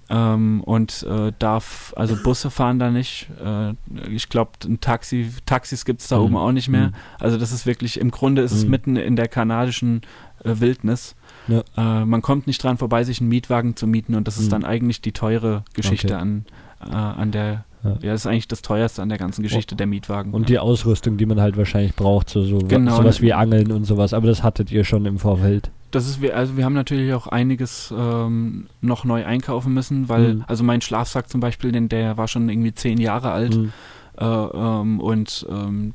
Ähm, 0.10 0.62
und 0.64 1.04
äh, 1.04 1.34
darf, 1.38 1.94
also 1.98 2.16
Busse 2.24 2.50
fahren 2.50 2.80
da 2.80 2.90
nicht. 2.90 3.28
Äh, 3.44 3.74
ich 4.10 4.30
glaube, 4.30 4.52
Taxi, 4.80 5.30
Taxis 5.46 5.84
gibt 5.84 6.00
es 6.00 6.08
da 6.08 6.18
mhm. 6.18 6.24
oben 6.24 6.38
auch 6.38 6.52
nicht 6.54 6.70
mehr. 6.70 6.88
Mhm. 6.88 6.94
Also 7.20 7.38
das 7.38 7.52
ist 7.52 7.66
wirklich, 7.66 8.00
im 8.00 8.12
Grunde 8.12 8.42
ist 8.42 8.54
es 8.54 8.64
mhm. 8.64 8.72
mitten 8.72 8.96
in 8.96 9.18
der 9.18 9.28
kanadischen 9.28 10.02
äh, 10.46 10.62
Wildnis. 10.62 11.17
Ja. 11.48 11.64
Äh, 11.78 12.06
man 12.06 12.22
kommt 12.22 12.48
nicht 12.48 12.64
dran 12.64 12.78
vorbei, 12.78 13.04
sich 13.04 13.22
einen 13.22 13.30
Mietwagen 13.30 13.76
zu 13.76 13.88
mieten 13.88 14.16
und 14.16 14.28
das 14.28 14.38
ist 14.38 14.48
mhm. 14.48 14.52
dann 14.52 14.66
eigentlich 14.66 15.02
die 15.02 15.12
teure 15.12 15.64
Geschichte 15.74 16.16
okay. 16.16 16.22
an, 16.22 16.46
äh, 16.82 16.94
an 16.94 17.32
der 17.32 17.66
ja. 17.84 17.90
ja, 18.02 18.12
das 18.12 18.22
ist 18.22 18.28
eigentlich 18.28 18.48
das 18.48 18.62
teuerste 18.62 19.02
an 19.02 19.10
der 19.10 19.18
ganzen 19.18 19.44
Geschichte, 19.44 19.76
der 19.76 19.88
Mietwagen. 19.88 20.34
Und 20.34 20.44
ja. 20.44 20.48
die 20.48 20.60
Ausrüstung, 20.60 21.18
die 21.18 21.26
man 21.26 21.40
halt 21.40 21.58
wahrscheinlich 21.58 21.96
braucht, 21.96 22.30
so, 22.30 22.42
so 22.42 22.58
genau. 22.58 22.98
sowas 22.98 23.22
wie 23.22 23.34
Angeln 23.34 23.72
und 23.72 23.86
sowas, 23.86 24.14
aber 24.14 24.28
das 24.28 24.44
hattet 24.44 24.72
ihr 24.72 24.84
schon 24.84 25.06
im 25.06 25.20
Vorfeld. 25.20 25.72
Das 25.92 26.08
ist, 26.08 26.24
also 26.32 26.58
wir 26.58 26.66
haben 26.66 26.74
natürlich 26.74 27.14
auch 27.14 27.28
einiges 27.28 27.94
ähm, 27.98 28.68
noch 28.82 29.06
neu 29.06 29.26
einkaufen 29.26 29.74
müssen, 29.74 30.10
weil, 30.10 30.36
mhm. 30.36 30.44
also 30.48 30.64
mein 30.64 30.82
Schlafsack 30.82 31.30
zum 31.30 31.40
Beispiel, 31.40 31.72
denn 31.72 31.88
der 31.88 32.18
war 32.18 32.28
schon 32.28 32.50
irgendwie 32.50 32.74
zehn 32.74 33.00
Jahre 33.00 33.32
alt 33.32 33.56
mhm. 33.56 33.72
äh, 34.18 34.26
ähm, 34.26 35.00
und 35.00 35.46
ähm, 35.50 35.94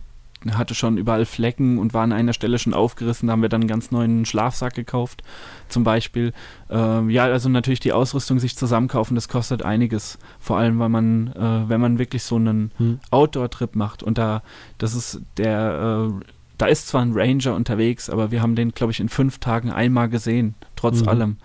hatte 0.51 0.75
schon 0.75 0.97
überall 0.97 1.25
Flecken 1.25 1.79
und 1.79 1.95
war 1.95 2.03
an 2.03 2.13
einer 2.13 2.33
Stelle 2.33 2.59
schon 2.59 2.75
aufgerissen. 2.75 3.27
Da 3.27 3.33
haben 3.33 3.43
wir 3.43 3.49
dann 3.49 3.63
einen 3.63 3.69
ganz 3.69 3.91
neuen 3.91 4.25
Schlafsack 4.25 4.75
gekauft, 4.75 5.23
zum 5.69 5.85
Beispiel. 5.85 6.33
Ähm, 6.71 7.11
ja, 7.11 7.25
also 7.25 7.49
natürlich 7.49 7.81
die 7.81 7.93
Ausrüstung 7.93 8.39
sich 8.39 8.57
zusammenkaufen, 8.57 9.15
das 9.15 9.29
kostet 9.29 9.63
einiges. 9.63 10.19
Vor 10.39 10.59
allem, 10.59 10.79
weil 10.79 10.89
man, 10.89 11.29
äh, 11.29 11.69
wenn 11.69 11.81
man 11.81 11.99
wirklich 11.99 12.23
so 12.23 12.37
einen 12.37 12.73
hm. 12.77 13.01
Outdoor-Trip 13.11 13.77
macht 13.77 14.03
und 14.03 14.19
da, 14.19 14.43
das 14.79 14.95
ist 14.95 15.21
der, 15.37 16.11
äh, 16.11 16.25
da 16.59 16.67
ist 16.67 16.89
zwar 16.89 17.03
ein 17.03 17.13
Ranger 17.13 17.55
unterwegs, 17.55 18.11
aber 18.11 18.31
wir 18.31 18.43
haben 18.43 18.55
den, 18.55 18.73
glaube 18.73 18.93
ich, 18.93 19.01
in 19.01 19.09
fünf 19.09 19.39
Tagen 19.39 19.71
einmal 19.71 20.09
gesehen, 20.09 20.55
trotz 20.77 21.03
mhm. 21.03 21.09
allem. 21.09 21.37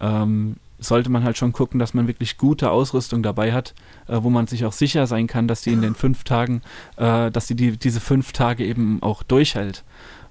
Ähm, 0.00 0.56
sollte 0.80 1.10
man 1.10 1.24
halt 1.24 1.36
schon 1.36 1.52
gucken, 1.52 1.78
dass 1.78 1.94
man 1.94 2.06
wirklich 2.06 2.38
gute 2.38 2.70
Ausrüstung 2.70 3.22
dabei 3.22 3.52
hat, 3.52 3.74
äh, 4.08 4.18
wo 4.20 4.30
man 4.30 4.46
sich 4.46 4.64
auch 4.64 4.72
sicher 4.72 5.06
sein 5.06 5.26
kann, 5.26 5.48
dass 5.48 5.62
die 5.62 5.72
in 5.72 5.82
den 5.82 5.94
fünf 5.94 6.24
Tagen, 6.24 6.62
äh, 6.96 7.30
dass 7.30 7.46
die, 7.46 7.54
die 7.54 7.76
diese 7.76 8.00
fünf 8.00 8.32
Tage 8.32 8.64
eben 8.64 9.02
auch 9.02 9.22
durchhält. 9.22 9.84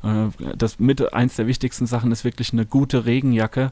Äh, 0.03 0.27
das 0.57 0.79
mit 0.79 1.13
eins 1.13 1.35
der 1.35 1.47
wichtigsten 1.47 1.85
Sachen 1.85 2.11
ist 2.11 2.23
wirklich 2.23 2.51
eine 2.51 2.65
gute 2.65 3.05
Regenjacke, 3.05 3.71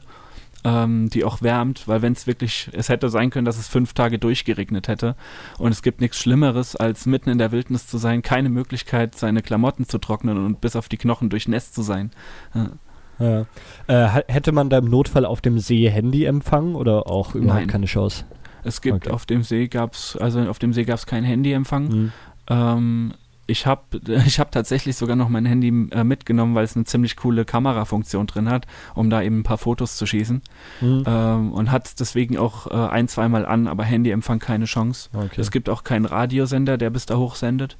ähm, 0.64 1.08
die 1.10 1.24
auch 1.24 1.42
wärmt, 1.42 1.86
weil 1.86 2.02
wenn 2.02 2.12
es 2.12 2.26
wirklich, 2.26 2.70
es 2.72 2.88
hätte 2.88 3.08
sein 3.08 3.30
können, 3.30 3.44
dass 3.44 3.58
es 3.58 3.68
fünf 3.68 3.92
Tage 3.92 4.18
durchgeregnet 4.18 4.88
hätte 4.88 5.16
und 5.58 5.72
es 5.72 5.82
gibt 5.82 6.00
nichts 6.00 6.18
Schlimmeres, 6.18 6.74
als 6.76 7.06
mitten 7.06 7.30
in 7.30 7.38
der 7.38 7.52
Wildnis 7.52 7.86
zu 7.86 7.98
sein, 7.98 8.22
keine 8.22 8.48
Möglichkeit, 8.48 9.14
seine 9.14 9.42
Klamotten 9.42 9.88
zu 9.88 9.98
trocknen 9.98 10.44
und 10.44 10.60
bis 10.60 10.76
auf 10.76 10.88
die 10.88 10.96
Knochen 10.96 11.30
durchnässt 11.30 11.74
zu 11.74 11.82
sein. 11.82 12.10
Ja. 12.54 12.70
Ja. 13.18 13.46
Äh, 13.86 14.22
hätte 14.28 14.52
man 14.52 14.70
da 14.70 14.78
im 14.78 14.86
Notfall 14.86 15.24
auf 15.24 15.40
dem 15.40 15.58
See 15.58 15.88
Handyempfang 15.88 16.74
oder 16.74 17.06
auch 17.06 17.34
überhaupt 17.34 17.60
Nein. 17.60 17.68
keine 17.68 17.86
Chance? 17.86 18.24
Es 18.64 18.80
gibt 18.80 19.06
okay. 19.06 19.10
auf 19.10 19.26
dem 19.26 19.42
See 19.42 19.68
gab's, 19.68 20.16
also 20.16 20.40
auf 20.42 20.58
dem 20.58 20.72
See 20.72 20.84
gab 20.84 20.98
es 20.98 21.06
keinen 21.06 21.24
Handyempfang. 21.24 21.88
Mhm. 21.88 22.12
Ähm, 22.48 23.14
ich 23.46 23.66
habe 23.66 23.82
ich 24.26 24.38
hab 24.38 24.52
tatsächlich 24.52 24.96
sogar 24.96 25.16
noch 25.16 25.28
mein 25.28 25.46
Handy 25.46 25.68
äh, 25.90 26.04
mitgenommen, 26.04 26.54
weil 26.54 26.64
es 26.64 26.76
eine 26.76 26.84
ziemlich 26.84 27.16
coole 27.16 27.44
Kamerafunktion 27.44 28.26
drin 28.26 28.48
hat, 28.48 28.66
um 28.94 29.10
da 29.10 29.22
eben 29.22 29.40
ein 29.40 29.42
paar 29.42 29.58
Fotos 29.58 29.96
zu 29.96 30.06
schießen. 30.06 30.42
Mhm. 30.80 31.04
Ähm, 31.06 31.52
und 31.52 31.70
hat 31.72 31.98
deswegen 31.98 32.36
auch 32.36 32.66
äh, 32.66 32.74
ein, 32.74 33.08
zweimal 33.08 33.46
an, 33.46 33.66
aber 33.66 33.84
Handyempfang 33.84 34.38
keine 34.38 34.66
Chance. 34.66 35.08
Okay. 35.12 35.40
Es 35.40 35.50
gibt 35.50 35.68
auch 35.68 35.82
keinen 35.82 36.04
Radiosender, 36.04 36.78
der 36.78 36.90
bis 36.90 37.06
da 37.06 37.16
hochsendet. 37.16 37.76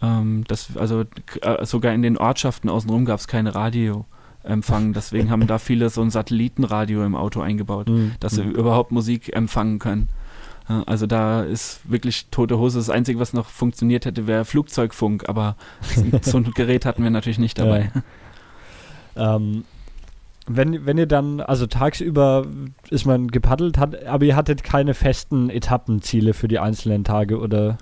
Ähm, 0.00 0.44
das, 0.46 0.76
also 0.76 1.04
äh, 1.42 1.64
sogar 1.64 1.92
in 1.92 2.02
den 2.02 2.16
Ortschaften 2.16 2.68
außenrum 2.68 3.04
gab 3.04 3.18
es 3.18 3.28
keine 3.28 3.54
Radio 3.54 4.06
empfangen. 4.46 4.92
Deswegen 4.92 5.30
haben 5.30 5.46
da 5.46 5.58
viele 5.58 5.90
so 5.90 6.02
ein 6.02 6.10
Satellitenradio 6.10 7.04
im 7.04 7.14
Auto 7.14 7.40
eingebaut, 7.40 7.88
mhm. 7.88 8.12
dass 8.20 8.34
sie 8.34 8.44
mhm. 8.44 8.52
überhaupt 8.52 8.92
Musik 8.92 9.34
empfangen 9.34 9.78
können. 9.78 10.08
Also 10.86 11.06
da 11.06 11.42
ist 11.42 11.80
wirklich 11.84 12.26
tote 12.30 12.58
Hose. 12.58 12.78
Das 12.78 12.90
Einzige, 12.90 13.20
was 13.20 13.32
noch 13.32 13.48
funktioniert 13.48 14.04
hätte, 14.04 14.26
wäre 14.26 14.44
Flugzeugfunk, 14.44 15.28
aber 15.28 15.56
so 16.22 16.38
ein 16.38 16.50
Gerät 16.52 16.84
hatten 16.84 17.04
wir 17.04 17.10
natürlich 17.10 17.38
nicht 17.38 17.58
dabei. 17.58 17.92
Ja. 19.14 19.36
Ähm, 19.36 19.64
wenn, 20.48 20.86
wenn 20.86 20.98
ihr 20.98 21.06
dann, 21.06 21.40
also 21.40 21.66
tagsüber 21.66 22.46
ist 22.90 23.04
man 23.04 23.28
gepaddelt, 23.28 23.78
hat, 23.78 24.04
aber 24.06 24.24
ihr 24.24 24.36
hattet 24.36 24.62
keine 24.62 24.94
festen 24.94 25.50
Etappenziele 25.50 26.34
für 26.34 26.48
die 26.48 26.58
einzelnen 26.58 27.04
Tage 27.04 27.38
oder? 27.40 27.78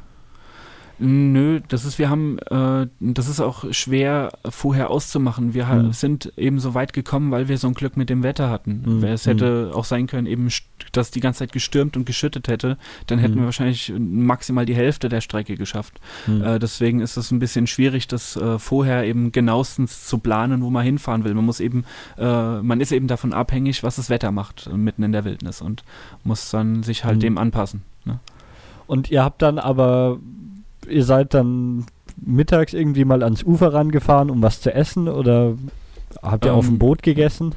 Nö, 0.98 1.60
das 1.68 1.84
ist, 1.84 1.98
wir 1.98 2.08
haben, 2.08 2.38
äh, 2.38 2.86
das 3.00 3.28
ist 3.28 3.40
auch 3.40 3.64
schwer 3.72 4.30
vorher 4.48 4.90
auszumachen. 4.90 5.52
Wir 5.52 5.66
mhm. 5.66 5.92
sind 5.92 6.32
eben 6.36 6.60
so 6.60 6.74
weit 6.74 6.92
gekommen, 6.92 7.32
weil 7.32 7.48
wir 7.48 7.58
so 7.58 7.66
ein 7.66 7.74
Glück 7.74 7.96
mit 7.96 8.10
dem 8.10 8.22
Wetter 8.22 8.48
hatten. 8.48 8.82
Mhm. 8.86 9.04
Es 9.04 9.26
hätte 9.26 9.66
mhm. 9.66 9.72
auch 9.72 9.84
sein 9.84 10.06
können, 10.06 10.26
eben, 10.26 10.48
dass 10.92 11.10
die 11.10 11.20
ganze 11.20 11.40
Zeit 11.40 11.52
gestürmt 11.52 11.96
und 11.96 12.06
geschüttet 12.06 12.46
hätte, 12.46 12.78
dann 13.08 13.18
hätten 13.18 13.34
mhm. 13.34 13.40
wir 13.40 13.44
wahrscheinlich 13.46 13.92
maximal 13.98 14.66
die 14.66 14.74
Hälfte 14.74 15.08
der 15.08 15.20
Strecke 15.20 15.56
geschafft. 15.56 16.00
Mhm. 16.26 16.42
Äh, 16.44 16.58
deswegen 16.60 17.00
ist 17.00 17.16
es 17.16 17.32
ein 17.32 17.40
bisschen 17.40 17.66
schwierig, 17.66 18.06
das 18.06 18.36
äh, 18.36 18.58
vorher 18.60 19.04
eben 19.04 19.32
genauestens 19.32 20.06
zu 20.06 20.18
planen, 20.18 20.62
wo 20.62 20.70
man 20.70 20.84
hinfahren 20.84 21.24
will. 21.24 21.34
Man 21.34 21.44
muss 21.44 21.58
eben, 21.58 21.84
äh, 22.18 22.62
man 22.62 22.80
ist 22.80 22.92
eben 22.92 23.08
davon 23.08 23.32
abhängig, 23.32 23.82
was 23.82 23.96
das 23.96 24.10
Wetter 24.10 24.30
macht, 24.30 24.68
äh, 24.68 24.76
mitten 24.76 25.02
in 25.02 25.10
der 25.10 25.24
Wildnis 25.24 25.60
und 25.60 25.82
muss 26.22 26.50
dann 26.50 26.84
sich 26.84 27.04
halt 27.04 27.16
mhm. 27.16 27.20
dem 27.20 27.38
anpassen. 27.38 27.82
Ne? 28.04 28.20
Und 28.86 29.10
ihr 29.10 29.24
habt 29.24 29.42
dann 29.42 29.58
aber 29.58 30.18
ihr 30.88 31.04
seid 31.04 31.34
dann 31.34 31.86
mittags 32.16 32.72
irgendwie 32.72 33.04
mal 33.04 33.22
ans 33.22 33.42
Ufer 33.42 33.72
rangefahren, 33.72 34.30
um 34.30 34.42
was 34.42 34.60
zu 34.60 34.72
essen 34.72 35.08
oder 35.08 35.56
habt 36.22 36.44
ihr 36.44 36.52
ähm, 36.52 36.56
auf 36.56 36.66
dem 36.66 36.74
ähm, 36.74 36.78
Boot 36.78 37.02
gegessen? 37.02 37.54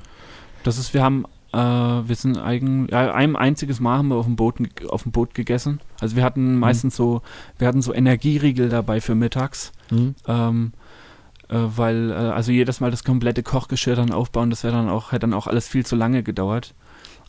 Das 0.64 0.78
ist, 0.78 0.94
wir 0.94 1.04
haben, 1.04 1.26
äh, 1.54 1.58
wir 1.58 2.16
sind 2.16 2.38
eigen, 2.38 2.88
ja, 2.90 3.14
ein 3.14 3.36
einziges 3.36 3.80
Mal 3.80 4.00
haben 4.00 4.10
wir 4.10 4.16
auf 4.16 4.26
dem 4.26 4.36
Boot, 4.36 4.56
auf 4.90 5.04
dem 5.04 5.12
Boot 5.12 5.34
gegessen. 5.34 5.80
Also 6.00 6.16
wir 6.16 6.24
hatten 6.24 6.54
mhm. 6.54 6.60
meistens 6.60 6.96
so, 6.96 7.22
wir 7.58 7.68
hatten 7.68 7.82
so 7.82 7.94
Energieriegel 7.94 8.70
dabei 8.70 9.02
für 9.02 9.16
mittags. 9.16 9.72
Mhm. 9.92 10.16
Ähm, 10.28 10.74
äh, 11.50 11.56
weil, 11.56 12.12
äh, 12.12 12.14
also 12.14 12.52
jedes 12.52 12.82
Mal 12.82 12.92
das 12.92 13.04
komplette 13.04 13.44
Kochgeschirr 13.44 13.96
dann 13.96 14.12
aufbauen, 14.12 14.50
das 14.50 14.64
wäre 14.64 14.74
dann 14.74 14.90
auch, 14.90 15.12
hätte 15.12 15.22
dann 15.22 15.34
auch 15.34 15.48
alles 15.48 15.68
viel 15.68 15.86
zu 15.86 15.96
lange 15.96 16.24
gedauert 16.24 16.74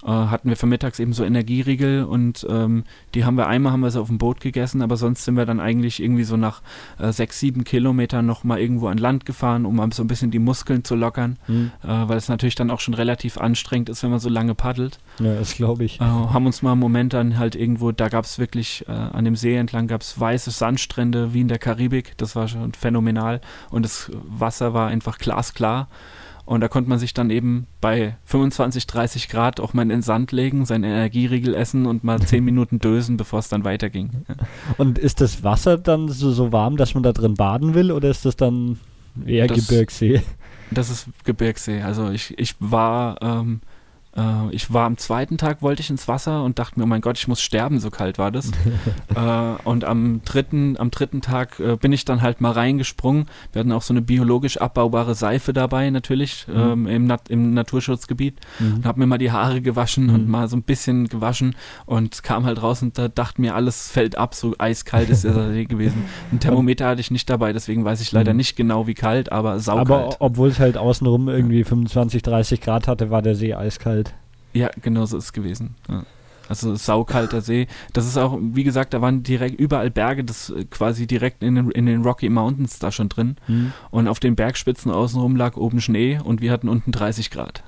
äh, 0.05 0.09
hatten 0.09 0.49
wir 0.49 0.57
für 0.57 0.67
mittags 0.67 0.99
eben 0.99 1.13
so 1.13 1.25
Energieriegel 1.25 2.05
und 2.05 2.47
ähm, 2.49 2.85
die 3.15 3.25
haben 3.25 3.37
wir 3.37 3.47
einmal 3.47 3.73
haben 3.73 3.81
wir 3.81 3.91
sie 3.91 4.01
auf 4.01 4.09
dem 4.09 4.19
Boot 4.19 4.41
gegessen, 4.41 4.83
aber 4.83 4.97
sonst 4.97 5.25
sind 5.25 5.37
wir 5.37 5.47
dann 5.47 5.61
eigentlich 5.61 6.03
irgendwie 6.03 6.25
so 6.25 6.37
nach 6.37 6.63
äh, 6.99 7.13
sechs, 7.13 7.41
sieben 7.41 7.65
Kilometern 7.65 8.27
nochmal 8.27 8.61
irgendwo 8.61 8.89
an 8.89 8.99
Land 8.99 9.25
gefahren, 9.25 9.67
um 9.67 9.91
so 9.93 10.03
ein 10.03 10.07
bisschen 10.07 10.31
die 10.31 10.39
Muskeln 10.39 10.85
zu 10.85 10.95
lockern, 10.95 11.37
mhm. 11.49 11.73
äh, 11.83 11.87
weil 11.87 12.17
es 12.17 12.29
natürlich 12.29 12.55
dann 12.55 12.71
auch 12.71 12.81
schon 12.81 12.95
relativ 12.95 13.39
anstrengend 13.39 13.89
ist, 13.89 14.03
wenn 14.03 14.11
man 14.11 14.21
so 14.21 14.29
lange 14.29 14.55
paddelt. 14.55 14.99
Ja, 15.19 15.35
das 15.35 15.55
glaube 15.55 15.85
ich. 15.85 16.01
Äh, 16.01 16.05
haben 16.05 16.47
uns 16.47 16.63
mal 16.63 16.73
einen 16.73 16.81
Moment 16.81 17.13
dann 17.13 17.39
halt 17.39 17.57
irgendwo, 17.57 17.93
da 17.93 18.09
gab 18.09 18.25
es 18.25 18.39
wirklich 18.39 18.85
äh, 18.89 18.93
an 18.93 19.25
dem 19.25 19.37
See 19.37 19.57
entlang 19.57 19.89
gab 19.89 20.03
es 20.03 20.19
weiße 20.19 20.51
Sandstrände 20.51 21.35
wie 21.35 21.41
in 21.41 21.49
der 21.49 21.59
Karibik, 21.59 22.17
das 22.19 22.37
war 22.37 22.49
schon 22.49 22.73
phänomenal 22.73 23.41
und 23.71 23.85
das 23.85 24.11
Wasser 24.29 24.75
war 24.75 24.89
einfach 24.89 25.19
glasklar. 25.19 25.89
Und 26.49 26.63
da 26.63 26.69
konnte 26.69 26.89
man 26.89 26.99
sich 26.99 27.13
dann 27.13 27.29
eben 27.29 27.67
bei 27.83 28.17
25, 28.25 28.87
30 28.87 29.29
Grad 29.29 29.61
auch 29.61 29.75
mal 29.75 29.83
in 29.83 29.91
den 29.91 30.01
Sand 30.01 30.33
legen, 30.33 30.65
seinen 30.65 30.85
Energieriegel 30.85 31.55
essen 31.55 31.85
und 31.85 32.05
mal 32.05 32.19
10 32.23 32.43
Minuten 32.43 32.79
dösen, 32.79 33.19
bevor 33.19 33.41
es 33.41 33.51
dann 33.51 33.65
weiterging. 33.65 34.25
Und 34.79 34.99
ist 34.99 35.21
das 35.21 35.45
Wasser 35.45 35.77
dann 35.77 36.09
so, 36.09 36.31
so 36.31 36.51
warm, 36.51 36.79
dass 36.79 36.95
man 36.95 37.03
da 37.03 37.13
drin 37.13 37.35
baden 37.35 37.75
will 37.75 37.93
oder 37.93 38.09
ist 38.09 38.25
das 38.25 38.35
dann 38.35 38.79
eher 39.27 39.47
das, 39.47 39.59
Gebirgssee? 39.69 40.23
Das 40.71 40.89
ist 40.89 41.09
Gebirgssee. 41.25 41.83
Also 41.83 42.09
ich, 42.13 42.39
ich 42.39 42.55
war 42.61 43.21
ähm, 43.21 43.61
äh, 44.19 44.55
ich 44.55 44.73
war 44.73 44.87
am 44.87 44.97
zweiten 44.97 45.39
Tag, 45.39 45.63
wollte 45.63 45.81
ich 45.81 45.91
ins 45.91 46.09
Wasser 46.09 46.43
und 46.43 46.59
dachte 46.59 46.79
mir, 46.79 46.85
oh 46.85 46.89
mein 46.89 47.01
Gott, 47.01 47.19
ich 47.19 47.29
muss 47.29 47.41
sterben, 47.41 47.79
so 47.79 47.91
kalt 47.91 48.19
war 48.19 48.31
das. 48.31 48.51
äh, 49.15 49.63
und 49.65 49.85
am 49.85 50.23
dritten, 50.25 50.77
am 50.79 50.91
dritten 50.91 51.21
Tag 51.21 51.61
äh, 51.61 51.77
bin 51.77 51.93
ich 51.93 52.05
dann 52.05 52.23
halt 52.23 52.41
mal 52.41 52.53
reingesprungen. 52.53 53.27
Wir 53.53 53.61
hatten 53.61 53.73
auch 53.73 53.83
so 53.83 53.93
eine 53.93 54.03
biologisch 54.03 54.59
abbaubare 54.59 55.15
Seife 55.15 55.53
dabei, 55.53 55.91
natürlich, 55.91 56.47
mhm. 56.49 56.57
ähm, 56.57 56.87
im, 56.87 57.07
Nat 57.07 57.29
im 57.29 57.55
Naturschutzgebiet. 57.55 58.41
Mhm. 58.59 58.75
Und 58.75 58.87
habe 58.87 59.01
mir 59.01 59.07
mal 59.07 59.19
die 59.19 59.33
Haare 59.33 59.61
gewaschen 59.61 60.09
mhm. 60.09 60.15
und 60.15 60.29
mal 60.29 60.49
so 60.49 60.57
ein 60.57 60.63
bisschen 60.63 61.09
gewaschen 61.09 61.55
und 61.87 62.23
kam 62.23 62.45
halt 62.45 62.63
raus 62.63 62.83
und 62.83 62.99
da 62.99 63.09
dachte 63.09 63.41
mir, 63.41 63.55
alles 63.55 63.91
fällt 63.91 64.19
ab, 64.19 64.35
so 64.35 64.55
eiskalt 64.59 65.11
ist 65.11 65.25
der 65.25 65.33
See 65.53 65.65
gewesen. 65.65 66.05
Ein 66.33 66.41
Thermometer 66.41 66.89
hatte 66.89 67.01
ich 67.01 67.11
nicht 67.11 67.31
dabei, 67.31 67.53
deswegen 67.53 67.85
weiß 67.85 68.01
ich 68.01 68.13
leider 68.13 68.33
mhm. 68.33 68.39
nicht 68.39 68.57
genau, 68.57 68.87
wie 68.87 68.95
kalt, 68.95 69.31
aber 69.31 69.61
saukalt. 69.61 69.89
Aber 69.89 70.17
obwohl 70.19 70.49
es 70.49 70.59
halt 70.59 70.77
außenrum 70.77 71.29
irgendwie 71.29 71.63
25, 71.63 72.23
30 72.23 72.61
Grad 72.61 72.89
hatte, 72.89 73.11
war 73.11 73.23
der 73.23 73.35
See 73.35 73.55
eiskalt. 73.55 74.08
Ja, 74.59 74.71
genau 74.83 75.07
so 75.07 75.17
ist 75.17 75.25
es 75.25 75.33
gewesen. 75.33 75.77
Ja. 75.89 76.05
Also 76.49 76.75
saukalter 76.75 77.43
See. 77.43 77.69
Das 77.93 78.07
ist 78.07 78.17
auch, 78.17 78.39
wie 78.41 78.65
gesagt, 78.65 78.95
da 78.95 79.03
waren 79.03 79.23
direkt 79.23 79.61
überall 79.61 79.91
Berge, 79.91 80.25
das 80.25 80.51
äh, 80.51 80.65
quasi 80.65 81.07
direkt 81.07 81.43
in 81.43 81.55
den, 81.55 81.71
in 81.71 81.87
den 81.87 82.03
Rocky 82.03 82.29
Mountains 82.29 82.79
da 82.79 82.91
schon 82.91 83.09
drin. 83.09 83.37
Mhm. 83.47 83.73
Und 83.91 84.09
auf 84.09 84.19
den 84.19 84.35
Bergspitzen 84.35 84.91
außenrum 84.91 85.37
lag 85.37 85.57
oben 85.57 85.81
Schnee 85.81 86.19
und 86.23 86.41
wir 86.41 86.51
hatten 86.51 86.69
unten 86.69 86.91
30 86.91 87.31
Grad. 87.31 87.63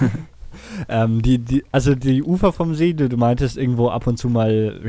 ähm, 0.88 1.22
die, 1.22 1.38
die, 1.38 1.64
also 1.72 1.94
die 1.94 2.22
Ufer 2.22 2.52
vom 2.52 2.74
See, 2.74 2.92
du, 2.92 3.08
du 3.08 3.16
meintest 3.16 3.56
irgendwo 3.56 3.88
ab 3.88 4.06
und 4.06 4.18
zu 4.18 4.28
mal 4.28 4.80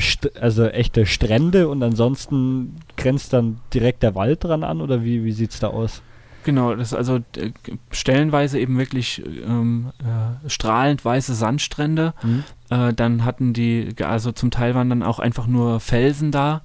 also 0.41 0.65
echte 0.65 1.05
Strände 1.05 1.69
und 1.69 1.83
ansonsten 1.83 2.75
grenzt 2.97 3.31
dann 3.31 3.59
direkt 3.73 4.03
der 4.03 4.15
Wald 4.15 4.43
dran 4.43 4.63
an 4.63 4.81
oder 4.81 5.03
wie, 5.03 5.23
wie 5.23 5.31
sieht 5.31 5.51
es 5.51 5.59
da 5.59 5.67
aus? 5.67 6.01
Genau, 6.43 6.75
das 6.75 6.89
ist 6.89 6.93
also 6.93 7.17
äh, 7.37 7.51
stellenweise 7.91 8.59
eben 8.59 8.77
wirklich 8.77 9.23
ähm, 9.25 9.91
äh, 9.99 10.49
strahlend 10.49 11.03
weiße 11.03 11.33
Sandstrände. 11.33 12.13
Mhm. 12.21 12.43
Äh, 12.69 12.93
dann 12.93 13.25
hatten 13.25 13.53
die, 13.53 13.95
also 14.03 14.31
zum 14.31 14.51
Teil 14.51 14.75
waren 14.75 14.89
dann 14.89 15.03
auch 15.03 15.19
einfach 15.19 15.47
nur 15.47 15.79
Felsen 15.79 16.31
da. 16.31 16.61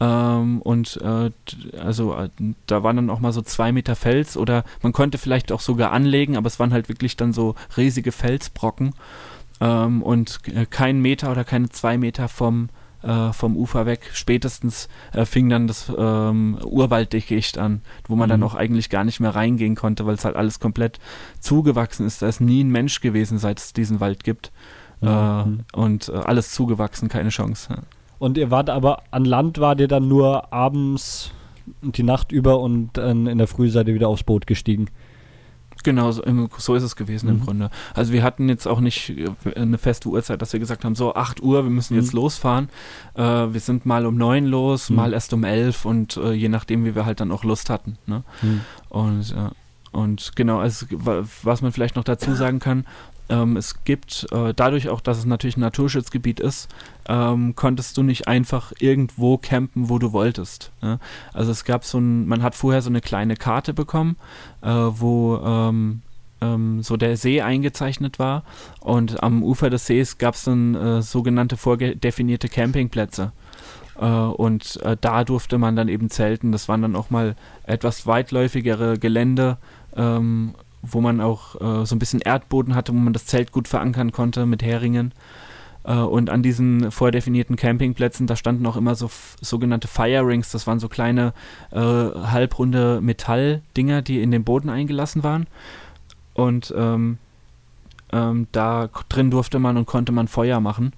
Ähm, 0.00 0.62
und 0.62 1.00
äh, 1.02 1.30
also 1.80 2.14
äh, 2.14 2.28
da 2.66 2.82
waren 2.84 2.96
dann 2.96 3.10
auch 3.10 3.18
mal 3.18 3.32
so 3.32 3.42
zwei 3.42 3.72
Meter 3.72 3.96
Fels 3.96 4.36
oder 4.36 4.64
man 4.82 4.92
konnte 4.92 5.18
vielleicht 5.18 5.50
auch 5.50 5.60
sogar 5.60 5.90
anlegen, 5.90 6.36
aber 6.36 6.46
es 6.46 6.60
waren 6.60 6.72
halt 6.72 6.88
wirklich 6.88 7.16
dann 7.16 7.32
so 7.32 7.56
riesige 7.76 8.12
Felsbrocken. 8.12 8.94
Ähm, 9.60 10.02
und 10.02 10.40
kein 10.70 11.00
Meter 11.00 11.32
oder 11.32 11.42
keine 11.42 11.68
zwei 11.70 11.98
Meter 11.98 12.28
vom 12.28 12.68
äh, 13.02 13.32
vom 13.32 13.56
Ufer 13.56 13.86
weg. 13.86 14.10
Spätestens 14.12 14.88
äh, 15.12 15.24
fing 15.24 15.48
dann 15.48 15.66
das 15.66 15.92
ähm, 15.96 16.58
Urwalddickicht 16.64 17.58
an, 17.58 17.82
wo 18.06 18.16
man 18.16 18.28
mhm. 18.28 18.32
dann 18.32 18.42
auch 18.42 18.54
eigentlich 18.54 18.90
gar 18.90 19.04
nicht 19.04 19.20
mehr 19.20 19.34
reingehen 19.34 19.74
konnte, 19.74 20.06
weil 20.06 20.14
es 20.14 20.24
halt 20.24 20.36
alles 20.36 20.60
komplett 20.60 20.98
zugewachsen 21.40 22.06
ist. 22.06 22.22
Da 22.22 22.28
ist 22.28 22.40
nie 22.40 22.64
ein 22.64 22.70
Mensch 22.70 23.00
gewesen, 23.00 23.38
seit 23.38 23.58
es 23.58 23.72
diesen 23.72 24.00
Wald 24.00 24.24
gibt. 24.24 24.52
Mhm. 25.00 25.08
Äh, 25.08 25.76
und 25.76 26.08
äh, 26.08 26.12
alles 26.12 26.52
zugewachsen, 26.52 27.08
keine 27.08 27.30
Chance. 27.30 27.68
Ja. 27.70 27.82
Und 28.18 28.36
ihr 28.36 28.50
wart 28.50 28.68
aber 28.68 29.02
an 29.10 29.24
Land, 29.24 29.58
wart 29.58 29.80
ihr 29.80 29.88
dann 29.88 30.08
nur 30.08 30.52
abends 30.52 31.32
die 31.82 32.02
Nacht 32.02 32.32
über 32.32 32.60
und 32.60 32.96
in 32.96 33.36
der 33.36 33.46
Früh 33.46 33.68
seid 33.68 33.88
ihr 33.88 33.94
wieder 33.94 34.08
aufs 34.08 34.24
Boot 34.24 34.46
gestiegen? 34.46 34.88
Genau, 35.84 36.10
so, 36.10 36.22
so, 36.58 36.74
ist 36.74 36.82
es 36.82 36.96
gewesen 36.96 37.26
mhm. 37.28 37.36
im 37.36 37.44
Grunde. 37.44 37.70
Also 37.94 38.12
wir 38.12 38.22
hatten 38.22 38.48
jetzt 38.48 38.66
auch 38.66 38.80
nicht 38.80 39.10
äh, 39.10 39.30
eine 39.54 39.78
feste 39.78 40.08
Uhrzeit, 40.08 40.42
dass 40.42 40.52
wir 40.52 40.60
gesagt 40.60 40.84
haben, 40.84 40.94
so 40.94 41.14
8 41.14 41.42
Uhr, 41.42 41.62
wir 41.64 41.70
müssen 41.70 41.94
mhm. 41.94 42.00
jetzt 42.00 42.12
losfahren. 42.12 42.68
Äh, 43.14 43.22
wir 43.22 43.60
sind 43.60 43.86
mal 43.86 44.06
um 44.06 44.16
9 44.16 44.46
los, 44.46 44.90
mhm. 44.90 44.96
mal 44.96 45.12
erst 45.12 45.32
um 45.32 45.44
11 45.44 45.84
und 45.84 46.16
äh, 46.16 46.32
je 46.32 46.48
nachdem, 46.48 46.84
wie 46.84 46.94
wir 46.94 47.06
halt 47.06 47.20
dann 47.20 47.32
auch 47.32 47.44
Lust 47.44 47.70
hatten. 47.70 47.98
Ne? 48.06 48.24
Mhm. 48.42 48.60
Und, 48.88 49.30
äh, 49.32 49.50
und 49.92 50.32
genau, 50.36 50.58
also, 50.58 50.86
was 51.42 51.62
man 51.62 51.72
vielleicht 51.72 51.96
noch 51.96 52.04
dazu 52.04 52.34
sagen 52.34 52.58
kann, 52.58 52.84
ähm, 53.28 53.56
es 53.56 53.84
gibt 53.84 54.26
äh, 54.32 54.54
dadurch 54.54 54.88
auch, 54.88 55.00
dass 55.00 55.18
es 55.18 55.26
natürlich 55.26 55.56
ein 55.56 55.60
Naturschutzgebiet 55.60 56.40
ist, 56.40 56.68
ähm, 57.08 57.54
konntest 57.54 57.96
du 57.96 58.02
nicht 58.02 58.26
einfach 58.26 58.72
irgendwo 58.78 59.38
campen, 59.38 59.88
wo 59.88 59.98
du 59.98 60.12
wolltest. 60.12 60.72
Ne? 60.80 60.98
Also 61.32 61.52
es 61.52 61.64
gab 61.64 61.84
so 61.84 61.98
ein, 61.98 62.26
man 62.26 62.42
hat 62.42 62.54
vorher 62.54 62.82
so 62.82 62.90
eine 62.90 63.00
kleine 63.00 63.36
Karte 63.36 63.74
bekommen, 63.74 64.16
äh, 64.62 64.68
wo 64.68 65.36
ähm, 65.44 66.02
ähm 66.40 66.82
so 66.82 66.96
der 66.96 67.16
See 67.16 67.42
eingezeichnet 67.42 68.18
war 68.18 68.44
und 68.80 69.22
am 69.22 69.42
Ufer 69.42 69.68
des 69.70 69.86
Sees 69.86 70.18
gab 70.18 70.34
es 70.34 70.44
dann 70.44 70.74
äh, 70.74 71.02
sogenannte 71.02 71.56
vorgedefinierte 71.56 72.48
Campingplätze. 72.48 73.32
Uh, 74.00 74.30
und 74.30 74.78
uh, 74.84 74.94
da 75.00 75.24
durfte 75.24 75.58
man 75.58 75.74
dann 75.74 75.88
eben 75.88 76.08
zelten. 76.08 76.52
Das 76.52 76.68
waren 76.68 76.82
dann 76.82 76.94
auch 76.94 77.10
mal 77.10 77.34
etwas 77.64 78.06
weitläufigere 78.06 78.96
Gelände, 78.96 79.58
ähm, 79.96 80.54
wo 80.82 81.00
man 81.00 81.20
auch 81.20 81.54
uh, 81.60 81.84
so 81.84 81.94
ein 81.94 81.98
bisschen 81.98 82.20
Erdboden 82.20 82.74
hatte, 82.74 82.92
wo 82.92 82.98
man 82.98 83.12
das 83.12 83.26
Zelt 83.26 83.52
gut 83.52 83.68
verankern 83.68 84.12
konnte 84.12 84.46
mit 84.46 84.62
Heringen. 84.62 85.12
Äh, 85.84 85.94
und 85.94 86.30
an 86.30 86.42
diesen 86.42 86.90
vordefinierten 86.90 87.56
Campingplätzen, 87.56 88.26
da 88.26 88.36
standen 88.36 88.66
auch 88.66 88.76
immer 88.76 88.94
so 88.94 89.10
sogenannte 89.40 89.88
Fire 89.88 90.26
Rings, 90.26 90.50
das 90.50 90.66
waren 90.66 90.78
so 90.78 90.88
kleine 90.88 91.32
äh, 91.70 91.78
halbrunde 91.78 93.00
Metalldinger, 93.00 94.02
die 94.02 94.22
in 94.22 94.30
den 94.30 94.44
Boden 94.44 94.68
eingelassen 94.68 95.24
waren. 95.24 95.46
Und 96.34 96.72
ähm, 96.76 97.18
ähm, 98.12 98.46
da 98.52 98.88
drin 99.08 99.30
durfte 99.30 99.58
man 99.58 99.76
und 99.76 99.86
konnte 99.86 100.12
man 100.12 100.28
Feuer 100.28 100.60
machen. 100.60 100.92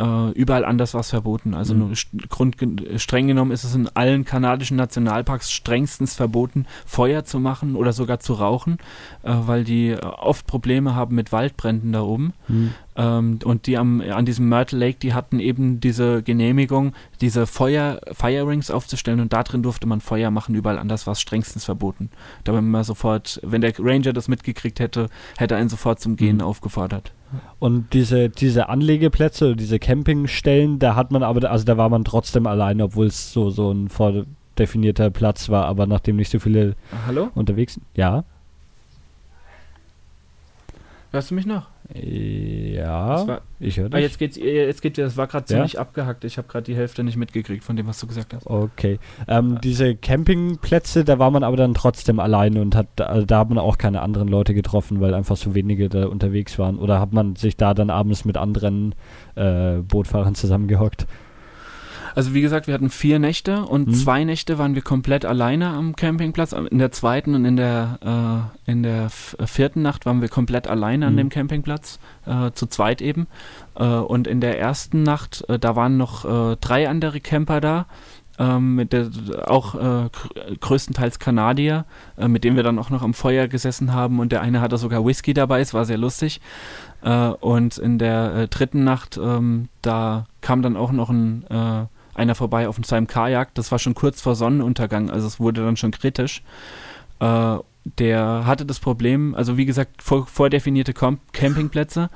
Äh, 0.00 0.30
überall 0.30 0.64
anders 0.64 0.94
was 0.94 1.10
verboten. 1.10 1.54
Also 1.54 1.74
mhm. 1.74 1.92
Grund, 2.28 2.56
streng 2.96 3.28
genommen 3.28 3.50
ist 3.52 3.64
es 3.64 3.74
in 3.74 3.88
allen 3.88 4.24
kanadischen 4.24 4.76
Nationalparks 4.76 5.52
strengstens 5.52 6.14
verboten, 6.14 6.66
Feuer 6.86 7.24
zu 7.24 7.38
machen 7.38 7.76
oder 7.76 7.92
sogar 7.92 8.18
zu 8.18 8.34
rauchen, 8.34 8.78
äh, 9.22 9.32
weil 9.32 9.64
die 9.64 9.96
oft 10.00 10.46
Probleme 10.46 10.94
haben 10.94 11.14
mit 11.14 11.32
Waldbränden 11.32 11.92
da 11.92 12.02
oben. 12.02 12.32
Mhm. 12.48 12.74
Ähm, 13.00 13.38
und 13.44 13.66
die 13.66 13.78
am, 13.78 14.02
an 14.02 14.26
diesem 14.26 14.48
Myrtle 14.48 14.78
Lake, 14.78 14.98
die 14.98 15.14
hatten 15.14 15.40
eben 15.40 15.80
diese 15.80 16.22
Genehmigung, 16.22 16.92
diese 17.22 17.46
Feuer, 17.46 17.98
Firerings 18.12 18.70
aufzustellen 18.70 19.20
und 19.20 19.32
da 19.32 19.42
drin 19.42 19.62
durfte 19.62 19.86
man 19.86 20.02
Feuer 20.02 20.30
machen, 20.30 20.54
überall 20.54 20.78
anders 20.78 21.06
war 21.06 21.12
es 21.12 21.20
strengstens 21.20 21.64
verboten. 21.64 22.10
Da 22.44 22.52
war 22.52 22.60
man 22.60 22.84
sofort, 22.84 23.40
wenn 23.42 23.62
der 23.62 23.72
Ranger 23.78 24.12
das 24.12 24.28
mitgekriegt 24.28 24.80
hätte, 24.80 25.08
hätte 25.38 25.54
er 25.54 25.62
ihn 25.62 25.70
sofort 25.70 26.00
zum 26.00 26.16
Gehen 26.16 26.36
mhm. 26.36 26.42
aufgefordert. 26.42 27.12
Und 27.58 27.94
diese, 27.94 28.28
diese 28.28 28.68
Anlegeplätze, 28.68 29.56
diese 29.56 29.78
Campingstellen, 29.78 30.78
da 30.78 30.94
hat 30.94 31.10
man 31.10 31.22
aber, 31.22 31.50
also 31.50 31.64
da 31.64 31.78
war 31.78 31.88
man 31.88 32.04
trotzdem 32.04 32.46
alleine, 32.46 32.84
obwohl 32.84 33.06
es 33.06 33.32
so, 33.32 33.48
so 33.48 33.70
ein 33.70 33.88
vordefinierter 33.88 35.08
Platz 35.10 35.48
war, 35.48 35.64
aber 35.66 35.86
nachdem 35.86 36.16
nicht 36.16 36.30
so 36.30 36.38
viele 36.38 36.74
Hallo? 37.06 37.30
unterwegs 37.34 37.74
sind. 37.74 37.86
Ja. 37.94 38.24
Hörst 41.12 41.30
du 41.30 41.34
mich 41.34 41.46
noch? 41.46 41.68
Ja, 41.92 43.26
war, 43.26 43.40
ich 43.58 43.78
höre 43.78 43.88
dich. 43.88 43.96
Ah, 43.96 43.98
jetzt 43.98 44.18
geht's, 44.18 44.36
jetzt 44.36 44.80
geht 44.80 44.96
das 44.96 45.16
war 45.16 45.26
gerade 45.26 45.46
ziemlich 45.46 45.72
ja? 45.74 45.80
abgehackt. 45.80 46.24
Ich 46.24 46.38
habe 46.38 46.46
gerade 46.46 46.64
die 46.64 46.76
Hälfte 46.76 47.02
nicht 47.02 47.16
mitgekriegt 47.16 47.64
von 47.64 47.76
dem, 47.76 47.86
was 47.86 47.98
du 47.98 48.06
gesagt 48.06 48.32
hast. 48.32 48.46
Okay. 48.46 48.98
Ähm, 49.26 49.54
ja. 49.54 49.58
Diese 49.58 49.96
Campingplätze, 49.96 51.04
da 51.04 51.18
war 51.18 51.30
man 51.30 51.42
aber 51.42 51.56
dann 51.56 51.74
trotzdem 51.74 52.20
alleine 52.20 52.60
und 52.60 52.76
hat, 52.76 53.00
also 53.00 53.26
da 53.26 53.40
hat 53.40 53.48
man 53.48 53.58
auch 53.58 53.76
keine 53.76 54.02
anderen 54.02 54.28
Leute 54.28 54.54
getroffen, 54.54 55.00
weil 55.00 55.14
einfach 55.14 55.36
so 55.36 55.54
wenige 55.54 55.88
da 55.88 56.06
unterwegs 56.06 56.58
waren. 56.58 56.78
Oder 56.78 57.00
hat 57.00 57.12
man 57.12 57.34
sich 57.34 57.56
da 57.56 57.74
dann 57.74 57.90
abends 57.90 58.24
mit 58.24 58.36
anderen 58.36 58.94
äh, 59.34 59.78
Bootfahrern 59.78 60.34
zusammengehockt? 60.34 61.06
Also 62.14 62.34
wie 62.34 62.40
gesagt, 62.40 62.66
wir 62.66 62.74
hatten 62.74 62.90
vier 62.90 63.18
Nächte 63.18 63.64
und 63.64 63.88
mhm. 63.88 63.94
zwei 63.94 64.24
Nächte 64.24 64.58
waren 64.58 64.74
wir 64.74 64.82
komplett 64.82 65.24
alleine 65.24 65.68
am 65.68 65.96
Campingplatz. 65.96 66.52
In 66.52 66.78
der 66.78 66.92
zweiten 66.92 67.34
und 67.34 67.44
in 67.44 67.56
der, 67.56 68.50
äh, 68.66 68.70
in 68.70 68.82
der 68.82 69.10
vierten 69.10 69.82
Nacht 69.82 70.06
waren 70.06 70.20
wir 70.20 70.28
komplett 70.28 70.68
alleine 70.68 71.06
mhm. 71.06 71.10
an 71.10 71.16
dem 71.16 71.28
Campingplatz, 71.28 71.98
äh, 72.26 72.50
zu 72.52 72.66
zweit 72.66 73.02
eben. 73.02 73.26
Äh, 73.76 73.84
und 73.84 74.26
in 74.26 74.40
der 74.40 74.58
ersten 74.58 75.02
Nacht, 75.02 75.44
äh, 75.48 75.58
da 75.58 75.76
waren 75.76 75.96
noch 75.96 76.24
äh, 76.24 76.56
drei 76.60 76.88
andere 76.88 77.20
Camper 77.20 77.60
da. 77.60 77.86
Ähm, 78.38 78.74
mit 78.74 78.94
der, 78.94 79.10
auch 79.48 79.74
äh, 79.74 80.08
größtenteils 80.60 81.18
Kanadier, 81.18 81.84
mit 82.16 82.42
denen 82.42 82.56
wir 82.56 82.62
dann 82.62 82.78
auch 82.78 82.88
noch 82.88 83.02
am 83.02 83.12
Feuer 83.12 83.48
gesessen 83.48 83.92
haben 83.92 84.18
und 84.18 84.32
der 84.32 84.40
eine 84.40 84.62
hatte 84.62 84.78
sogar 84.78 85.04
Whisky 85.04 85.34
dabei, 85.34 85.60
es 85.60 85.74
war 85.74 85.84
sehr 85.84 85.98
lustig. 85.98 86.40
und 87.40 87.76
in 87.76 87.98
der 87.98 88.46
dritten 88.46 88.82
Nacht, 88.82 89.20
ähm, 89.22 89.68
da 89.82 90.24
kam 90.40 90.62
dann 90.62 90.78
auch 90.78 90.90
noch 90.90 91.10
ein 91.10 91.44
einer 92.20 92.34
vorbei 92.34 92.68
auf 92.68 92.76
seinem 92.84 93.06
Kajak. 93.06 93.54
Das 93.54 93.72
war 93.72 93.78
schon 93.78 93.94
kurz 93.94 94.20
vor 94.20 94.36
Sonnenuntergang, 94.36 95.10
also 95.10 95.26
es 95.26 95.40
wurde 95.40 95.64
dann 95.64 95.76
schon 95.76 95.90
kritisch. 95.90 96.42
Äh, 97.18 97.56
der 97.98 98.46
hatte 98.46 98.66
das 98.66 98.78
Problem, 98.78 99.34
also 99.34 99.56
wie 99.56 99.64
gesagt, 99.64 100.02
vor, 100.02 100.26
vordefinierte 100.26 100.92
Campingplätze. 100.92 102.10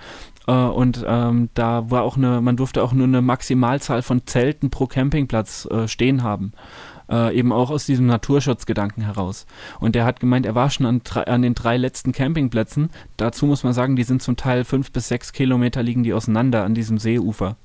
Äh, 0.46 0.52
und 0.52 1.04
ähm, 1.06 1.48
da 1.54 1.90
war 1.90 2.02
auch 2.02 2.16
eine, 2.16 2.40
man 2.40 2.56
durfte 2.56 2.82
auch 2.82 2.92
nur 2.92 3.06
eine 3.06 3.22
Maximalzahl 3.22 4.02
von 4.02 4.26
Zelten 4.26 4.70
pro 4.70 4.86
Campingplatz 4.86 5.66
äh, 5.70 5.88
stehen 5.88 6.22
haben. 6.22 6.52
Äh, 7.10 7.36
eben 7.36 7.52
auch 7.52 7.70
aus 7.70 7.84
diesem 7.84 8.06
Naturschutzgedanken 8.06 9.02
heraus. 9.04 9.46
Und 9.78 9.94
der 9.94 10.04
hat 10.04 10.20
gemeint, 10.20 10.46
er 10.46 10.54
war 10.54 10.70
schon 10.70 10.86
an, 10.86 11.02
an, 11.26 11.42
den 11.42 11.54
drei 11.54 11.76
letzten 11.76 12.12
Campingplätzen. 12.12 12.90
Dazu 13.16 13.46
muss 13.46 13.62
man 13.62 13.74
sagen, 13.74 13.96
die 13.96 14.04
sind 14.04 14.22
zum 14.22 14.36
Teil 14.36 14.64
fünf 14.64 14.90
bis 14.90 15.08
sechs 15.08 15.32
Kilometer 15.32 15.82
liegen 15.82 16.02
die 16.02 16.14
auseinander 16.14 16.64
an 16.64 16.74
diesem 16.74 16.98
Seeufer. 16.98 17.56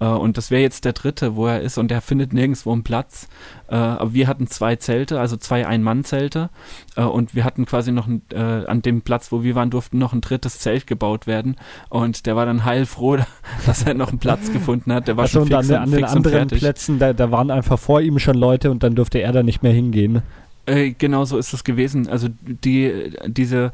Äh, 0.00 0.06
und 0.06 0.36
das 0.36 0.50
wäre 0.50 0.62
jetzt 0.62 0.84
der 0.84 0.94
dritte, 0.94 1.36
wo 1.36 1.46
er 1.46 1.60
ist 1.60 1.78
und 1.78 1.90
der 1.90 2.00
findet 2.00 2.32
nirgendwo 2.32 2.72
einen 2.72 2.82
Platz. 2.82 3.28
Äh, 3.68 3.76
aber 3.76 4.14
wir 4.14 4.26
hatten 4.26 4.48
zwei 4.48 4.76
Zelte, 4.76 5.20
also 5.20 5.36
zwei 5.36 5.66
Ein-Mann-Zelte 5.66 6.50
äh, 6.96 7.02
und 7.02 7.34
wir 7.34 7.44
hatten 7.44 7.66
quasi 7.66 7.92
noch 7.92 8.08
ein, 8.08 8.22
an 8.34 8.82
dem 8.82 9.02
Platz, 9.02 9.30
wo 9.30 9.42
wir 9.42 9.54
waren, 9.54 9.70
durften 9.70 9.98
noch 9.98 10.12
ein 10.12 10.20
drittes 10.20 10.58
Zelt 10.58 10.86
gebaut 10.86 11.26
werden 11.26 11.56
und 11.90 12.26
der 12.26 12.36
war 12.36 12.46
dann 12.46 12.64
heilfroh, 12.64 13.18
dass 13.66 13.82
er 13.82 13.94
noch 13.94 14.08
einen 14.08 14.18
Platz 14.18 14.52
gefunden 14.52 14.92
hat. 14.92 15.06
Der 15.06 15.16
war 15.16 15.24
also 15.24 15.40
schon 15.40 15.48
fix 15.48 15.68
und 15.68 15.74
an, 15.76 15.82
an 15.82 15.90
den 15.90 16.04
anderen 16.04 16.48
Plätzen, 16.48 16.98
da, 16.98 17.12
da 17.12 17.30
waren 17.30 17.50
einfach 17.50 17.78
vor 17.78 18.00
ihm 18.00 18.18
schon 18.18 18.36
Leute 18.36 18.70
und 18.70 18.82
dann 18.82 18.94
durfte 18.94 19.20
er 19.20 19.32
da 19.32 19.42
nicht 19.42 19.62
mehr 19.62 19.72
hingehen. 19.72 20.22
Äh, 20.66 20.90
genau 20.90 21.24
so 21.24 21.36
ist 21.36 21.52
es 21.52 21.64
gewesen. 21.64 22.08
Also 22.08 22.28
die, 22.64 23.12
diese 23.26 23.72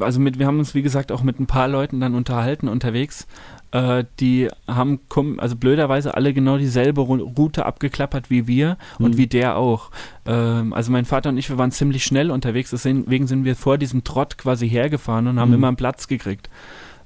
also 0.00 0.20
mit, 0.20 0.38
wir 0.38 0.46
haben 0.46 0.58
uns 0.58 0.74
wie 0.74 0.82
gesagt 0.82 1.10
auch 1.10 1.22
mit 1.22 1.40
ein 1.40 1.46
paar 1.46 1.68
Leuten 1.68 1.98
dann 1.98 2.14
unterhalten 2.14 2.68
unterwegs 2.68 3.26
äh, 3.74 4.04
die 4.20 4.48
haben, 4.68 5.00
also 5.38 5.56
blöderweise 5.56 6.14
alle 6.14 6.32
genau 6.32 6.58
dieselbe 6.58 7.00
Route 7.00 7.66
abgeklappert 7.66 8.30
wie 8.30 8.46
wir 8.46 8.78
mhm. 8.98 9.04
und 9.04 9.16
wie 9.16 9.26
der 9.26 9.56
auch. 9.56 9.90
Ähm, 10.26 10.72
also 10.72 10.92
mein 10.92 11.04
Vater 11.04 11.30
und 11.30 11.38
ich, 11.38 11.50
wir 11.50 11.58
waren 11.58 11.72
ziemlich 11.72 12.04
schnell 12.04 12.30
unterwegs, 12.30 12.70
deswegen 12.70 13.26
sind 13.26 13.44
wir 13.44 13.56
vor 13.56 13.76
diesem 13.76 14.04
Trott 14.04 14.38
quasi 14.38 14.68
hergefahren 14.68 15.26
und 15.26 15.40
haben 15.40 15.48
mhm. 15.48 15.56
immer 15.56 15.68
einen 15.68 15.76
Platz 15.76 16.06
gekriegt. 16.06 16.48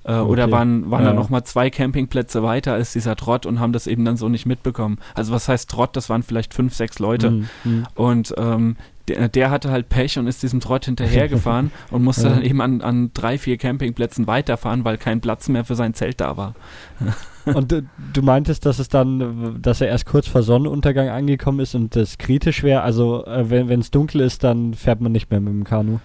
Äh, 0.05 0.13
okay. 0.13 0.31
Oder 0.31 0.51
waren, 0.51 0.91
waren 0.91 1.05
ja. 1.05 1.09
dann 1.09 1.17
nochmal 1.17 1.43
zwei 1.45 1.71
Campingplätze 1.71 2.43
weiter 2.43 2.75
als 2.75 2.93
dieser 2.93 3.17
Trott 3.17 3.47
und 3.47 3.61
haben 3.61 3.73
das 3.73 3.87
eben 3.87 4.05
dann 4.05 4.19
so 4.19 4.29
nicht 4.29 4.45
mitbekommen. 4.45 4.99
Also 5.15 5.33
was 5.33 5.49
heißt 5.49 5.71
Trott? 5.71 5.97
Das 5.97 6.11
waren 6.11 6.23
vielleicht 6.23 6.53
fünf, 6.53 6.75
sechs 6.75 6.99
Leute. 6.99 7.31
Mhm. 7.31 7.49
mhm. 7.65 7.87
Und 7.95 8.35
ähm, 8.37 8.77
der, 9.09 9.29
der, 9.29 9.51
hatte 9.51 9.71
halt 9.71 9.89
Pech 9.89 10.19
und 10.19 10.27
ist 10.27 10.43
diesem 10.43 10.61
Trott 10.61 10.85
hinterhergefahren 10.85 11.71
und 11.91 12.05
musste 12.05 12.29
ja. 12.29 12.35
dann 12.35 12.43
eben 12.43 12.61
an, 12.61 12.81
an 12.81 13.11
drei, 13.15 13.39
vier 13.39 13.57
Campingplätzen 13.57 14.27
weiterfahren, 14.27 14.85
weil 14.85 14.99
kein 14.99 15.21
Platz 15.21 15.49
mehr 15.49 15.65
für 15.65 15.75
sein 15.75 15.95
Zelt 15.95 16.21
da 16.21 16.37
war. 16.37 16.55
und 17.45 17.73
du, 17.73 17.89
du 18.13 18.23
meintest, 18.23 18.67
dass 18.67 18.79
es 18.79 18.89
dann, 18.89 19.61
dass 19.61 19.81
er 19.81 19.89
erst 19.89 20.07
kurz 20.07 20.29
vor 20.29 20.43
Sonnenuntergang 20.43 21.09
angekommen 21.09 21.61
ist 21.61 21.75
und 21.75 21.97
das 21.97 22.19
kritisch 22.19 22.63
wäre. 22.63 22.83
Also 22.83 23.25
äh, 23.27 23.49
wenn 23.51 23.81
es 23.81 23.91
dunkel 23.91 24.21
ist, 24.21 24.45
dann 24.45 24.75
fährt 24.75 25.01
man 25.01 25.13
nicht 25.13 25.31
mehr 25.31 25.41
mit 25.41 25.53
dem 25.53 25.65
Kanu. 25.65 25.99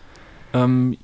Ähm, 0.53 0.97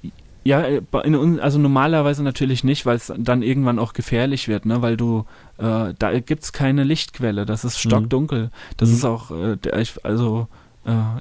ja, 0.43 0.61
äh, 0.61 0.81
in, 1.03 1.39
also 1.39 1.59
normalerweise 1.59 2.23
natürlich 2.23 2.63
nicht, 2.63 2.85
weil 2.85 2.95
es 2.97 3.13
dann 3.17 3.43
irgendwann 3.43 3.77
auch 3.77 3.93
gefährlich 3.93 4.47
wird, 4.47 4.65
ne? 4.65 4.81
weil 4.81 4.97
du, 4.97 5.25
äh, 5.57 5.93
da 5.97 6.19
gibt 6.19 6.43
es 6.43 6.53
keine 6.53 6.83
Lichtquelle, 6.83 7.45
das 7.45 7.65
ist 7.65 7.83
mhm. 7.83 7.89
stockdunkel. 7.89 8.49
Das 8.77 8.89
mhm. 8.89 8.95
ist 8.95 9.05
auch, 9.05 9.31
äh, 9.31 9.57
also 10.03 10.47
äh, 10.51 10.58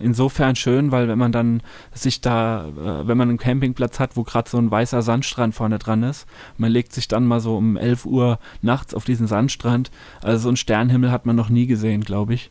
insofern 0.01 0.57
schön, 0.57 0.93
weil 0.93 1.09
wenn 1.09 1.19
man 1.19 1.33
dann 1.33 1.63
sich 1.93 2.21
da, 2.21 2.67
äh, 2.67 3.07
wenn 3.09 3.19
man 3.19 3.29
einen 3.29 3.39
Campingplatz 3.39 3.99
hat, 3.99 4.17
wo 4.17 4.23
gerade 4.23 4.49
so 4.49 4.59
ein 4.59 4.71
weißer 4.71 5.03
Sandstrand 5.03 5.55
vorne 5.55 5.79
dran 5.79 6.03
ist, 6.03 6.27
man 6.57 6.71
legt 6.71 6.93
sich 6.93 7.09
dann 7.09 7.27
mal 7.27 7.41
so 7.41 7.57
um 7.57 7.77
11 7.77 8.07
Uhr 8.07 8.39
nachts 8.63 8.95
auf 8.95 9.05
diesen 9.05 9.27
Sandstrand. 9.27 9.91
Also 10.23 10.45
so 10.45 10.49
einen 10.49 10.57
Sternhimmel 10.57 11.11
hat 11.11 11.27
man 11.27 11.37
noch 11.37 11.49
nie 11.49 11.67
gesehen, 11.67 12.03
glaube 12.03 12.35
ich. 12.35 12.51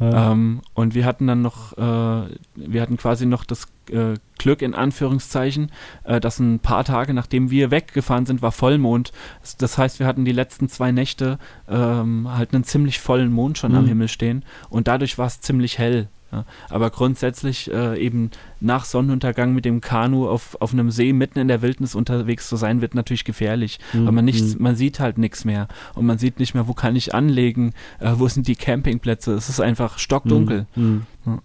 Ja. 0.00 0.32
Ähm, 0.32 0.60
und 0.74 0.94
wir 0.94 1.04
hatten 1.04 1.26
dann 1.26 1.42
noch, 1.42 1.76
äh, 1.76 2.36
wir 2.56 2.82
hatten 2.82 2.96
quasi 2.96 3.26
noch 3.26 3.44
das 3.44 3.66
äh, 3.90 4.14
Glück 4.38 4.62
in 4.62 4.74
Anführungszeichen, 4.74 5.70
äh, 6.04 6.20
dass 6.20 6.38
ein 6.38 6.58
paar 6.58 6.84
Tage 6.84 7.14
nachdem 7.14 7.50
wir 7.50 7.70
weggefahren 7.70 8.26
sind, 8.26 8.42
war 8.42 8.52
Vollmond. 8.52 9.12
Das 9.58 9.78
heißt, 9.78 10.00
wir 10.00 10.06
hatten 10.06 10.24
die 10.24 10.32
letzten 10.32 10.68
zwei 10.68 10.90
Nächte 10.92 11.38
ähm, 11.68 12.28
halt 12.32 12.54
einen 12.54 12.64
ziemlich 12.64 13.00
vollen 13.00 13.32
Mond 13.32 13.58
schon 13.58 13.72
mhm. 13.72 13.78
am 13.78 13.86
Himmel 13.86 14.08
stehen 14.08 14.44
und 14.68 14.88
dadurch 14.88 15.18
war 15.18 15.26
es 15.26 15.40
ziemlich 15.40 15.78
hell. 15.78 16.08
Ja. 16.34 16.44
Aber 16.68 16.90
grundsätzlich 16.90 17.72
äh, 17.72 17.96
eben 17.98 18.30
nach 18.60 18.84
Sonnenuntergang 18.84 19.54
mit 19.54 19.64
dem 19.64 19.80
Kanu 19.80 20.28
auf, 20.28 20.56
auf 20.60 20.72
einem 20.72 20.90
See 20.90 21.12
mitten 21.12 21.38
in 21.38 21.46
der 21.46 21.62
Wildnis 21.62 21.94
unterwegs 21.94 22.48
zu 22.48 22.56
sein, 22.56 22.80
wird 22.80 22.94
natürlich 22.94 23.24
gefährlich. 23.24 23.78
Mhm. 23.92 24.06
Weil 24.06 24.12
man 24.12 24.24
nichts, 24.24 24.56
mhm. 24.56 24.62
man 24.62 24.76
sieht 24.76 24.98
halt 24.98 25.16
nichts 25.16 25.44
mehr. 25.44 25.68
Und 25.94 26.06
man 26.06 26.18
sieht 26.18 26.40
nicht 26.40 26.54
mehr, 26.54 26.66
wo 26.66 26.74
kann 26.74 26.96
ich 26.96 27.14
anlegen, 27.14 27.72
äh, 28.00 28.12
wo 28.16 28.26
sind 28.26 28.48
die 28.48 28.56
Campingplätze. 28.56 29.32
Es 29.34 29.48
ist 29.48 29.60
einfach 29.60 29.98
stockdunkel. 29.98 30.66
Mhm. 30.74 30.82
mhm. 30.84 31.02
Ja. 31.26 31.38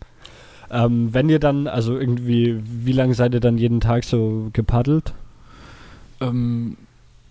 Ähm, 0.71 1.13
wenn 1.13 1.30
ihr 1.30 1.39
dann, 1.39 1.67
also 1.67 1.97
irgendwie, 1.97 2.62
wie 2.63 2.91
lange 2.91 3.15
seid 3.15 3.34
ihr 3.34 3.39
dann 3.39 3.58
jeden 3.58 3.80
Tag 3.80 4.04
so 4.04 4.49
gepaddelt? 4.54 5.13
Ähm, 6.21 6.78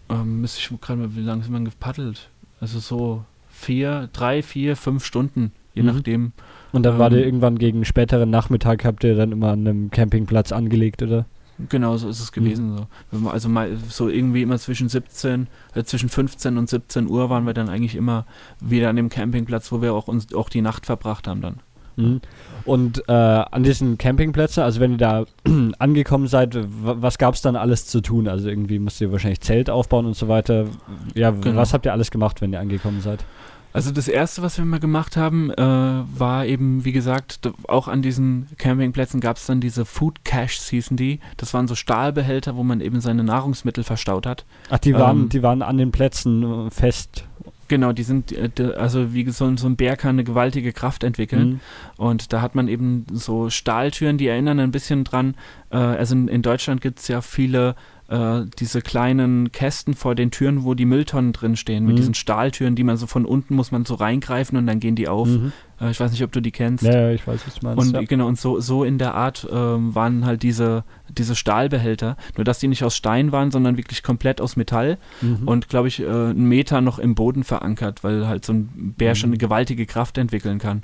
ähm, 0.08 0.40
müsste 0.40 0.60
ich 0.60 0.80
gerade 0.80 1.00
mal, 1.00 1.14
wie 1.14 1.20
lange 1.20 1.42
ist 1.42 1.50
man 1.50 1.64
gepaddelt? 1.64 2.30
Also 2.60 2.80
so 2.80 3.24
vier, 3.48 4.08
drei, 4.12 4.42
vier, 4.42 4.76
fünf 4.76 5.04
Stunden, 5.04 5.52
je 5.74 5.82
mhm. 5.82 5.88
nachdem. 5.88 6.32
Und 6.72 6.84
dann 6.84 6.94
ähm, 6.94 6.98
war 6.98 7.10
der 7.10 7.24
irgendwann 7.24 7.58
gegen 7.58 7.84
späteren 7.84 8.30
Nachmittag, 8.30 8.84
habt 8.84 9.04
ihr 9.04 9.14
dann 9.14 9.32
immer 9.32 9.48
an 9.48 9.66
einem 9.66 9.90
Campingplatz 9.90 10.52
angelegt, 10.52 11.02
oder? 11.02 11.26
Genau, 11.68 11.96
so 11.96 12.08
ist 12.08 12.20
es 12.20 12.30
gewesen. 12.30 12.72
Mhm. 13.10 13.24
So. 13.24 13.30
Also 13.30 13.48
mal 13.48 13.76
so 13.88 14.08
irgendwie 14.08 14.42
immer 14.42 14.58
zwischen 14.58 14.88
17, 14.88 15.48
äh, 15.74 15.82
zwischen 15.82 16.08
15 16.08 16.56
und 16.56 16.68
17 16.68 17.08
Uhr 17.08 17.30
waren 17.30 17.46
wir 17.46 17.54
dann 17.54 17.68
eigentlich 17.68 17.96
immer 17.96 18.26
wieder 18.60 18.90
an 18.90 18.96
dem 18.96 19.08
Campingplatz, 19.08 19.72
wo 19.72 19.82
wir 19.82 19.92
auch 19.92 20.06
uns 20.06 20.32
auch 20.34 20.48
die 20.48 20.60
Nacht 20.60 20.86
verbracht 20.86 21.26
haben 21.26 21.40
dann. 21.40 21.56
Mhm. 21.96 22.20
Und 22.64 23.02
äh, 23.08 23.12
an 23.12 23.64
diesen 23.64 23.98
Campingplätzen, 23.98 24.62
also 24.62 24.78
wenn 24.78 24.92
ihr 24.92 24.98
da 24.98 25.24
angekommen 25.78 26.28
seid, 26.28 26.56
was 26.70 27.18
gab 27.18 27.34
es 27.34 27.42
dann 27.42 27.56
alles 27.56 27.86
zu 27.86 28.00
tun? 28.00 28.28
Also 28.28 28.48
irgendwie 28.48 28.78
müsst 28.78 29.00
ihr 29.00 29.10
wahrscheinlich 29.10 29.40
Zelt 29.40 29.68
aufbauen 29.68 30.06
und 30.06 30.14
so 30.14 30.28
weiter. 30.28 30.66
Ja, 31.14 31.32
genau. 31.32 31.56
was 31.56 31.74
habt 31.74 31.86
ihr 31.86 31.92
alles 31.92 32.12
gemacht, 32.12 32.40
wenn 32.40 32.52
ihr 32.52 32.60
angekommen 32.60 33.00
seid? 33.00 33.24
Also 33.78 33.92
das 33.92 34.08
erste, 34.08 34.42
was 34.42 34.58
wir 34.58 34.64
mal 34.64 34.80
gemacht 34.80 35.16
haben, 35.16 35.52
äh, 35.52 35.62
war 35.62 36.44
eben, 36.44 36.84
wie 36.84 36.90
gesagt, 36.90 37.48
auch 37.68 37.86
an 37.86 38.02
diesen 38.02 38.48
Campingplätzen 38.58 39.20
gab 39.20 39.36
es 39.36 39.46
dann 39.46 39.60
diese 39.60 39.84
Food 39.84 40.24
Caches, 40.24 40.68
hießen 40.68 40.96
die. 40.96 41.20
Das 41.36 41.54
waren 41.54 41.68
so 41.68 41.76
Stahlbehälter, 41.76 42.56
wo 42.56 42.64
man 42.64 42.80
eben 42.80 43.00
seine 43.00 43.22
Nahrungsmittel 43.22 43.84
verstaut 43.84 44.26
hat. 44.26 44.44
Ach, 44.68 44.78
die 44.78 44.94
waren, 44.94 45.22
ähm, 45.22 45.28
die 45.28 45.44
waren 45.44 45.62
an 45.62 45.78
den 45.78 45.92
Plätzen 45.92 46.66
äh, 46.66 46.70
fest. 46.72 47.24
Genau, 47.68 47.92
die 47.92 48.02
sind, 48.02 48.32
äh, 48.32 48.72
also 48.76 49.14
wie 49.14 49.30
so, 49.30 49.56
so 49.56 49.68
ein 49.68 49.76
Bär 49.76 49.96
kann 49.96 50.16
eine 50.16 50.24
gewaltige 50.24 50.72
Kraft 50.72 51.04
entwickeln. 51.04 51.48
Mhm. 51.48 51.60
Und 51.98 52.32
da 52.32 52.40
hat 52.40 52.56
man 52.56 52.66
eben 52.66 53.06
so 53.12 53.48
Stahltüren, 53.48 54.18
die 54.18 54.26
erinnern 54.26 54.58
ein 54.58 54.72
bisschen 54.72 55.04
dran. 55.04 55.36
Äh, 55.70 55.76
also 55.76 56.16
in, 56.16 56.26
in 56.26 56.42
Deutschland 56.42 56.80
gibt 56.80 56.98
es 56.98 57.06
ja 57.06 57.20
viele 57.20 57.76
äh, 58.08 58.40
diese 58.58 58.80
kleinen 58.80 59.52
Kästen 59.52 59.94
vor 59.94 60.14
den 60.14 60.30
Türen, 60.30 60.64
wo 60.64 60.74
die 60.74 60.86
Mülltonnen 60.86 61.32
drin 61.32 61.56
stehen, 61.56 61.84
mit 61.84 61.92
mhm. 61.92 61.96
diesen 61.96 62.14
Stahltüren, 62.14 62.74
die 62.74 62.84
man 62.84 62.96
so 62.96 63.06
von 63.06 63.26
unten 63.26 63.54
muss 63.54 63.70
man 63.70 63.84
so 63.84 63.94
reingreifen 63.94 64.56
und 64.56 64.66
dann 64.66 64.80
gehen 64.80 64.94
die 64.94 65.08
auf. 65.08 65.28
Mhm. 65.28 65.52
Äh, 65.80 65.90
ich 65.90 66.00
weiß 66.00 66.10
nicht, 66.10 66.24
ob 66.24 66.32
du 66.32 66.40
die 66.40 66.50
kennst. 66.50 66.84
Ja, 66.84 67.10
ich 67.10 67.26
weiß, 67.26 67.46
was 67.46 67.56
du 67.56 67.66
meinst. 67.66 67.86
Und 67.86 67.92
ja. 67.92 68.00
genau, 68.02 68.26
und 68.26 68.38
so, 68.38 68.60
so 68.60 68.82
in 68.82 68.96
der 68.96 69.14
Art 69.14 69.44
äh, 69.44 69.52
waren 69.52 70.24
halt 70.24 70.42
diese, 70.42 70.84
diese 71.10 71.36
Stahlbehälter. 71.36 72.16
Nur 72.36 72.44
dass 72.44 72.58
die 72.58 72.68
nicht 72.68 72.82
aus 72.82 72.96
Stein 72.96 73.30
waren, 73.30 73.50
sondern 73.50 73.76
wirklich 73.76 74.02
komplett 74.02 74.40
aus 74.40 74.56
Metall 74.56 74.96
mhm. 75.20 75.46
und 75.46 75.68
glaube 75.68 75.88
ich, 75.88 76.00
äh, 76.00 76.06
einen 76.06 76.48
Meter 76.48 76.80
noch 76.80 76.98
im 76.98 77.14
Boden 77.14 77.44
verankert, 77.44 78.04
weil 78.04 78.26
halt 78.26 78.44
so 78.44 78.54
ein 78.54 78.94
Bär 78.96 79.14
schon 79.16 79.28
eine 79.28 79.36
mhm. 79.36 79.40
gewaltige 79.40 79.84
Kraft 79.84 80.16
entwickeln 80.16 80.58
kann. 80.58 80.82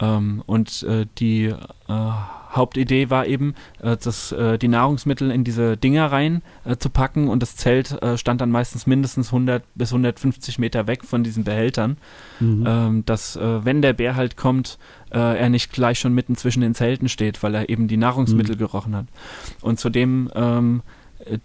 Ähm, 0.00 0.42
und 0.46 0.82
äh, 0.82 1.06
die 1.18 1.54
Hauptidee 2.52 3.10
war 3.10 3.26
eben, 3.26 3.54
äh, 3.80 3.96
das, 3.96 4.32
äh, 4.32 4.58
die 4.58 4.68
Nahrungsmittel 4.68 5.30
in 5.30 5.44
diese 5.44 5.76
Dinger 5.76 6.12
rein 6.12 6.42
äh, 6.64 6.76
zu 6.76 6.90
packen 6.90 7.28
und 7.28 7.42
das 7.42 7.56
Zelt 7.56 8.00
äh, 8.02 8.16
stand 8.16 8.40
dann 8.40 8.50
meistens 8.50 8.86
mindestens 8.86 9.28
100 9.28 9.62
bis 9.74 9.90
150 9.90 10.58
Meter 10.58 10.86
weg 10.86 11.04
von 11.04 11.24
diesen 11.24 11.44
Behältern, 11.44 11.96
mhm. 12.40 12.64
ähm, 12.66 13.04
dass 13.06 13.36
äh, 13.36 13.64
wenn 13.64 13.82
der 13.82 13.94
Bär 13.94 14.16
halt 14.16 14.36
kommt, 14.36 14.78
äh, 15.10 15.18
er 15.18 15.48
nicht 15.48 15.72
gleich 15.72 15.98
schon 15.98 16.14
mitten 16.14 16.36
zwischen 16.36 16.60
den 16.60 16.74
Zelten 16.74 17.08
steht, 17.08 17.42
weil 17.42 17.54
er 17.54 17.68
eben 17.68 17.88
die 17.88 17.96
Nahrungsmittel 17.96 18.54
mhm. 18.54 18.60
gerochen 18.60 18.96
hat. 18.96 19.06
Und 19.60 19.80
zudem 19.80 20.30
ähm, 20.34 20.82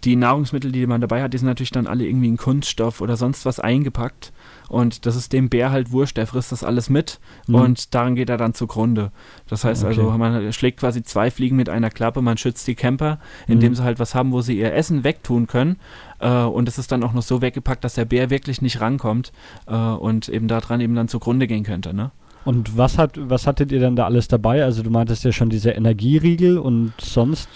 die 0.04 0.16
Nahrungsmittel, 0.16 0.72
die 0.72 0.86
man 0.86 1.00
dabei 1.00 1.22
hat, 1.22 1.32
die 1.32 1.38
sind 1.38 1.46
natürlich 1.46 1.70
dann 1.70 1.86
alle 1.86 2.04
irgendwie 2.04 2.28
in 2.28 2.36
Kunststoff 2.36 3.00
oder 3.00 3.16
sonst 3.16 3.44
was 3.44 3.60
eingepackt. 3.60 4.32
Und 4.68 5.06
das 5.06 5.16
ist 5.16 5.32
dem 5.32 5.48
Bär 5.48 5.70
halt 5.70 5.92
wurscht, 5.92 6.16
der 6.16 6.26
frisst 6.26 6.52
das 6.52 6.62
alles 6.62 6.90
mit 6.90 7.20
mhm. 7.46 7.54
und 7.54 7.94
daran 7.94 8.14
geht 8.14 8.28
er 8.28 8.36
dann 8.36 8.54
zugrunde. 8.54 9.10
Das 9.48 9.64
heißt 9.64 9.84
okay. 9.84 10.00
also, 10.00 10.10
man 10.16 10.52
schlägt 10.52 10.80
quasi 10.80 11.02
zwei 11.02 11.30
Fliegen 11.30 11.56
mit 11.56 11.68
einer 11.68 11.90
Klappe, 11.90 12.20
man 12.20 12.36
schützt 12.36 12.66
die 12.66 12.74
Camper, 12.74 13.18
indem 13.46 13.72
mhm. 13.72 13.76
sie 13.76 13.84
halt 13.84 13.98
was 13.98 14.14
haben, 14.14 14.32
wo 14.32 14.40
sie 14.40 14.58
ihr 14.58 14.74
Essen 14.74 15.04
wegtun 15.04 15.46
können. 15.46 15.76
Äh, 16.20 16.28
und 16.28 16.68
es 16.68 16.78
ist 16.78 16.92
dann 16.92 17.02
auch 17.02 17.12
noch 17.12 17.22
so 17.22 17.40
weggepackt, 17.40 17.82
dass 17.84 17.94
der 17.94 18.04
Bär 18.04 18.30
wirklich 18.30 18.60
nicht 18.62 18.80
rankommt 18.80 19.32
äh, 19.66 19.74
und 19.74 20.28
eben 20.28 20.48
daran 20.48 20.80
eben 20.80 20.94
dann 20.94 21.08
zugrunde 21.08 21.46
gehen 21.46 21.64
könnte. 21.64 21.94
Ne? 21.94 22.10
Und 22.44 22.76
was 22.76 22.98
hat, 22.98 23.12
was 23.16 23.46
hattet 23.46 23.72
ihr 23.72 23.80
dann 23.80 23.96
da 23.96 24.04
alles 24.04 24.28
dabei? 24.28 24.64
Also 24.64 24.82
du 24.82 24.90
meintest 24.90 25.24
ja 25.24 25.32
schon 25.32 25.50
diese 25.50 25.70
Energieriegel 25.70 26.58
und 26.58 26.92
sonst 26.98 27.48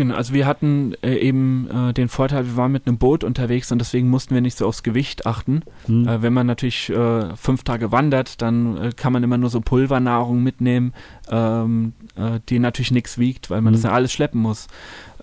Genau, 0.00 0.14
also 0.14 0.32
wir 0.32 0.46
hatten 0.46 0.94
äh, 1.02 1.16
eben 1.16 1.68
äh, 1.68 1.92
den 1.92 2.08
Vorteil, 2.08 2.46
wir 2.46 2.56
waren 2.56 2.72
mit 2.72 2.86
einem 2.86 2.96
Boot 2.96 3.22
unterwegs 3.22 3.70
und 3.70 3.80
deswegen 3.80 4.08
mussten 4.08 4.32
wir 4.32 4.40
nicht 4.40 4.56
so 4.56 4.66
aufs 4.66 4.82
Gewicht 4.82 5.26
achten. 5.26 5.60
Mhm. 5.86 6.08
Äh, 6.08 6.22
wenn 6.22 6.32
man 6.32 6.46
natürlich 6.46 6.88
äh, 6.88 7.36
fünf 7.36 7.64
Tage 7.64 7.92
wandert, 7.92 8.40
dann 8.40 8.78
äh, 8.78 8.90
kann 8.96 9.12
man 9.12 9.22
immer 9.22 9.36
nur 9.36 9.50
so 9.50 9.60
Pulvernahrung 9.60 10.42
mitnehmen, 10.42 10.94
ähm, 11.30 11.92
äh, 12.16 12.40
die 12.48 12.58
natürlich 12.58 12.90
nichts 12.90 13.18
wiegt, 13.18 13.50
weil 13.50 13.60
man 13.60 13.72
mhm. 13.72 13.76
das 13.76 13.84
ja 13.84 13.92
alles 13.92 14.12
schleppen 14.12 14.40
muss. 14.40 14.66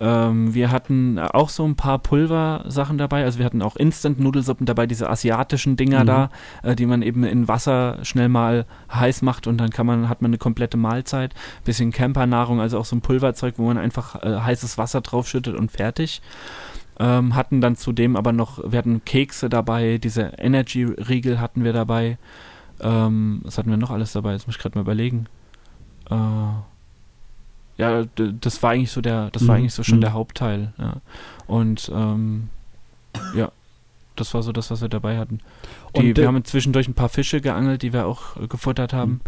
Ähm, 0.00 0.54
wir 0.54 0.70
hatten 0.70 1.18
auch 1.18 1.48
so 1.48 1.64
ein 1.64 1.76
paar 1.76 1.98
Pulversachen 1.98 2.98
dabei, 2.98 3.24
also 3.24 3.38
wir 3.38 3.46
hatten 3.46 3.62
auch 3.62 3.76
Instant-Nudelsuppen 3.76 4.64
dabei, 4.64 4.86
diese 4.86 5.10
asiatischen 5.10 5.76
Dinger 5.76 6.02
mhm. 6.02 6.06
da, 6.06 6.30
äh, 6.62 6.74
die 6.74 6.86
man 6.86 7.02
eben 7.02 7.24
in 7.24 7.48
Wasser 7.48 7.98
schnell 8.02 8.28
mal 8.28 8.64
heiß 8.92 9.22
macht 9.22 9.46
und 9.46 9.58
dann 9.58 9.70
kann 9.70 9.86
man, 9.86 10.08
hat 10.08 10.22
man 10.22 10.30
eine 10.30 10.38
komplette 10.38 10.76
Mahlzeit. 10.76 11.34
Bisschen 11.64 11.92
Campernahrung, 11.92 12.60
also 12.60 12.78
auch 12.78 12.84
so 12.84 12.96
ein 12.96 13.00
Pulverzeug, 13.00 13.54
wo 13.58 13.66
man 13.66 13.78
einfach 13.78 14.22
äh, 14.22 14.40
heißes 14.40 14.78
Wasser 14.78 15.00
draufschüttet 15.00 15.56
und 15.56 15.70
fertig. 15.70 16.22
Ähm, 17.00 17.36
hatten 17.36 17.60
dann 17.60 17.76
zudem 17.76 18.16
aber 18.16 18.32
noch, 18.32 18.60
wir 18.72 18.78
hatten 18.78 19.04
Kekse 19.04 19.48
dabei, 19.48 19.98
diese 19.98 20.32
Energy-Riegel 20.38 21.40
hatten 21.40 21.62
wir 21.62 21.72
dabei. 21.72 22.18
Ähm, 22.80 23.40
was 23.44 23.58
hatten 23.58 23.70
wir 23.70 23.76
noch 23.76 23.90
alles 23.90 24.12
dabei? 24.12 24.32
Jetzt 24.32 24.46
muss 24.46 24.56
ich 24.56 24.62
gerade 24.62 24.76
mal 24.76 24.82
überlegen. 24.82 25.26
Äh, 26.10 26.14
ja, 27.78 28.04
das 28.16 28.62
war 28.62 28.70
eigentlich 28.70 28.90
so 28.90 29.00
der, 29.00 29.30
das 29.30 29.46
war 29.46 29.54
mhm. 29.54 29.62
eigentlich 29.62 29.74
so 29.74 29.82
schon 29.82 29.98
mhm. 29.98 30.02
der 30.02 30.12
Hauptteil. 30.12 30.72
Ja. 30.78 30.96
Und 31.46 31.90
ähm, 31.94 32.50
ja, 33.34 33.52
das 34.16 34.34
war 34.34 34.42
so 34.42 34.52
das, 34.52 34.70
was 34.70 34.82
wir 34.82 34.88
dabei 34.88 35.16
hatten. 35.16 35.40
Die, 35.96 36.16
wir 36.16 36.26
haben 36.26 36.44
zwischendurch 36.44 36.88
ein 36.88 36.94
paar 36.94 37.08
Fische 37.08 37.40
geangelt, 37.40 37.82
die 37.82 37.92
wir 37.92 38.06
auch 38.06 38.36
äh, 38.36 38.46
gefuttert 38.48 38.92
haben. 38.92 39.20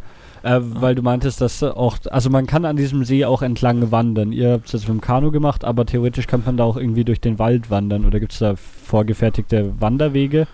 Äh, 0.43 0.59
weil 0.63 0.95
du 0.95 1.03
meintest, 1.03 1.41
dass 1.41 1.63
auch, 1.63 1.99
also 2.11 2.31
man 2.31 2.47
kann 2.47 2.65
an 2.65 2.77
diesem 2.77 3.05
See 3.05 3.25
auch 3.25 3.43
entlang 3.43 3.91
wandern. 3.91 4.33
Ihr 4.33 4.53
habt 4.53 4.67
es 4.67 4.73
jetzt 4.73 4.89
mit 4.89 4.99
dem 4.99 5.01
Kanu 5.01 5.31
gemacht, 5.31 5.65
aber 5.65 5.85
theoretisch 5.85 6.27
kann 6.27 6.43
man 6.45 6.57
da 6.57 6.65
auch 6.65 6.77
irgendwie 6.77 7.05
durch 7.05 7.21
den 7.21 7.39
Wald 7.39 7.71
wandern 7.71 8.05
oder 8.05 8.21
gibt 8.21 8.33
es 8.33 8.39
da 8.39 8.57
vorgefertigte 8.57 9.81
Wanderwege? 9.81 10.47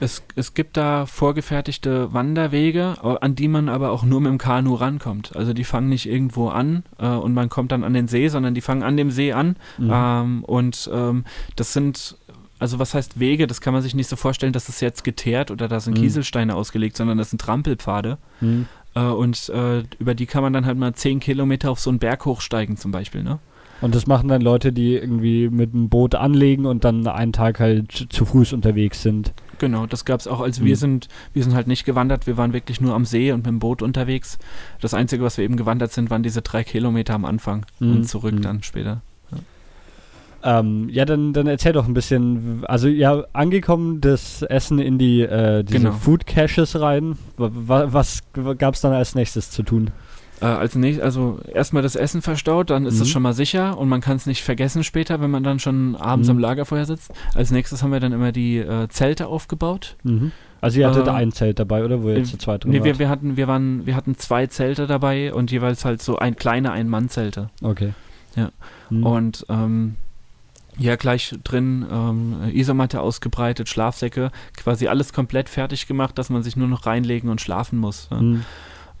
Es, 0.00 0.22
es 0.34 0.54
gibt 0.54 0.76
da 0.76 1.06
vorgefertigte 1.06 2.12
Wanderwege, 2.12 2.96
an 3.20 3.34
die 3.36 3.48
man 3.48 3.68
aber 3.68 3.90
auch 3.90 4.02
nur 4.02 4.20
mit 4.20 4.30
dem 4.30 4.38
Kanu 4.38 4.74
rankommt. 4.74 5.36
Also 5.36 5.52
die 5.52 5.64
fangen 5.64 5.88
nicht 5.88 6.06
irgendwo 6.06 6.48
an 6.48 6.82
äh, 6.98 7.06
und 7.06 7.32
man 7.32 7.48
kommt 7.48 7.72
dann 7.72 7.84
an 7.84 7.94
den 7.94 8.08
See, 8.08 8.28
sondern 8.28 8.54
die 8.54 8.60
fangen 8.60 8.82
an 8.82 8.96
dem 8.96 9.10
See 9.10 9.32
an. 9.32 9.56
Mhm. 9.78 9.90
Ähm, 9.92 10.44
und 10.44 10.90
ähm, 10.92 11.24
das 11.56 11.72
sind 11.72 12.16
also 12.58 12.78
was 12.78 12.94
heißt 12.94 13.20
Wege? 13.20 13.46
Das 13.46 13.60
kann 13.60 13.74
man 13.74 13.82
sich 13.82 13.94
nicht 13.94 14.08
so 14.08 14.16
vorstellen, 14.16 14.52
dass 14.52 14.66
das 14.66 14.80
jetzt 14.80 15.04
geteert 15.04 15.50
oder 15.50 15.68
da 15.68 15.80
sind 15.80 15.98
mhm. 15.98 16.02
Kieselsteine 16.02 16.54
ausgelegt, 16.54 16.96
sondern 16.96 17.18
das 17.18 17.30
sind 17.30 17.40
Trampelpfade. 17.40 18.18
Mhm. 18.40 18.66
Äh, 18.94 19.00
und 19.00 19.48
äh, 19.48 19.82
über 19.98 20.14
die 20.14 20.26
kann 20.26 20.42
man 20.42 20.52
dann 20.52 20.66
halt 20.66 20.78
mal 20.78 20.94
zehn 20.94 21.20
Kilometer 21.20 21.70
auf 21.70 21.80
so 21.80 21.90
einen 21.90 21.98
Berg 21.98 22.24
hochsteigen 22.24 22.76
zum 22.76 22.90
Beispiel, 22.90 23.22
ne? 23.22 23.38
Und 23.80 23.94
das 23.94 24.06
machen 24.06 24.28
dann 24.28 24.40
Leute, 24.40 24.72
die 24.72 24.94
irgendwie 24.94 25.50
mit 25.50 25.74
einem 25.74 25.88
Boot 25.88 26.14
anlegen 26.14 26.64
und 26.64 26.84
dann 26.84 27.06
einen 27.06 27.32
Tag 27.32 27.60
halt 27.60 28.06
zu 28.08 28.24
Fuß 28.24 28.54
unterwegs 28.54 29.02
sind. 29.02 29.34
Genau, 29.58 29.86
das 29.86 30.04
gab 30.04 30.20
es 30.20 30.26
auch. 30.26 30.40
Also 30.40 30.62
mhm. 30.62 30.66
wir 30.66 30.76
sind, 30.76 31.08
wir 31.32 31.42
sind 31.42 31.54
halt 31.54 31.66
nicht 31.66 31.84
gewandert, 31.84 32.26
wir 32.26 32.36
waren 32.36 32.52
wirklich 32.52 32.80
nur 32.80 32.94
am 32.94 33.04
See 33.04 33.32
und 33.32 33.38
mit 33.38 33.46
dem 33.46 33.58
Boot 33.58 33.82
unterwegs. 33.82 34.38
Das 34.80 34.94
Einzige, 34.94 35.22
was 35.22 35.36
wir 35.38 35.44
eben 35.44 35.56
gewandert 35.56 35.92
sind, 35.92 36.10
waren 36.10 36.22
diese 36.22 36.42
drei 36.42 36.64
Kilometer 36.64 37.14
am 37.14 37.24
Anfang 37.24 37.66
mhm. 37.80 37.92
und 37.92 38.04
zurück 38.04 38.34
mhm. 38.34 38.42
dann 38.42 38.62
später. 38.62 39.02
Ja. 39.30 40.60
Ähm, 40.60 40.88
ja, 40.90 41.04
dann, 41.04 41.32
dann 41.32 41.46
erzähl 41.46 41.72
doch 41.72 41.86
ein 41.86 41.94
bisschen. 41.94 42.64
Also 42.66 42.88
ja, 42.88 43.24
angekommen 43.32 44.00
das 44.00 44.42
Essen 44.42 44.78
in 44.78 44.98
die 44.98 45.22
äh, 45.22 45.64
diese 45.64 45.78
genau. 45.78 45.92
Food 45.92 46.26
Caches 46.26 46.80
rein. 46.80 47.16
Was, 47.36 47.92
was 47.92 48.58
gab 48.58 48.74
es 48.74 48.80
dann 48.80 48.92
als 48.92 49.14
nächstes 49.14 49.50
zu 49.50 49.62
tun? 49.62 49.90
Äh, 50.44 50.48
als 50.48 50.74
nächstes, 50.74 51.02
also 51.02 51.38
erstmal 51.52 51.82
das 51.82 51.96
Essen 51.96 52.20
verstaut, 52.20 52.68
dann 52.68 52.84
ist 52.84 52.94
es 52.94 53.08
mhm. 53.08 53.12
schon 53.12 53.22
mal 53.22 53.32
sicher 53.32 53.78
und 53.78 53.88
man 53.88 54.02
kann 54.02 54.16
es 54.16 54.26
nicht 54.26 54.42
vergessen 54.42 54.84
später, 54.84 55.20
wenn 55.20 55.30
man 55.30 55.42
dann 55.42 55.58
schon 55.58 55.96
abends 55.96 56.28
mhm. 56.28 56.36
am 56.36 56.38
Lagerfeuer 56.38 56.84
sitzt. 56.84 57.12
Als 57.34 57.50
nächstes 57.50 57.82
haben 57.82 57.92
wir 57.92 58.00
dann 58.00 58.12
immer 58.12 58.30
die 58.30 58.58
äh, 58.58 58.88
Zelte 58.88 59.26
aufgebaut. 59.26 59.96
Mhm. 60.02 60.32
Also 60.60 60.80
ihr 60.80 60.88
hattet 60.88 61.06
äh, 61.06 61.10
ein 61.10 61.32
Zelt 61.32 61.58
dabei, 61.58 61.84
oder 61.84 62.02
wo 62.02 62.10
ihr 62.10 62.18
jetzt 62.18 62.30
zu 62.30 62.38
zweit 62.38 62.64
drin 62.64 62.72
Nee, 62.72 62.84
wir, 62.84 62.98
wir, 62.98 63.08
hatten, 63.08 63.38
wir, 63.38 63.48
waren, 63.48 63.86
wir 63.86 63.96
hatten 63.96 64.16
zwei 64.16 64.46
Zelte 64.46 64.86
dabei 64.86 65.32
und 65.32 65.50
jeweils 65.50 65.84
halt 65.84 66.02
so 66.02 66.18
ein 66.18 66.36
kleine 66.36 66.72
Ein-Mann-Zelte. 66.72 67.48
Okay. 67.62 67.94
Ja. 68.36 68.50
Mhm. 68.90 69.06
Und 69.06 69.46
ähm, 69.48 69.96
ja, 70.76 70.96
gleich 70.96 71.34
drin 71.44 71.86
ähm, 71.90 72.50
Isomatte 72.52 73.00
ausgebreitet, 73.00 73.68
Schlafsäcke, 73.68 74.30
quasi 74.56 74.88
alles 74.88 75.12
komplett 75.12 75.48
fertig 75.48 75.86
gemacht, 75.86 76.18
dass 76.18 76.30
man 76.30 76.42
sich 76.42 76.56
nur 76.56 76.68
noch 76.68 76.84
reinlegen 76.84 77.30
und 77.30 77.40
schlafen 77.40 77.78
muss. 77.78 78.10
Mhm. 78.10 78.44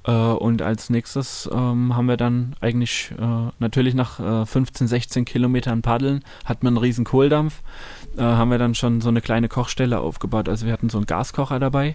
Äh, 0.04 0.12
und 0.12 0.62
als 0.62 0.90
nächstes 0.90 1.48
ähm, 1.52 1.96
haben 1.96 2.06
wir 2.06 2.16
dann 2.16 2.54
eigentlich 2.60 3.12
äh, 3.18 3.50
natürlich 3.58 3.94
nach 3.94 4.20
äh, 4.20 4.46
15, 4.46 4.86
16 4.86 5.24
Kilometern 5.24 5.82
Paddeln 5.82 6.22
hat 6.44 6.62
man 6.62 6.74
einen 6.74 6.84
riesen 6.84 7.04
Kohldampf, 7.04 7.62
äh, 8.16 8.22
haben 8.22 8.50
wir 8.50 8.58
dann 8.58 8.74
schon 8.74 9.00
so 9.00 9.08
eine 9.08 9.20
kleine 9.20 9.48
Kochstelle 9.48 10.00
aufgebaut. 10.00 10.48
Also 10.48 10.66
wir 10.66 10.72
hatten 10.72 10.90
so 10.90 10.98
einen 10.98 11.06
Gaskocher 11.06 11.58
dabei, 11.58 11.94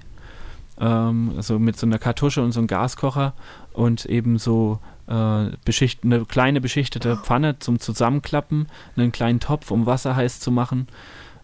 ähm, 0.79 1.33
also 1.37 1.59
mit 1.59 1.77
so 1.77 1.85
einer 1.85 1.99
Kartusche 1.99 2.41
und 2.41 2.51
so 2.51 2.59
einem 2.59 2.67
Gaskocher 2.67 3.33
und 3.73 4.05
eben 4.05 4.37
so 4.37 4.79
äh, 5.07 5.51
beschicht, 5.63 6.03
eine 6.03 6.25
kleine 6.25 6.61
beschichtete 6.61 7.17
Pfanne 7.17 7.59
zum 7.59 7.79
Zusammenklappen, 7.79 8.67
einen 8.95 9.11
kleinen 9.11 9.39
Topf, 9.39 9.71
um 9.71 9.85
Wasser 9.85 10.15
heiß 10.15 10.39
zu 10.39 10.51
machen 10.51 10.87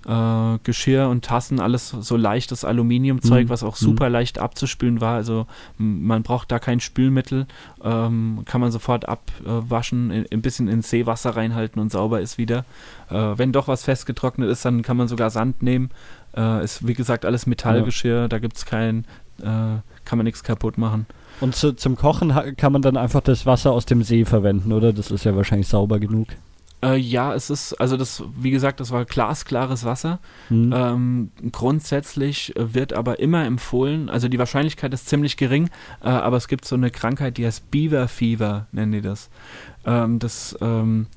äh, 0.08 0.60
Geschirr 0.64 1.10
und 1.10 1.26
Tassen, 1.26 1.60
alles 1.60 1.90
so 1.90 2.18
leichtes 2.18 2.64
Aluminiumzeug, 2.64 3.46
mhm. 3.46 3.50
was 3.50 3.64
auch 3.64 3.76
super 3.76 4.10
leicht 4.10 4.40
abzuspülen 4.40 5.02
war. 5.02 5.16
Also 5.16 5.48
man 5.78 6.24
braucht 6.24 6.52
da 6.52 6.60
kein 6.60 6.80
Spülmittel, 6.80 7.48
ähm, 7.84 8.44
kann 8.46 8.62
man 8.62 8.72
sofort 8.72 9.08
abwaschen, 9.08 10.12
äh, 10.12 10.26
ein 10.32 10.42
bisschen 10.42 10.68
ins 10.68 10.90
Seewasser 10.90 11.36
reinhalten 11.36 11.82
und 11.82 11.92
sauber 11.92 12.22
ist 12.22 12.38
wieder. 12.38 12.66
Äh, 13.10 13.16
wenn 13.38 13.52
doch 13.52 13.68
was 13.68 13.84
festgetrocknet 13.84 14.50
ist, 14.50 14.66
dann 14.66 14.82
kann 14.82 14.98
man 14.98 15.08
sogar 15.08 15.30
Sand 15.30 15.64
nehmen. 15.64 15.90
Äh, 16.36 16.64
ist 16.64 16.86
wie 16.86 16.94
gesagt 16.94 17.26
alles 17.26 17.46
Metallgeschirr, 17.48 18.22
ja. 18.22 18.28
da 18.28 18.40
gibt 18.40 18.58
es 18.58 18.66
kein, 18.66 19.06
äh, 19.42 19.80
kann 20.06 20.18
man 20.18 20.26
nichts 20.26 20.44
kaputt 20.44 20.78
machen. 20.78 21.06
Und 21.42 21.56
zu, 21.56 21.74
zum 21.74 21.96
Kochen 21.96 22.32
kann 22.56 22.72
man 22.72 22.82
dann 22.82 22.98
einfach 22.98 23.22
das 23.22 23.46
Wasser 23.46 23.72
aus 23.72 23.86
dem 23.86 24.04
See 24.04 24.24
verwenden, 24.26 24.72
oder? 24.72 24.94
Das 24.94 25.12
ist 25.12 25.26
ja 25.26 25.36
wahrscheinlich 25.36 25.68
sauber 25.68 26.00
genug. 26.00 26.28
Äh, 26.84 26.98
ja, 26.98 27.34
es 27.34 27.50
ist, 27.50 27.74
also 27.74 27.98
das, 27.98 28.24
wie 28.38 28.52
gesagt, 28.52 28.80
das 28.80 28.92
war 28.92 29.06
glasklares 29.06 29.86
Wasser. 29.86 30.20
Mhm. 30.50 30.74
Ähm, 30.76 31.32
grundsätzlich 31.52 32.54
wird 32.58 32.94
aber 32.94 33.20
immer 33.20 33.46
empfohlen, 33.46 34.10
also 34.10 34.28
die 34.28 34.40
Wahrscheinlichkeit 34.40 34.94
ist 34.94 35.08
ziemlich 35.08 35.38
gering, 35.38 35.70
äh, 36.02 36.10
aber 36.10 36.38
es 36.38 36.48
gibt 36.48 36.66
so 36.66 36.76
eine 36.76 36.92
Krankheit, 36.92 37.38
die 37.38 37.46
heißt 37.46 37.72
Beaver 37.72 38.08
Fever, 38.08 38.68
nennen 38.72 38.92
die 38.92 39.02
das. 39.02 39.30
Ähm, 39.86 40.20
das 40.20 40.58
ähm, 40.62 41.08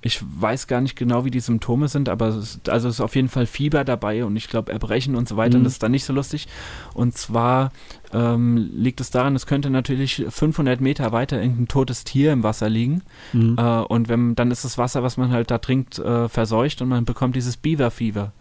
ich 0.00 0.22
weiß 0.22 0.68
gar 0.68 0.80
nicht 0.80 0.94
genau, 0.94 1.24
wie 1.24 1.30
die 1.30 1.40
Symptome 1.40 1.88
sind, 1.88 2.08
aber 2.08 2.28
es 2.28 2.36
ist, 2.36 2.68
also 2.68 2.88
es 2.88 2.96
ist 2.96 3.00
auf 3.00 3.16
jeden 3.16 3.28
Fall 3.28 3.46
Fieber 3.46 3.84
dabei 3.84 4.24
und 4.24 4.36
ich 4.36 4.48
glaube 4.48 4.70
Erbrechen 4.70 5.16
und 5.16 5.28
so 5.28 5.36
weiter. 5.36 5.56
Mhm. 5.56 5.60
Und 5.60 5.64
das 5.64 5.72
ist 5.74 5.82
dann 5.82 5.90
nicht 5.90 6.04
so 6.04 6.12
lustig. 6.12 6.46
Und 6.94 7.16
zwar 7.16 7.72
ähm, 8.12 8.70
liegt 8.72 9.00
es 9.00 9.10
daran, 9.10 9.34
es 9.34 9.46
könnte 9.46 9.70
natürlich 9.70 10.24
500 10.28 10.80
Meter 10.80 11.10
weiter 11.10 11.40
irgendein 11.40 11.66
totes 11.66 12.04
Tier 12.04 12.32
im 12.32 12.44
Wasser 12.44 12.68
liegen. 12.68 13.02
Mhm. 13.32 13.56
Äh, 13.58 13.80
und 13.80 14.08
wenn, 14.08 14.36
dann 14.36 14.52
ist 14.52 14.64
das 14.64 14.78
Wasser, 14.78 15.02
was 15.02 15.16
man 15.16 15.32
halt 15.32 15.50
da 15.50 15.58
trinkt, 15.58 15.98
äh, 15.98 16.28
verseucht 16.28 16.80
und 16.80 16.88
man 16.88 17.04
bekommt 17.04 17.34
dieses 17.34 17.56
Beaver-Fieber. 17.56 18.32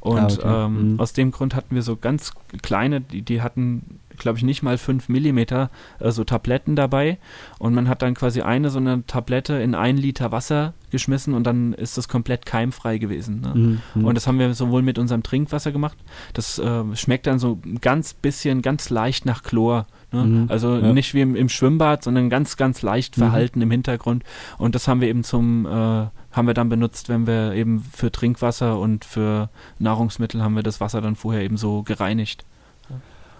Und 0.00 0.18
ah, 0.18 0.24
okay. 0.24 0.66
ähm, 0.66 0.92
mhm. 0.92 1.00
aus 1.00 1.12
dem 1.12 1.30
Grund 1.30 1.54
hatten 1.54 1.74
wir 1.74 1.82
so 1.82 1.96
ganz 1.96 2.32
kleine, 2.62 3.00
die, 3.00 3.22
die 3.22 3.42
hatten 3.42 4.00
glaube 4.22 4.38
ich, 4.38 4.44
nicht 4.44 4.62
mal 4.62 4.78
5 4.78 5.08
mm 5.08 5.38
äh, 5.38 5.68
so 6.08 6.24
Tabletten 6.24 6.76
dabei. 6.76 7.18
Und 7.58 7.74
man 7.74 7.88
hat 7.88 8.02
dann 8.02 8.14
quasi 8.14 8.40
eine 8.42 8.70
so 8.70 8.78
eine 8.78 9.06
Tablette 9.06 9.54
in 9.54 9.74
ein 9.74 9.96
Liter 9.96 10.32
Wasser 10.32 10.74
geschmissen 10.90 11.34
und 11.34 11.44
dann 11.44 11.72
ist 11.72 11.98
das 11.98 12.08
komplett 12.08 12.46
keimfrei 12.46 12.98
gewesen. 12.98 13.40
Ne? 13.40 13.52
Mhm. 13.54 13.82
mhm. 13.94 14.04
Und 14.04 14.14
das 14.14 14.26
haben 14.26 14.38
wir 14.38 14.54
sowohl 14.54 14.82
mit 14.82 14.98
unserem 14.98 15.22
Trinkwasser 15.22 15.72
gemacht. 15.72 15.98
Das 16.34 16.58
äh, 16.58 16.84
schmeckt 16.94 17.26
dann 17.26 17.38
so 17.38 17.60
ganz 17.80 18.14
bisschen, 18.14 18.62
ganz 18.62 18.90
leicht 18.90 19.26
nach 19.26 19.42
Chlor. 19.42 19.86
Ne? 20.12 20.24
Mhm. 20.24 20.46
Also 20.48 20.76
ja. 20.76 20.92
nicht 20.92 21.14
wie 21.14 21.22
im, 21.22 21.34
im, 21.34 21.48
Schwimmbad, 21.48 22.04
sondern 22.04 22.30
ganz, 22.30 22.56
ganz 22.56 22.82
leicht 22.82 23.16
mhm. 23.16 23.22
verhalten 23.22 23.58
mhm. 23.58 23.64
im 23.64 23.70
Hintergrund. 23.72 24.24
Und 24.58 24.74
das 24.74 24.86
haben 24.86 25.00
wir 25.00 25.08
eben 25.08 25.24
zum, 25.24 25.66
äh, 25.66 25.70
haben 25.70 26.46
wir 26.46 26.54
dann 26.54 26.68
benutzt, 26.68 27.08
wenn 27.08 27.26
wir 27.26 27.54
eben 27.54 27.80
für 27.80 28.12
Trinkwasser 28.12 28.78
und 28.78 29.04
für 29.04 29.50
Nahrungsmittel 29.78 30.42
haben 30.42 30.54
wir 30.54 30.62
das 30.62 30.80
Wasser 30.80 31.00
dann 31.00 31.16
vorher 31.16 31.42
eben 31.42 31.56
so 31.56 31.82
gereinigt. 31.82 32.44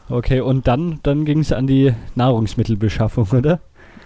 Okay, 0.09 0.41
und 0.41 0.67
dann, 0.67 1.01
dann 1.03 1.25
ging 1.25 1.41
es 1.41 1.53
an 1.53 1.67
die 1.67 1.95
Nahrungsmittelbeschaffung, 2.15 3.29
oder? 3.31 3.61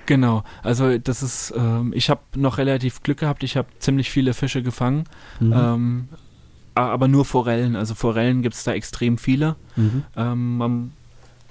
Genau, 0.07 0.45
also 0.63 0.99
das 0.99 1.23
ist, 1.23 1.53
ähm, 1.57 1.93
ich 1.95 2.11
habe 2.11 2.21
noch 2.37 2.59
relativ 2.59 3.03
Glück 3.03 3.19
gehabt, 3.19 3.43
ich 3.43 3.57
habe 3.57 3.69
ziemlich 3.81 4.11
viele 4.11 4.35
Fische 4.35 4.63
gefangen, 4.63 5.05
mhm. 5.41 5.53
ähm, 5.53 6.09
aber 6.75 7.09
nur 7.09 7.25
Forellen, 7.25 7.75
also 7.75 7.95
Forellen 7.95 8.43
gibt 8.43 8.55
es 8.55 8.63
da 8.63 8.73
extrem 8.73 9.19
viele. 9.19 9.57
Mhm. 9.75 10.05
Ähm, 10.15 10.57
man, 10.59 10.93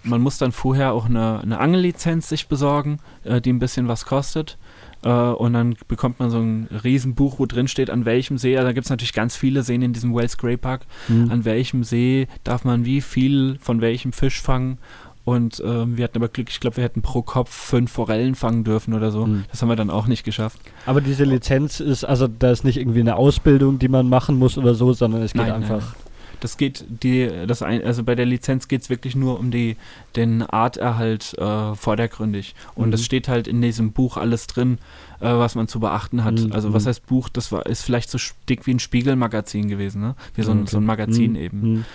man, 0.03 0.21
muss 0.21 0.37
dann 0.37 0.51
vorher 0.51 0.93
auch 0.93 1.05
eine, 1.05 1.41
eine 1.41 1.59
Angellizenz 1.59 2.29
sich 2.29 2.47
besorgen, 2.47 2.99
äh, 3.23 3.41
die 3.41 3.51
ein 3.51 3.59
bisschen 3.59 3.87
was 3.87 4.05
kostet. 4.05 4.57
Äh, 5.03 5.09
und 5.09 5.53
dann 5.53 5.75
bekommt 5.87 6.19
man 6.19 6.29
so 6.29 6.39
ein 6.39 6.67
Riesenbuch, 6.83 7.39
wo 7.39 7.45
drin 7.45 7.67
steht, 7.67 7.89
an 7.89 8.05
welchem 8.05 8.37
See, 8.37 8.57
also 8.57 8.67
da 8.67 8.73
gibt 8.73 8.85
es 8.85 8.89
natürlich 8.89 9.13
ganz 9.13 9.35
viele 9.35 9.63
Seen 9.63 9.81
in 9.81 9.93
diesem 9.93 10.15
Wells 10.15 10.37
Grey 10.37 10.57
Park, 10.57 10.85
mhm. 11.07 11.31
an 11.31 11.45
welchem 11.45 11.83
See 11.83 12.27
darf 12.43 12.63
man 12.63 12.85
wie 12.85 13.01
viel 13.01 13.57
von 13.59 13.81
welchem 13.81 14.11
Fisch 14.13 14.41
fangen. 14.41 14.77
Und 15.25 15.61
ähm, 15.65 15.97
wir 15.97 16.03
hatten 16.03 16.19
aber 16.19 16.27
Glück, 16.27 16.49
ich 16.51 16.59
glaube, 16.59 16.77
wir 16.77 16.83
hätten 16.83 17.01
pro 17.01 17.23
Kopf 17.23 17.49
fünf 17.51 17.91
Forellen 17.91 18.35
fangen 18.35 18.63
dürfen 18.63 18.93
oder 18.93 19.09
so. 19.09 19.25
Mhm. 19.25 19.45
Das 19.49 19.61
haben 19.61 19.69
wir 19.69 19.75
dann 19.75 19.89
auch 19.89 20.05
nicht 20.05 20.23
geschafft. 20.23 20.59
Aber 20.85 21.01
diese 21.01 21.23
Lizenz 21.23 21.79
ist, 21.79 22.03
also 22.03 22.27
da 22.27 22.51
ist 22.51 22.63
nicht 22.63 22.77
irgendwie 22.77 22.99
eine 22.99 23.15
Ausbildung, 23.15 23.79
die 23.79 23.87
man 23.87 24.07
machen 24.07 24.37
muss 24.37 24.55
oder 24.55 24.75
so, 24.75 24.93
sondern 24.93 25.23
es 25.23 25.33
geht 25.33 25.41
nein, 25.41 25.51
einfach. 25.51 25.81
Nein. 25.81 26.04
Das 26.39 26.57
geht 26.57 26.85
die, 26.87 27.29
das 27.47 27.61
ein, 27.61 27.83
also 27.83 28.03
bei 28.03 28.15
der 28.15 28.25
Lizenz 28.25 28.67
geht 28.67 28.81
es 28.81 28.89
wirklich 28.89 29.15
nur 29.15 29.39
um 29.39 29.51
die, 29.51 29.77
den 30.15 30.43
Arterhalt 30.43 31.37
äh, 31.37 31.75
vordergründig. 31.75 32.55
Und 32.75 32.93
es 32.93 33.01
mhm. 33.01 33.05
steht 33.05 33.27
halt 33.27 33.47
in 33.47 33.61
diesem 33.61 33.91
Buch 33.91 34.17
alles 34.17 34.47
drin, 34.47 34.79
äh, 35.19 35.25
was 35.25 35.55
man 35.55 35.67
zu 35.67 35.79
beachten 35.79 36.23
hat. 36.23 36.39
Mhm. 36.39 36.51
Also 36.51 36.73
was 36.73 36.83
mhm. 36.83 36.89
heißt 36.89 37.05
Buch? 37.05 37.29
Das 37.29 37.51
war, 37.51 37.65
ist 37.65 37.83
vielleicht 37.83 38.09
so 38.09 38.17
dick 38.49 38.65
wie 38.67 38.73
ein 38.73 38.79
Spiegelmagazin 38.79 39.67
gewesen, 39.67 40.01
ne? 40.01 40.15
Wie 40.35 40.43
so 40.43 40.51
ein, 40.51 40.61
okay. 40.61 40.71
so 40.71 40.77
ein 40.77 40.85
Magazin 40.85 41.31
mhm. 41.31 41.37
eben. 41.37 41.61
Mhm. 41.61 41.85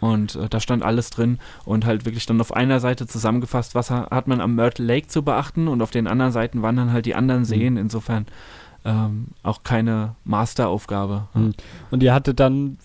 Und 0.00 0.36
äh, 0.36 0.48
da 0.48 0.60
stand 0.60 0.82
alles 0.82 1.10
drin 1.10 1.38
und 1.64 1.84
halt 1.84 2.04
wirklich 2.06 2.26
dann 2.26 2.40
auf 2.40 2.54
einer 2.54 2.80
Seite 2.80 3.06
zusammengefasst, 3.06 3.74
was 3.74 3.90
hat 3.90 4.28
man 4.28 4.40
am 4.40 4.54
Myrtle 4.54 4.86
Lake 4.86 5.08
zu 5.08 5.22
beachten 5.22 5.68
und 5.68 5.82
auf 5.82 5.90
den 5.90 6.06
anderen 6.06 6.32
Seiten 6.32 6.62
waren 6.62 6.76
dann 6.76 6.92
halt 6.92 7.06
die 7.06 7.14
anderen 7.14 7.44
Seen. 7.44 7.76
Insofern 7.76 8.26
ähm, 8.84 9.28
auch 9.42 9.62
keine 9.62 10.16
Masteraufgabe. 10.24 11.28
Und 11.90 12.02
ihr 12.02 12.14
hattet 12.14 12.40
dann 12.40 12.78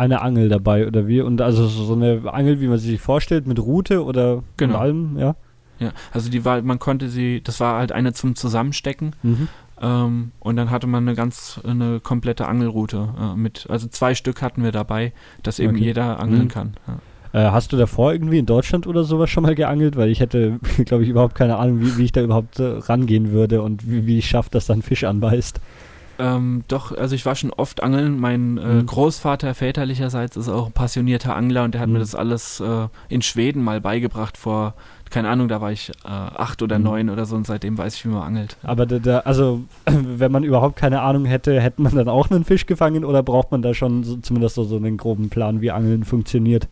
eine 0.00 0.22
Angel 0.22 0.48
dabei 0.48 0.86
oder 0.86 1.06
wie? 1.06 1.20
Und 1.20 1.40
also 1.40 1.66
so 1.66 1.92
eine 1.92 2.22
Angel, 2.32 2.60
wie 2.60 2.68
man 2.68 2.78
sie 2.78 2.90
sich 2.90 3.00
vorstellt, 3.00 3.46
mit 3.46 3.58
Rute 3.58 4.04
oder 4.04 4.42
genau. 4.56 4.78
allem, 4.78 5.18
ja? 5.18 5.36
Ja, 5.78 5.92
also 6.12 6.30
die 6.30 6.44
war, 6.44 6.60
man 6.62 6.78
konnte 6.78 7.08
sie, 7.08 7.42
das 7.42 7.60
war 7.60 7.78
halt 7.78 7.92
eine 7.92 8.12
zum 8.12 8.34
Zusammenstecken. 8.34 9.14
Mhm. 9.22 9.48
Ähm, 9.80 10.32
und 10.40 10.56
dann 10.56 10.70
hatte 10.70 10.86
man 10.86 11.06
eine 11.06 11.16
ganz, 11.16 11.60
eine 11.64 12.00
komplette 12.00 12.46
Angelroute 12.46 13.08
äh, 13.18 13.36
mit, 13.36 13.66
also 13.70 13.88
zwei 13.88 14.14
Stück 14.14 14.42
hatten 14.42 14.62
wir 14.62 14.72
dabei, 14.72 15.12
dass 15.42 15.58
eben 15.58 15.76
okay. 15.76 15.84
jeder 15.84 16.20
angeln 16.20 16.44
mhm. 16.44 16.48
kann. 16.48 16.74
Ja. 16.86 16.98
Äh, 17.32 17.50
hast 17.50 17.72
du 17.72 17.76
davor 17.76 18.12
irgendwie 18.12 18.38
in 18.38 18.46
Deutschland 18.46 18.86
oder 18.86 19.04
sowas 19.04 19.30
schon 19.30 19.42
mal 19.42 19.54
geangelt? 19.54 19.96
Weil 19.96 20.10
ich 20.10 20.20
hätte, 20.20 20.58
glaube 20.84 21.04
ich, 21.04 21.08
überhaupt 21.08 21.34
keine 21.34 21.56
Ahnung, 21.56 21.80
wie, 21.80 21.96
wie 21.96 22.04
ich 22.04 22.12
da 22.12 22.22
überhaupt 22.22 22.58
äh, 22.58 22.64
rangehen 22.64 23.32
würde 23.32 23.62
und 23.62 23.88
wie, 23.90 24.06
wie 24.06 24.18
ich 24.18 24.28
schaffe, 24.28 24.50
dass 24.50 24.66
dann 24.66 24.82
Fisch 24.82 25.04
anbeißt. 25.04 25.60
Ähm, 26.20 26.64
doch, 26.68 26.96
also 26.96 27.14
ich 27.14 27.24
war 27.24 27.34
schon 27.34 27.50
oft 27.50 27.82
angeln. 27.82 28.20
Mein 28.20 28.58
äh, 28.58 28.66
mhm. 28.66 28.86
Großvater 28.86 29.54
väterlicherseits 29.54 30.36
ist 30.36 30.48
auch 30.48 30.66
ein 30.66 30.72
passionierter 30.72 31.34
Angler 31.34 31.64
und 31.64 31.72
der 31.72 31.80
hat 31.80 31.88
mhm. 31.88 31.94
mir 31.94 31.98
das 32.00 32.14
alles 32.14 32.60
äh, 32.60 32.88
in 33.08 33.22
Schweden 33.22 33.64
mal 33.64 33.80
beigebracht 33.80 34.36
vor, 34.36 34.74
keine 35.08 35.28
Ahnung, 35.28 35.48
da 35.48 35.60
war 35.60 35.72
ich 35.72 35.90
äh, 36.04 36.08
acht 36.08 36.62
oder 36.62 36.78
mhm. 36.78 36.84
neun 36.84 37.10
oder 37.10 37.24
so 37.24 37.36
und 37.36 37.46
seitdem 37.46 37.78
weiß 37.78 37.94
ich, 37.94 38.04
wie 38.04 38.10
man 38.10 38.22
angelt. 38.22 38.58
Aber 38.62 38.84
da, 38.84 38.98
da, 38.98 39.18
also, 39.20 39.62
wenn 39.86 40.30
man 40.30 40.44
überhaupt 40.44 40.76
keine 40.76 41.00
Ahnung 41.00 41.24
hätte, 41.24 41.58
hätte 41.60 41.80
man 41.80 41.94
dann 41.94 42.08
auch 42.08 42.30
einen 42.30 42.44
Fisch 42.44 42.66
gefangen 42.66 43.04
oder 43.04 43.22
braucht 43.22 43.50
man 43.50 43.62
da 43.62 43.72
schon 43.72 44.04
so, 44.04 44.16
zumindest 44.18 44.56
so, 44.56 44.64
so 44.64 44.76
einen 44.76 44.98
groben 44.98 45.30
Plan, 45.30 45.62
wie 45.62 45.70
Angeln 45.70 46.04
funktioniert? 46.04 46.68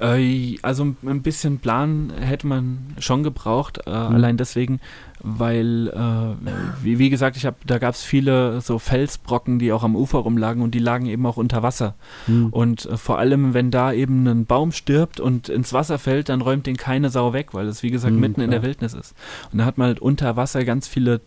Äh, 0.00 0.56
also 0.62 0.94
ein 1.04 1.22
bisschen 1.22 1.58
Plan 1.58 2.12
hätte 2.20 2.46
man 2.46 2.94
schon 2.98 3.22
gebraucht, 3.22 3.80
äh, 3.86 3.90
mhm. 3.90 4.14
allein 4.14 4.36
deswegen, 4.36 4.80
weil, 5.22 5.88
äh, 5.88 6.84
wie, 6.84 6.98
wie, 6.98 7.10
gesagt, 7.10 7.36
ich 7.36 7.46
habe, 7.46 7.56
da 7.66 7.78
gab 7.78 7.94
es 7.94 8.02
viele 8.02 8.60
so 8.60 8.78
Felsbrocken, 8.78 9.58
die 9.58 9.72
auch 9.72 9.82
am 9.82 9.96
Ufer 9.96 10.18
rumlagen 10.18 10.62
und 10.62 10.74
die 10.74 10.78
lagen 10.78 11.06
eben 11.06 11.24
auch 11.24 11.38
unter 11.38 11.62
Wasser. 11.62 11.94
Mhm. 12.26 12.48
Und 12.50 12.88
vor 12.94 13.18
allem, 13.18 13.54
wenn 13.54 13.70
da 13.70 13.92
eben 13.92 14.26
ein 14.26 14.44
Baum 14.44 14.72
stirbt 14.72 15.18
und 15.18 15.48
ins 15.48 15.72
Wasser 15.72 15.98
fällt, 15.98 16.28
dann 16.28 16.42
räumt 16.42 16.66
den 16.66 16.76
keine 16.76 17.08
Sau 17.08 17.32
weg, 17.32 17.54
weil 17.54 17.66
es, 17.66 17.82
wie 17.82 17.90
gesagt, 17.90 18.14
mhm, 18.14 18.20
mitten 18.20 18.34
klar. 18.34 18.44
in 18.44 18.50
der 18.50 18.62
Wildnis 18.62 18.92
ist. 18.92 19.14
Und 19.52 19.58
da 19.58 19.64
hat 19.64 19.78
man 19.78 19.88
halt 19.88 20.00
unter 20.00 20.36
Wasser 20.36 20.64
ganz 20.64 20.86
viele 20.86 21.20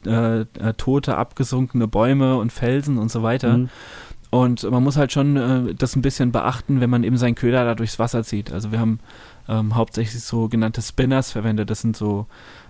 tote, 0.78 1.18
abgesunkene 1.18 1.88
Bäume 1.88 2.38
und 2.38 2.52
Felsen 2.52 2.98
und 2.98 3.12
so 3.12 3.24
weiter. 3.24 3.68
Und 4.32 4.70
man 4.70 4.84
muss 4.84 4.98
halt 4.98 5.12
schon 5.12 5.38
äh, 5.38 5.74
das 5.74 5.96
ein 5.96 6.02
bisschen 6.02 6.32
beachten, 6.32 6.82
wenn 6.82 6.90
man 6.90 7.04
eben 7.04 7.18
seinen 7.18 7.36
Köder 7.36 7.66
da 7.66 7.76
durchs 7.76 7.98
Wasser 7.98 8.24
zieht. 8.24 8.52
Also 8.52 8.72
wir 8.72 8.80
haben 8.80 9.00
ähm, 9.48 9.76
hauptsächlich 9.76 10.24
sogenannte 10.24 10.82
Spinners 10.82 11.32
verwendet. 11.32 11.70
Das 11.70 11.82
sind 11.82 11.98
so 11.98 12.28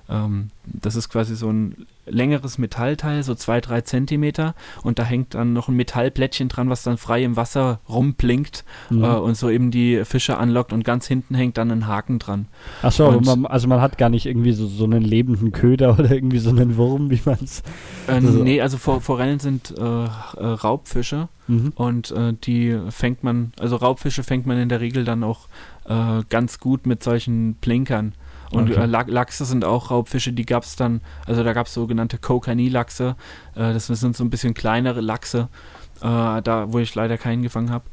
ähm, 0.10 0.50
das 0.66 0.96
ist 0.96 1.10
quasi 1.10 1.36
so 1.36 1.50
ein 1.50 1.88
längeres 2.06 2.58
Metallteil, 2.58 3.24
so 3.24 3.36
zwei, 3.36 3.62
drei 3.62 3.82
Zentimeter 3.82 4.56
und 4.84 5.00
da 5.00 5.04
hängt 5.04 5.36
dann 5.36 5.54
noch 5.54 5.68
ein 5.68 5.76
Metallplättchen 5.76 6.50
dran, 6.50 6.70
was 6.70 6.84
dann 6.84 6.98
frei 6.98 7.24
im 7.24 7.36
Wasser 7.36 7.80
rumblinkt 7.88 8.66
mhm. 8.90 9.04
äh, 9.04 9.08
und 9.08 9.38
so 9.38 9.50
eben 9.50 9.72
die 9.72 10.04
Fische 10.06 10.38
anlockt 10.38 10.74
und 10.74 10.84
ganz 10.84 11.08
hinten 11.08 11.36
hängt 11.36 11.58
dann 11.58 11.72
ein 11.72 11.88
Haken 11.88 12.20
dran. 12.20 12.48
Achso, 12.82 13.20
man, 13.22 13.46
also 13.46 13.68
man 13.68 13.82
hat 13.82 13.98
gar 13.98 14.10
nicht 14.10 14.26
irgendwie 14.26 14.54
so, 14.54 14.68
so 14.68 14.86
einen 14.86 15.04
lebenden 15.04 15.52
Köder 15.52 15.94
oder 16.00 16.12
irgendwie 16.12 16.40
so 16.40 16.50
einen 16.50 16.78
Wurm, 16.78 17.10
wie 17.12 17.22
man 17.26 17.38
es... 17.44 17.62
Äh, 18.08 18.14
also 18.14 18.44
nee, 18.44 18.62
also 18.62 18.78
Forellen 18.78 19.40
sind 19.40 19.74
äh, 19.78 19.84
äh, 19.84 20.08
Raubfische 20.38 21.30
mhm. 21.48 21.74
und 21.76 22.12
äh, 22.12 22.34
die 22.34 22.78
fängt 22.90 23.24
man, 23.24 23.54
also 23.60 23.76
Raubfische 23.76 24.24
fängt 24.24 24.46
man 24.46 24.58
in 24.58 24.70
der 24.70 24.82
Regel 24.82 25.04
dann 25.04 25.24
auch 25.24 25.48
äh, 25.86 26.24
ganz 26.30 26.60
gut 26.60 26.86
mit 26.88 27.04
solchen 27.04 27.56
Blinkern. 27.56 28.14
Und 28.52 28.72
okay. 28.72 28.82
äh, 28.82 28.86
Lachse 28.86 29.46
sind 29.46 29.64
auch 29.64 29.92
Raubfische, 29.92 30.34
die 30.34 30.46
gab 30.46 30.64
es 30.64 30.76
dann, 30.76 31.02
also 31.26 31.44
da 31.44 31.54
gab 31.54 31.68
es 31.68 31.74
sogenannte 31.74 32.18
Kokani-Lachse, 32.18 33.16
äh, 33.56 33.74
das 33.74 33.88
sind 33.88 34.16
so 34.16 34.24
ein 34.24 34.30
bisschen 34.30 34.54
kleinere 34.54 35.02
Lachse, 35.02 35.50
äh, 36.02 36.42
da 36.42 36.66
wo 36.70 36.80
ich 36.80 36.96
leider 36.96 37.18
keinen 37.18 37.44
gefangen 37.44 37.70
habe. 37.70 37.86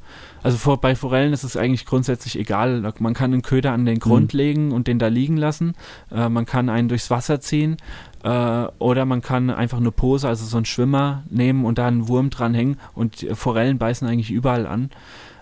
Also 0.43 0.57
vor, 0.57 0.81
bei 0.81 0.95
Forellen 0.95 1.33
ist 1.33 1.45
es 1.45 1.57
eigentlich 1.57 1.85
grundsätzlich 1.85 2.39
egal. 2.39 2.93
Man 3.01 3.15
kann 3.15 3.33
einen 3.33 3.43
Köder 3.43 3.73
an 3.73 3.85
den 3.85 3.99
Grund 3.99 4.33
mhm. 4.33 4.39
legen 4.39 4.73
und 4.73 4.87
den 4.87 4.99
da 4.99 5.09
liegen 5.09 5.37
lassen. 5.37 5.75
Äh, 6.11 6.29
man 6.29 6.47
kann 6.47 6.69
einen 6.69 6.89
durchs 6.89 7.11
Wasser 7.11 7.41
ziehen 7.41 7.77
oder 8.25 9.05
man 9.05 9.23
kann 9.23 9.51
einfach 9.51 9.79
eine 9.79 9.93
Pose, 9.93 10.27
also 10.27 10.45
so 10.47 10.57
einen 10.57 10.67
Schwimmer 10.67 11.23
nehmen 11.31 11.65
und 11.65 11.79
da 11.79 11.87
einen 11.87 12.09
Wurm 12.09 12.29
dranhängen 12.29 12.77
und 12.93 13.25
Forellen 13.35 13.79
beißen 13.79 14.09
eigentlich 14.09 14.33
überall 14.33 14.67
an. 14.67 14.91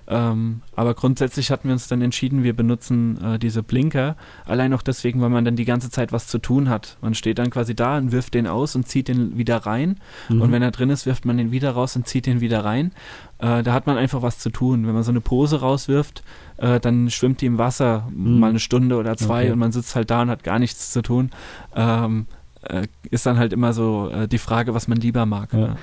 Ähm, 0.06 0.60
aber 0.76 0.94
grundsätzlich 0.94 1.50
hatten 1.50 1.68
wir 1.68 1.72
uns 1.72 1.88
dann 1.88 2.02
entschieden, 2.02 2.42
wir 2.42 2.54
benutzen 2.54 3.18
äh, 3.22 3.38
diese 3.38 3.62
Blinker, 3.62 4.16
allein 4.44 4.74
auch 4.74 4.82
deswegen, 4.82 5.20
weil 5.22 5.30
man 5.30 5.44
dann 5.44 5.56
die 5.56 5.64
ganze 5.64 5.90
Zeit 5.90 6.12
was 6.12 6.26
zu 6.26 6.38
tun 6.38 6.68
hat. 6.68 6.98
Man 7.00 7.14
steht 7.14 7.38
dann 7.38 7.50
quasi 7.50 7.74
da 7.74 7.96
und 7.96 8.12
wirft 8.12 8.34
den 8.34 8.46
aus 8.46 8.76
und 8.76 8.86
zieht 8.86 9.08
den 9.08 9.38
wieder 9.38 9.58
rein. 9.58 9.96
Mhm. 10.28 10.42
Und 10.42 10.52
wenn 10.52 10.62
er 10.62 10.72
drin 10.72 10.90
ist, 10.90 11.06
wirft 11.06 11.24
man 11.24 11.38
den 11.38 11.52
wieder 11.52 11.70
raus 11.70 11.96
und 11.96 12.06
zieht 12.06 12.26
den 12.26 12.40
wieder 12.40 12.64
rein. 12.64 12.92
Äh, 13.38 13.62
da 13.62 13.72
hat 13.72 13.86
man 13.86 13.96
einfach 13.96 14.20
was 14.20 14.38
zu 14.38 14.50
tun. 14.50 14.86
Wenn 14.86 14.94
man 14.94 15.02
so 15.02 15.10
eine 15.10 15.22
Pose 15.22 15.60
rauswirft, 15.60 16.22
äh, 16.58 16.80
dann 16.80 17.08
schwimmt 17.10 17.40
die 17.40 17.46
im 17.46 17.58
Wasser 17.58 18.06
mhm. 18.10 18.38
mal 18.40 18.50
eine 18.50 18.60
Stunde 18.60 18.96
oder 18.96 19.16
zwei 19.16 19.44
okay. 19.44 19.52
und 19.52 19.58
man 19.58 19.72
sitzt 19.72 19.96
halt 19.96 20.10
da 20.10 20.22
und 20.22 20.30
hat 20.30 20.44
gar 20.44 20.58
nichts 20.58 20.92
zu 20.92 21.00
tun. 21.00 21.30
Ähm, 21.74 22.26
äh, 22.62 22.86
ist 23.10 23.26
dann 23.26 23.38
halt 23.38 23.52
immer 23.52 23.72
so 23.72 24.10
äh, 24.10 24.28
die 24.28 24.38
Frage, 24.38 24.74
was 24.74 24.88
man 24.88 24.98
lieber 24.98 25.26
mag. 25.26 25.52
Ja. 25.52 25.58
Ne? 25.58 25.76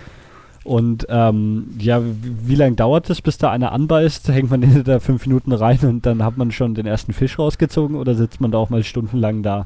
Und 0.64 1.08
ähm, 1.10 1.74
ja, 1.80 2.04
wie, 2.04 2.50
wie 2.50 2.56
lange 2.56 2.76
dauert 2.76 3.10
es, 3.10 3.22
bis 3.22 3.38
da 3.38 3.52
einer 3.52 3.72
anbeißt? 3.72 4.28
Hängt 4.30 4.52
man 4.52 4.84
da 4.84 5.00
fünf 5.00 5.26
Minuten 5.26 5.52
rein 5.52 5.80
und 5.82 6.06
dann 6.06 6.24
hat 6.24 6.38
man 6.38 6.52
schon 6.52 6.76
den 6.76 6.86
ersten 6.86 7.14
Fisch 7.14 7.40
rausgezogen 7.40 7.96
oder 7.96 8.14
sitzt 8.16 8.42
man 8.42 8.52
da 8.52 8.60
auch 8.60 8.70
mal 8.70 8.84
stundenlang 8.84 9.42
da? 9.42 9.66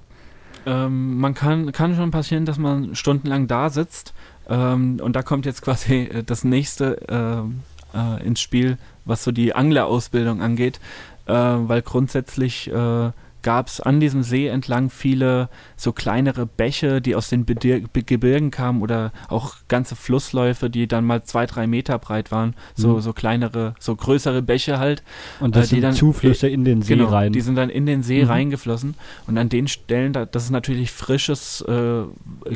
Ähm, 0.65 1.17
man 1.19 1.33
kann, 1.33 1.71
kann 1.71 1.95
schon 1.95 2.11
passieren, 2.11 2.45
dass 2.45 2.57
man 2.57 2.95
stundenlang 2.95 3.47
da 3.47 3.69
sitzt. 3.69 4.13
Ähm, 4.49 4.99
und 5.01 5.15
da 5.15 5.21
kommt 5.21 5.45
jetzt 5.45 5.61
quasi 5.61 6.03
äh, 6.03 6.23
das 6.23 6.43
nächste 6.43 7.45
äh, 7.93 7.97
äh, 7.97 8.25
ins 8.25 8.39
Spiel, 8.39 8.77
was 9.03 9.23
so 9.23 9.31
die 9.31 9.53
Anglerausbildung 9.53 10.41
angeht. 10.41 10.79
Äh, 11.25 11.33
weil 11.33 11.81
grundsätzlich 11.81 12.71
äh, 12.71 13.11
gab 13.45 13.67
es 13.67 13.79
an 13.79 13.99
diesem 13.99 14.23
See 14.23 14.47
entlang 14.47 14.89
viele 14.89 15.49
so 15.75 15.93
kleinere 15.93 16.47
Bäche, 16.47 16.99
die 16.99 17.15
aus 17.15 17.29
den 17.29 17.45
Bedir 17.45 17.81
Gebirgen 17.81 18.49
kamen 18.49 18.81
oder 18.81 19.11
auch 19.27 19.57
ganze 19.67 19.95
Flussläufe, 19.95 20.71
die 20.71 20.87
dann 20.87 21.05
mal 21.05 21.21
zwei, 21.21 21.45
drei 21.45 21.67
Meter 21.67 21.99
breit 21.99 22.31
waren. 22.31 22.55
So, 22.73 22.95
mhm. 22.95 23.01
so 23.01 23.13
kleinere, 23.13 23.75
so 23.79 23.95
größere 23.95 24.41
Bäche 24.41 24.79
halt. 24.79 25.03
Und 25.39 25.55
das 25.55 25.67
äh, 25.67 25.67
die 25.67 25.75
sind 25.75 25.81
dann, 25.83 25.93
Zuflüsse 25.93 26.47
in 26.47 26.65
den 26.65 26.81
See 26.81 26.95
genau, 26.95 27.09
rein. 27.09 27.33
Die 27.33 27.41
sind 27.41 27.53
dann 27.53 27.69
in 27.69 27.85
den 27.85 28.01
See 28.01 28.23
mhm. 28.23 28.29
reingeflossen. 28.29 28.95
Und 29.27 29.37
an 29.37 29.49
den 29.49 29.67
Stellen, 29.67 30.11
da, 30.11 30.25
das 30.25 30.45
ist 30.45 30.49
natürlich 30.49 30.91
frisches 30.91 31.61
äh, 31.67 32.01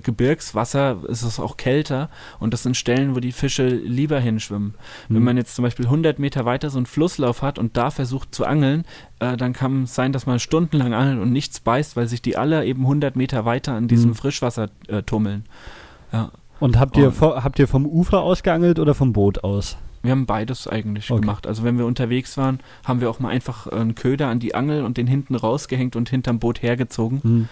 Gebirgswasser, 0.02 1.04
ist 1.08 1.22
es 1.22 1.40
auch 1.40 1.56
kälter. 1.58 2.10
Und 2.40 2.52
das 2.52 2.64
sind 2.64 2.76
Stellen, 2.76 3.16
wo 3.16 3.20
die 3.20 3.32
Fische 3.32 3.68
lieber 3.68 4.20
hinschwimmen. 4.20 4.74
Mhm. 5.08 5.16
Wenn 5.16 5.24
man 5.24 5.38
jetzt 5.38 5.54
zum 5.54 5.62
Beispiel 5.62 5.86
100 5.86 6.18
Meter 6.18 6.46
weiter 6.46 6.72
so 6.72 6.80
einen 6.80 6.88
Flusslauf 6.88 7.44
hat 7.44 7.60
und 7.60 7.78
da 7.78 7.92
versucht 7.92 8.34
zu 8.34 8.44
angeln, 8.48 8.86
äh, 9.20 9.38
dann 9.38 9.54
kann 9.54 9.84
es 9.84 9.94
sein, 9.94 10.14
dass 10.14 10.26
man 10.26 10.40
stundenlang 10.80 10.94
angelt 11.00 11.22
und 11.22 11.32
nichts 11.32 11.60
beißt, 11.60 11.96
weil 11.96 12.08
sich 12.08 12.22
die 12.22 12.38
alle 12.38 12.66
eben 12.66 12.84
100 12.84 13.16
Meter 13.16 13.46
weiter 13.46 13.74
an 13.74 13.88
diesem 13.88 14.12
mhm. 14.12 14.16
Frischwasser 14.16 14.70
äh, 14.88 15.04
tummeln. 15.04 15.46
Ja. 16.12 16.32
Und 16.60 16.78
habt 16.78 16.98
ihr, 16.98 17.08
und, 17.08 17.22
habt 17.22 17.60
ihr 17.60 17.68
vom 17.68 17.86
Ufer 17.86 18.22
aus 18.22 18.44
geangelt 18.44 18.80
oder 18.80 18.94
vom 18.94 19.14
Boot 19.14 19.44
aus? 19.44 19.78
Wir 20.02 20.12
haben 20.12 20.26
beides 20.26 20.68
eigentlich 20.68 21.12
okay. 21.12 21.22
gemacht. 21.22 21.48
Also 21.48 21.64
wenn 21.64 21.78
wir 21.78 21.86
unterwegs 21.86 22.38
waren, 22.38 22.60
haben 22.86 23.02
wir 23.02 23.10
auch 23.10 23.20
mal 23.20 23.30
einfach 23.30 23.68
einen 23.68 23.96
Köder 23.96 24.28
an 24.28 24.40
die 24.40 24.56
Angel 24.56 24.84
und 24.84 24.98
den 24.98 25.08
hinten 25.08 25.36
rausgehängt 25.36 25.96
und 25.96 26.10
hinterm 26.10 26.40
Boot 26.40 26.62
hergezogen. 26.62 27.20
Mhm. 27.24 27.50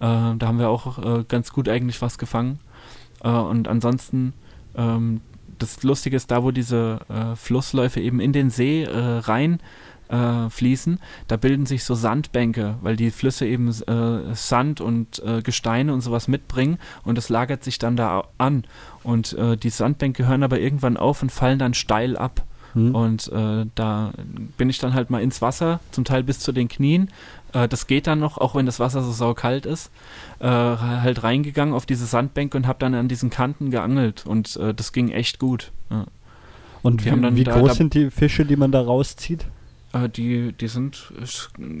Äh, 0.00 0.36
da 0.38 0.46
haben 0.46 0.58
wir 0.58 0.68
auch 0.68 0.98
äh, 0.98 1.24
ganz 1.26 1.52
gut 1.52 1.68
eigentlich 1.68 2.00
was 2.02 2.18
gefangen. 2.18 2.58
Äh, 3.22 3.30
und 3.30 3.68
ansonsten, 3.68 4.34
ähm, 4.74 5.20
das 5.58 5.82
Lustige 5.82 6.16
ist, 6.16 6.30
da 6.30 6.42
wo 6.42 6.50
diese 6.50 7.00
äh, 7.08 7.34
Flussläufe 7.34 8.00
eben 8.00 8.20
in 8.20 8.32
den 8.32 8.50
See 8.50 8.82
äh, 8.82 9.18
rein 9.20 9.60
äh, 10.08 10.48
fließen, 10.50 11.00
da 11.28 11.36
bilden 11.36 11.66
sich 11.66 11.84
so 11.84 11.94
Sandbänke, 11.94 12.76
weil 12.80 12.96
die 12.96 13.10
Flüsse 13.10 13.46
eben 13.46 13.68
äh, 13.68 14.34
Sand 14.34 14.80
und 14.80 15.22
äh, 15.24 15.42
Gesteine 15.42 15.92
und 15.92 16.00
sowas 16.00 16.28
mitbringen 16.28 16.78
und 17.04 17.18
es 17.18 17.28
lagert 17.28 17.64
sich 17.64 17.78
dann 17.78 17.96
da 17.96 18.24
an. 18.38 18.64
Und 19.02 19.32
äh, 19.34 19.56
die 19.56 19.70
Sandbänke 19.70 20.26
hören 20.26 20.42
aber 20.42 20.60
irgendwann 20.60 20.96
auf 20.96 21.22
und 21.22 21.32
fallen 21.32 21.58
dann 21.58 21.74
steil 21.74 22.16
ab. 22.16 22.42
Mhm. 22.74 22.94
Und 22.94 23.32
äh, 23.32 23.66
da 23.74 24.12
bin 24.56 24.70
ich 24.70 24.78
dann 24.78 24.94
halt 24.94 25.10
mal 25.10 25.22
ins 25.22 25.42
Wasser, 25.42 25.80
zum 25.92 26.04
Teil 26.04 26.22
bis 26.22 26.40
zu 26.40 26.52
den 26.52 26.68
Knien. 26.68 27.10
Das 27.70 27.86
geht 27.86 28.06
dann 28.06 28.18
noch, 28.18 28.36
auch 28.36 28.54
wenn 28.54 28.66
das 28.66 28.80
Wasser 28.80 29.02
so 29.02 29.12
saukalt 29.12 29.64
ist. 29.64 29.90
halt 30.40 31.22
reingegangen 31.22 31.72
auf 31.72 31.86
diese 31.86 32.04
Sandbänke 32.04 32.54
und 32.54 32.66
habe 32.66 32.78
dann 32.80 32.94
an 32.94 33.08
diesen 33.08 33.30
Kanten 33.30 33.70
geangelt. 33.70 34.26
Und 34.26 34.60
das 34.76 34.92
ging 34.92 35.10
echt 35.10 35.38
gut. 35.38 35.72
Ja. 35.88 36.04
Und 36.82 37.04
wie, 37.06 37.36
wie 37.36 37.44
groß 37.44 37.68
da, 37.68 37.74
sind 37.74 37.94
die 37.94 38.10
Fische, 38.10 38.44
die 38.44 38.56
man 38.56 38.72
da 38.72 38.82
rauszieht? 38.82 39.46
Äh, 40.04 40.08
die, 40.08 40.52
die 40.52 40.68
sind 40.68 41.12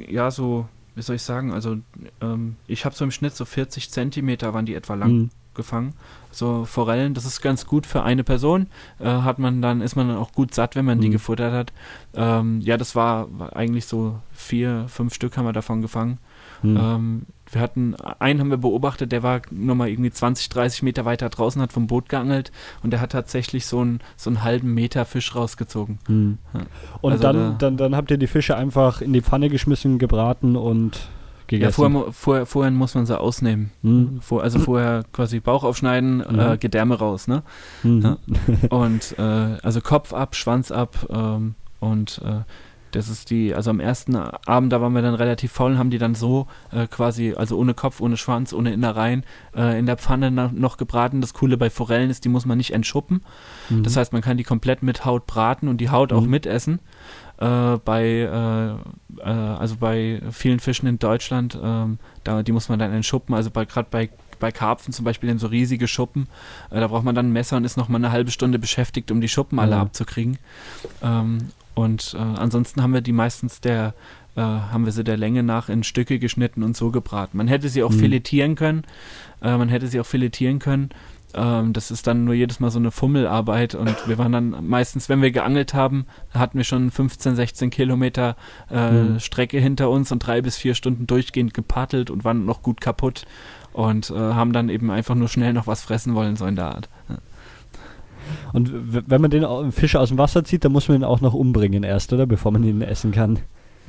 ja 0.08 0.30
so, 0.30 0.68
wie 0.94 1.02
soll 1.02 1.16
ich 1.16 1.22
sagen, 1.22 1.52
also 1.52 1.76
ähm, 2.20 2.56
ich 2.66 2.84
habe 2.84 2.94
so 2.94 3.04
im 3.04 3.10
Schnitt 3.10 3.34
so 3.34 3.44
40 3.44 3.90
Zentimeter 3.90 4.54
waren 4.54 4.66
die 4.66 4.74
etwa 4.74 4.94
lang 4.94 5.12
mhm. 5.12 5.30
gefangen. 5.54 5.94
So 6.30 6.64
Forellen, 6.64 7.14
das 7.14 7.24
ist 7.24 7.40
ganz 7.40 7.66
gut 7.66 7.86
für 7.86 8.02
eine 8.02 8.24
Person. 8.24 8.68
Äh, 8.98 9.06
hat 9.06 9.38
man 9.38 9.62
dann, 9.62 9.80
ist 9.80 9.96
man 9.96 10.08
dann 10.08 10.18
auch 10.18 10.32
gut 10.32 10.54
satt, 10.54 10.76
wenn 10.76 10.84
man 10.84 10.98
mhm. 10.98 11.02
die 11.02 11.10
gefuttert 11.10 11.52
hat. 11.52 11.72
Ähm, 12.14 12.60
ja, 12.60 12.76
das 12.76 12.94
war, 12.94 13.26
war, 13.38 13.56
eigentlich 13.56 13.86
so 13.86 14.20
vier, 14.32 14.86
fünf 14.88 15.14
Stück 15.14 15.36
haben 15.36 15.46
wir 15.46 15.52
davon 15.52 15.82
gefangen. 15.82 16.18
Mhm. 16.62 16.76
Ähm, 16.76 17.26
wir 17.50 17.60
hatten, 17.60 17.94
einen 17.94 18.40
haben 18.40 18.50
wir 18.50 18.56
beobachtet, 18.56 19.12
der 19.12 19.22
war 19.22 19.42
nochmal 19.50 19.88
irgendwie 19.88 20.10
20, 20.10 20.48
30 20.48 20.82
Meter 20.82 21.04
weiter 21.04 21.28
draußen, 21.28 21.60
hat 21.62 21.72
vom 21.72 21.86
Boot 21.86 22.08
geangelt 22.08 22.52
und 22.82 22.90
der 22.90 23.00
hat 23.00 23.12
tatsächlich 23.12 23.66
so 23.66 23.80
einen, 23.80 24.00
so 24.16 24.30
einen 24.30 24.42
halben 24.42 24.74
Meter 24.74 25.04
Fisch 25.04 25.34
rausgezogen. 25.34 25.98
Hm. 26.06 26.38
Ja. 26.54 26.60
Und 27.00 27.12
also 27.12 27.22
dann, 27.22 27.36
da, 27.36 27.56
dann, 27.58 27.76
dann 27.76 27.96
habt 27.96 28.10
ihr 28.10 28.18
die 28.18 28.26
Fische 28.26 28.56
einfach 28.56 29.00
in 29.00 29.12
die 29.12 29.22
Pfanne 29.22 29.48
geschmissen, 29.48 29.98
gebraten 29.98 30.56
und 30.56 31.08
gegessen? 31.46 31.82
Ja, 31.82 31.90
vorher, 31.90 32.12
vorher, 32.12 32.46
vorher 32.46 32.70
muss 32.72 32.94
man 32.94 33.06
sie 33.06 33.18
ausnehmen. 33.18 33.70
Hm. 33.82 34.20
Vor, 34.20 34.42
also 34.42 34.58
vorher 34.58 35.04
quasi 35.12 35.40
Bauch 35.40 35.64
aufschneiden, 35.64 36.18
mhm. 36.18 36.38
äh, 36.38 36.58
Gedärme 36.58 36.98
raus, 36.98 37.28
ne? 37.28 37.42
Mhm. 37.82 38.02
Ja. 38.02 38.18
Und 38.70 39.14
äh, 39.18 39.22
also 39.22 39.80
Kopf 39.80 40.12
ab, 40.12 40.34
Schwanz 40.34 40.70
ab 40.70 41.06
ähm, 41.10 41.54
und 41.80 42.20
äh, 42.24 42.40
das 42.96 43.08
ist 43.08 43.30
die, 43.30 43.54
also 43.54 43.70
am 43.70 43.80
ersten 43.80 44.16
Abend, 44.16 44.72
da 44.72 44.80
waren 44.80 44.94
wir 44.94 45.02
dann 45.02 45.14
relativ 45.14 45.52
faul 45.52 45.72
und 45.72 45.78
haben 45.78 45.90
die 45.90 45.98
dann 45.98 46.14
so 46.14 46.46
äh, 46.72 46.86
quasi, 46.86 47.34
also 47.34 47.58
ohne 47.58 47.74
Kopf, 47.74 48.00
ohne 48.00 48.16
Schwanz, 48.16 48.52
ohne 48.52 48.72
Innereien, 48.72 49.24
äh, 49.54 49.78
in 49.78 49.84
der 49.84 49.98
Pfanne 49.98 50.30
noch 50.30 50.78
gebraten. 50.78 51.20
Das 51.20 51.34
Coole 51.34 51.58
bei 51.58 51.68
Forellen 51.68 52.08
ist, 52.08 52.24
die 52.24 52.30
muss 52.30 52.46
man 52.46 52.56
nicht 52.56 52.72
entschuppen. 52.72 53.20
Mhm. 53.68 53.82
Das 53.82 53.96
heißt, 53.96 54.12
man 54.12 54.22
kann 54.22 54.38
die 54.38 54.44
komplett 54.44 54.82
mit 54.82 55.04
Haut 55.04 55.26
braten 55.26 55.68
und 55.68 55.78
die 55.78 55.90
Haut 55.90 56.10
mhm. 56.10 56.16
auch 56.16 56.26
mitessen. 56.26 56.80
Äh, 57.38 57.76
bei, 57.84 58.02
äh, 58.02 59.20
äh, 59.20 59.30
also 59.30 59.76
bei 59.76 60.22
vielen 60.30 60.58
Fischen 60.58 60.88
in 60.88 60.98
Deutschland, 60.98 61.58
ähm, 61.62 61.98
da, 62.24 62.42
die 62.42 62.52
muss 62.52 62.70
man 62.70 62.78
dann 62.78 62.92
entschuppen. 62.92 63.34
Also 63.34 63.50
bei, 63.50 63.66
gerade 63.66 63.88
bei 63.90 64.08
bei 64.38 64.52
Karpfen 64.52 64.92
zum 64.92 65.04
Beispiel 65.04 65.30
in 65.30 65.38
so 65.38 65.46
riesige 65.46 65.88
Schuppen. 65.88 66.28
Äh, 66.70 66.80
da 66.80 66.88
braucht 66.88 67.04
man 67.04 67.14
dann 67.14 67.28
ein 67.28 67.32
Messer 67.32 67.56
und 67.56 67.64
ist 67.64 67.76
noch 67.76 67.88
mal 67.88 67.96
eine 67.96 68.12
halbe 68.12 68.30
Stunde 68.30 68.58
beschäftigt, 68.58 69.10
um 69.10 69.20
die 69.20 69.28
Schuppen 69.28 69.58
alle 69.58 69.76
mhm. 69.76 69.82
abzukriegen. 69.82 70.38
Ähm, 71.02 71.50
und 71.76 72.16
äh, 72.18 72.22
ansonsten 72.22 72.82
haben 72.82 72.94
wir 72.94 73.02
die 73.02 73.12
meistens 73.12 73.60
der, 73.60 73.92
äh, 74.34 74.40
haben 74.40 74.86
wir 74.86 74.92
sie 74.92 75.04
der 75.04 75.18
Länge 75.18 75.42
nach 75.42 75.68
in 75.68 75.84
Stücke 75.84 76.18
geschnitten 76.18 76.62
und 76.62 76.74
so 76.74 76.90
gebraten. 76.90 77.36
Man 77.36 77.48
hätte 77.48 77.68
sie 77.68 77.82
auch 77.82 77.90
mhm. 77.90 77.98
filetieren 77.98 78.54
können. 78.54 78.84
Äh, 79.42 79.58
man 79.58 79.68
hätte 79.68 79.86
sie 79.86 80.00
auch 80.00 80.06
filetieren 80.06 80.58
können. 80.58 80.88
Ähm, 81.34 81.74
das 81.74 81.90
ist 81.90 82.06
dann 82.06 82.24
nur 82.24 82.32
jedes 82.32 82.60
Mal 82.60 82.70
so 82.70 82.78
eine 82.78 82.90
Fummelarbeit 82.90 83.74
und 83.74 84.08
wir 84.08 84.16
waren 84.16 84.32
dann 84.32 84.66
meistens, 84.66 85.10
wenn 85.10 85.20
wir 85.20 85.30
geangelt 85.32 85.74
haben, 85.74 86.06
hatten 86.32 86.56
wir 86.56 86.64
schon 86.64 86.90
15, 86.90 87.36
16 87.36 87.68
Kilometer 87.68 88.36
äh, 88.70 88.90
mhm. 88.90 89.20
Strecke 89.20 89.58
hinter 89.58 89.90
uns 89.90 90.10
und 90.10 90.20
drei 90.20 90.40
bis 90.40 90.56
vier 90.56 90.74
Stunden 90.74 91.06
durchgehend 91.06 91.52
gepaddelt 91.52 92.08
und 92.08 92.24
waren 92.24 92.46
noch 92.46 92.62
gut 92.62 92.80
kaputt 92.80 93.26
und 93.74 94.08
äh, 94.08 94.14
haben 94.14 94.54
dann 94.54 94.70
eben 94.70 94.90
einfach 94.90 95.14
nur 95.14 95.28
schnell 95.28 95.52
noch 95.52 95.66
was 95.66 95.82
fressen 95.82 96.14
wollen, 96.14 96.36
so 96.36 96.46
in 96.46 96.56
der 96.56 96.74
Art. 96.74 96.88
Ja. 97.10 97.18
Und 98.52 98.72
wenn 99.08 99.20
man 99.20 99.30
den 99.30 99.72
Fisch 99.72 99.96
aus 99.96 100.08
dem 100.08 100.18
Wasser 100.18 100.44
zieht, 100.44 100.64
dann 100.64 100.72
muss 100.72 100.88
man 100.88 100.98
ihn 100.98 101.04
auch 101.04 101.20
noch 101.20 101.34
umbringen 101.34 101.82
erst, 101.82 102.12
oder? 102.12 102.26
Bevor 102.26 102.52
man 102.52 102.64
ihn 102.64 102.82
essen 102.82 103.12
kann. 103.12 103.40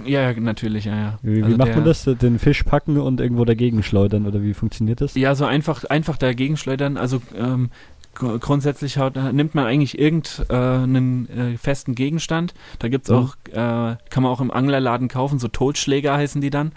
Ja, 0.05 0.29
ja 0.29 0.39
natürlich, 0.39 0.85
ja, 0.85 0.95
ja. 0.95 1.19
Wie, 1.21 1.41
also 1.41 1.53
wie 1.53 1.57
macht 1.57 1.75
man 1.75 1.85
das? 1.85 2.03
Den 2.03 2.39
Fisch 2.39 2.63
packen 2.63 2.97
und 2.97 3.19
irgendwo 3.19 3.45
dagegen 3.45 3.83
schleudern 3.83 4.27
oder 4.27 4.43
wie 4.43 4.53
funktioniert 4.53 5.01
das? 5.01 5.15
Ja, 5.15 5.33
so 5.35 5.45
einfach, 5.45 5.85
einfach 5.85 6.17
dagegen 6.17 6.57
schleudern. 6.57 6.97
Also 6.97 7.21
ähm, 7.35 7.69
grundsätzlich 8.17 8.97
haut, 8.97 9.15
nimmt 9.15 9.55
man 9.55 9.65
eigentlich 9.65 9.97
irgendeinen 9.97 11.29
äh, 11.29 11.53
äh, 11.53 11.57
festen 11.57 11.95
Gegenstand. 11.95 12.53
Da 12.79 12.88
gibt's 12.88 13.09
mhm. 13.09 13.15
auch, 13.15 13.35
äh, 13.51 13.97
kann 14.09 14.23
man 14.23 14.25
auch 14.25 14.41
im 14.41 14.51
Anglerladen 14.51 15.07
kaufen, 15.07 15.39
so 15.39 15.47
Totschläger 15.47 16.15
heißen 16.15 16.41
die 16.41 16.49
dann. 16.49 16.71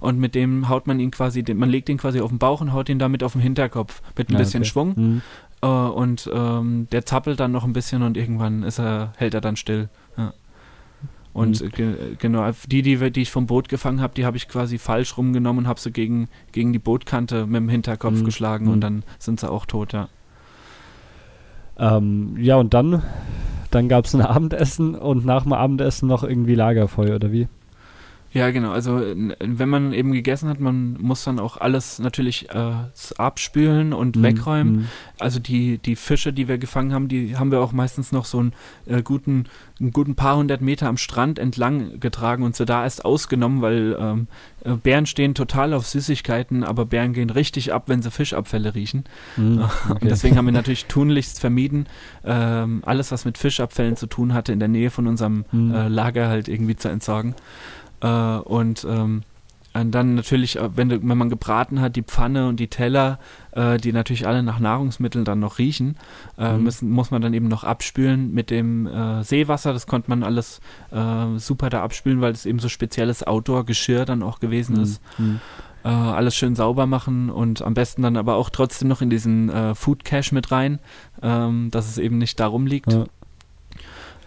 Und 0.00 0.18
mit 0.18 0.34
dem 0.34 0.68
haut 0.68 0.86
man 0.86 1.00
ihn 1.00 1.10
quasi, 1.10 1.44
man 1.54 1.68
legt 1.68 1.88
ihn 1.88 1.98
quasi 1.98 2.20
auf 2.20 2.30
den 2.30 2.38
Bauch 2.38 2.60
und 2.60 2.72
haut 2.72 2.88
ihn 2.88 2.98
damit 2.98 3.22
auf 3.22 3.32
den 3.32 3.42
Hinterkopf 3.42 4.02
mit 4.16 4.30
ein 4.30 4.34
ja, 4.34 4.38
bisschen 4.38 4.62
okay. 4.62 4.70
Schwung. 4.70 4.94
Mhm. 4.96 5.22
Äh, 5.62 5.66
und 5.66 6.30
ähm, 6.32 6.88
der 6.92 7.06
zappelt 7.06 7.40
dann 7.40 7.52
noch 7.52 7.64
ein 7.64 7.72
bisschen 7.72 8.02
und 8.02 8.16
irgendwann 8.16 8.62
ist 8.62 8.78
er, 8.78 9.12
hält 9.16 9.34
er 9.34 9.40
dann 9.40 9.56
still. 9.56 9.88
Ja. 10.16 10.32
Und 11.32 11.60
mhm. 11.60 11.68
ge 11.70 11.94
genau, 12.18 12.50
die, 12.66 12.80
die, 12.80 13.10
die 13.10 13.20
ich 13.22 13.30
vom 13.30 13.46
Boot 13.46 13.68
gefangen 13.68 14.00
habe, 14.00 14.14
die 14.14 14.24
habe 14.24 14.38
ich 14.38 14.48
quasi 14.48 14.78
falsch 14.78 15.18
rumgenommen 15.18 15.64
und 15.64 15.68
habe 15.68 15.78
sie 15.78 15.90
gegen, 15.90 16.28
gegen 16.52 16.72
die 16.72 16.78
Bootkante 16.78 17.46
mit 17.46 17.56
dem 17.56 17.68
Hinterkopf 17.68 18.20
mhm. 18.20 18.24
geschlagen 18.24 18.68
und 18.68 18.76
mhm. 18.76 18.80
dann 18.80 19.02
sind 19.18 19.40
sie 19.40 19.50
auch 19.50 19.66
tot, 19.66 19.92
ja. 19.92 20.08
Ähm, 21.78 22.36
ja, 22.38 22.56
und 22.56 22.72
dann, 22.72 23.02
dann 23.70 23.88
gab 23.88 24.06
es 24.06 24.14
ein 24.14 24.22
Abendessen 24.22 24.94
und 24.94 25.26
nach 25.26 25.42
dem 25.42 25.52
Abendessen 25.52 26.08
noch 26.08 26.24
irgendwie 26.24 26.54
Lagerfeuer, 26.54 27.16
oder 27.16 27.30
wie? 27.32 27.48
Ja, 28.36 28.50
genau. 28.50 28.70
Also 28.70 29.00
wenn 29.40 29.68
man 29.70 29.94
eben 29.94 30.12
gegessen 30.12 30.50
hat, 30.50 30.60
man 30.60 30.98
muss 31.00 31.24
dann 31.24 31.38
auch 31.38 31.56
alles 31.56 31.98
natürlich 31.98 32.50
äh, 32.50 32.72
abspülen 33.16 33.94
und 33.94 34.16
mhm. 34.16 34.22
wegräumen. 34.22 34.76
Mhm. 34.76 34.88
Also 35.18 35.40
die, 35.40 35.78
die 35.78 35.96
Fische, 35.96 36.34
die 36.34 36.46
wir 36.46 36.58
gefangen 36.58 36.92
haben, 36.92 37.08
die 37.08 37.38
haben 37.38 37.50
wir 37.50 37.60
auch 37.60 37.72
meistens 37.72 38.12
noch 38.12 38.26
so 38.26 38.40
einen 38.40 38.52
äh, 38.84 39.00
guten, 39.00 39.44
einen 39.80 39.90
guten 39.90 40.16
paar 40.16 40.36
hundert 40.36 40.60
Meter 40.60 40.86
am 40.86 40.98
Strand 40.98 41.38
entlang 41.38 41.98
getragen 41.98 42.42
und 42.42 42.54
so 42.54 42.66
da 42.66 42.84
erst 42.84 43.06
ausgenommen, 43.06 43.62
weil 43.62 43.96
ähm, 43.98 44.26
äh, 44.64 44.72
Bären 44.74 45.06
stehen 45.06 45.34
total 45.34 45.72
auf 45.72 45.86
Süßigkeiten, 45.86 46.62
aber 46.62 46.84
Bären 46.84 47.14
gehen 47.14 47.30
richtig 47.30 47.72
ab, 47.72 47.84
wenn 47.86 48.02
sie 48.02 48.10
Fischabfälle 48.10 48.74
riechen. 48.74 49.04
Mhm, 49.38 49.64
okay. 49.88 49.98
Und 50.02 50.10
deswegen 50.10 50.36
haben 50.36 50.44
wir 50.44 50.52
natürlich 50.52 50.84
tunlichst 50.88 51.40
vermieden, 51.40 51.86
ähm, 52.22 52.82
alles, 52.84 53.12
was 53.12 53.24
mit 53.24 53.38
Fischabfällen 53.38 53.96
zu 53.96 54.06
tun 54.06 54.34
hatte, 54.34 54.52
in 54.52 54.58
der 54.58 54.68
Nähe 54.68 54.90
von 54.90 55.06
unserem 55.06 55.46
mhm. 55.52 55.74
äh, 55.74 55.88
Lager 55.88 56.28
halt 56.28 56.48
irgendwie 56.48 56.76
zu 56.76 56.90
entsorgen. 56.90 57.34
Äh, 58.00 58.08
und 58.08 58.86
ähm, 58.88 59.22
Und 59.74 59.90
dann 59.90 60.14
natürlich, 60.14 60.56
äh, 60.56 60.70
wenn, 60.74 60.88
du, 60.88 61.06
wenn 61.06 61.18
man 61.18 61.28
gebraten 61.28 61.82
hat, 61.82 61.96
die 61.96 62.02
Pfanne 62.02 62.48
und 62.48 62.58
die 62.58 62.68
Teller, 62.68 63.18
äh, 63.52 63.76
die 63.76 63.92
natürlich 63.92 64.26
alle 64.26 64.42
nach 64.42 64.58
Nahrungsmitteln 64.58 65.26
dann 65.26 65.40
noch 65.40 65.58
riechen, 65.58 65.96
äh, 66.38 66.54
mhm. 66.54 66.62
müssen, 66.62 66.90
muss 66.90 67.10
man 67.10 67.20
dann 67.20 67.34
eben 67.34 67.48
noch 67.48 67.62
abspülen 67.62 68.32
mit 68.32 68.48
dem 68.48 68.86
äh, 68.86 69.22
Seewasser. 69.22 69.74
Das 69.74 69.86
konnte 69.86 70.08
man 70.08 70.22
alles 70.22 70.60
äh, 70.92 71.38
super 71.38 71.68
da 71.68 71.82
abspülen, 71.82 72.22
weil 72.22 72.32
es 72.32 72.46
eben 72.46 72.58
so 72.58 72.70
spezielles 72.70 73.22
Outdoor-Geschirr 73.22 74.06
dann 74.06 74.22
auch 74.22 74.40
gewesen 74.40 74.76
mhm. 74.76 74.82
ist. 74.82 75.02
Mhm. 75.18 75.40
Äh, 75.84 75.88
alles 75.88 76.34
schön 76.34 76.56
sauber 76.56 76.86
machen 76.86 77.28
und 77.28 77.60
am 77.60 77.74
besten 77.74 78.00
dann 78.00 78.16
aber 78.16 78.36
auch 78.36 78.48
trotzdem 78.48 78.88
noch 78.88 79.02
in 79.02 79.10
diesen 79.10 79.52
Food 79.74 80.04
Cache 80.04 80.34
mit 80.34 80.50
rein, 80.50 80.78
ähm, 81.22 81.70
dass 81.70 81.86
es 81.86 81.98
eben 81.98 82.16
nicht 82.16 82.40
darum 82.40 82.66
liegt. 82.66 82.92
Ja. 82.92 83.04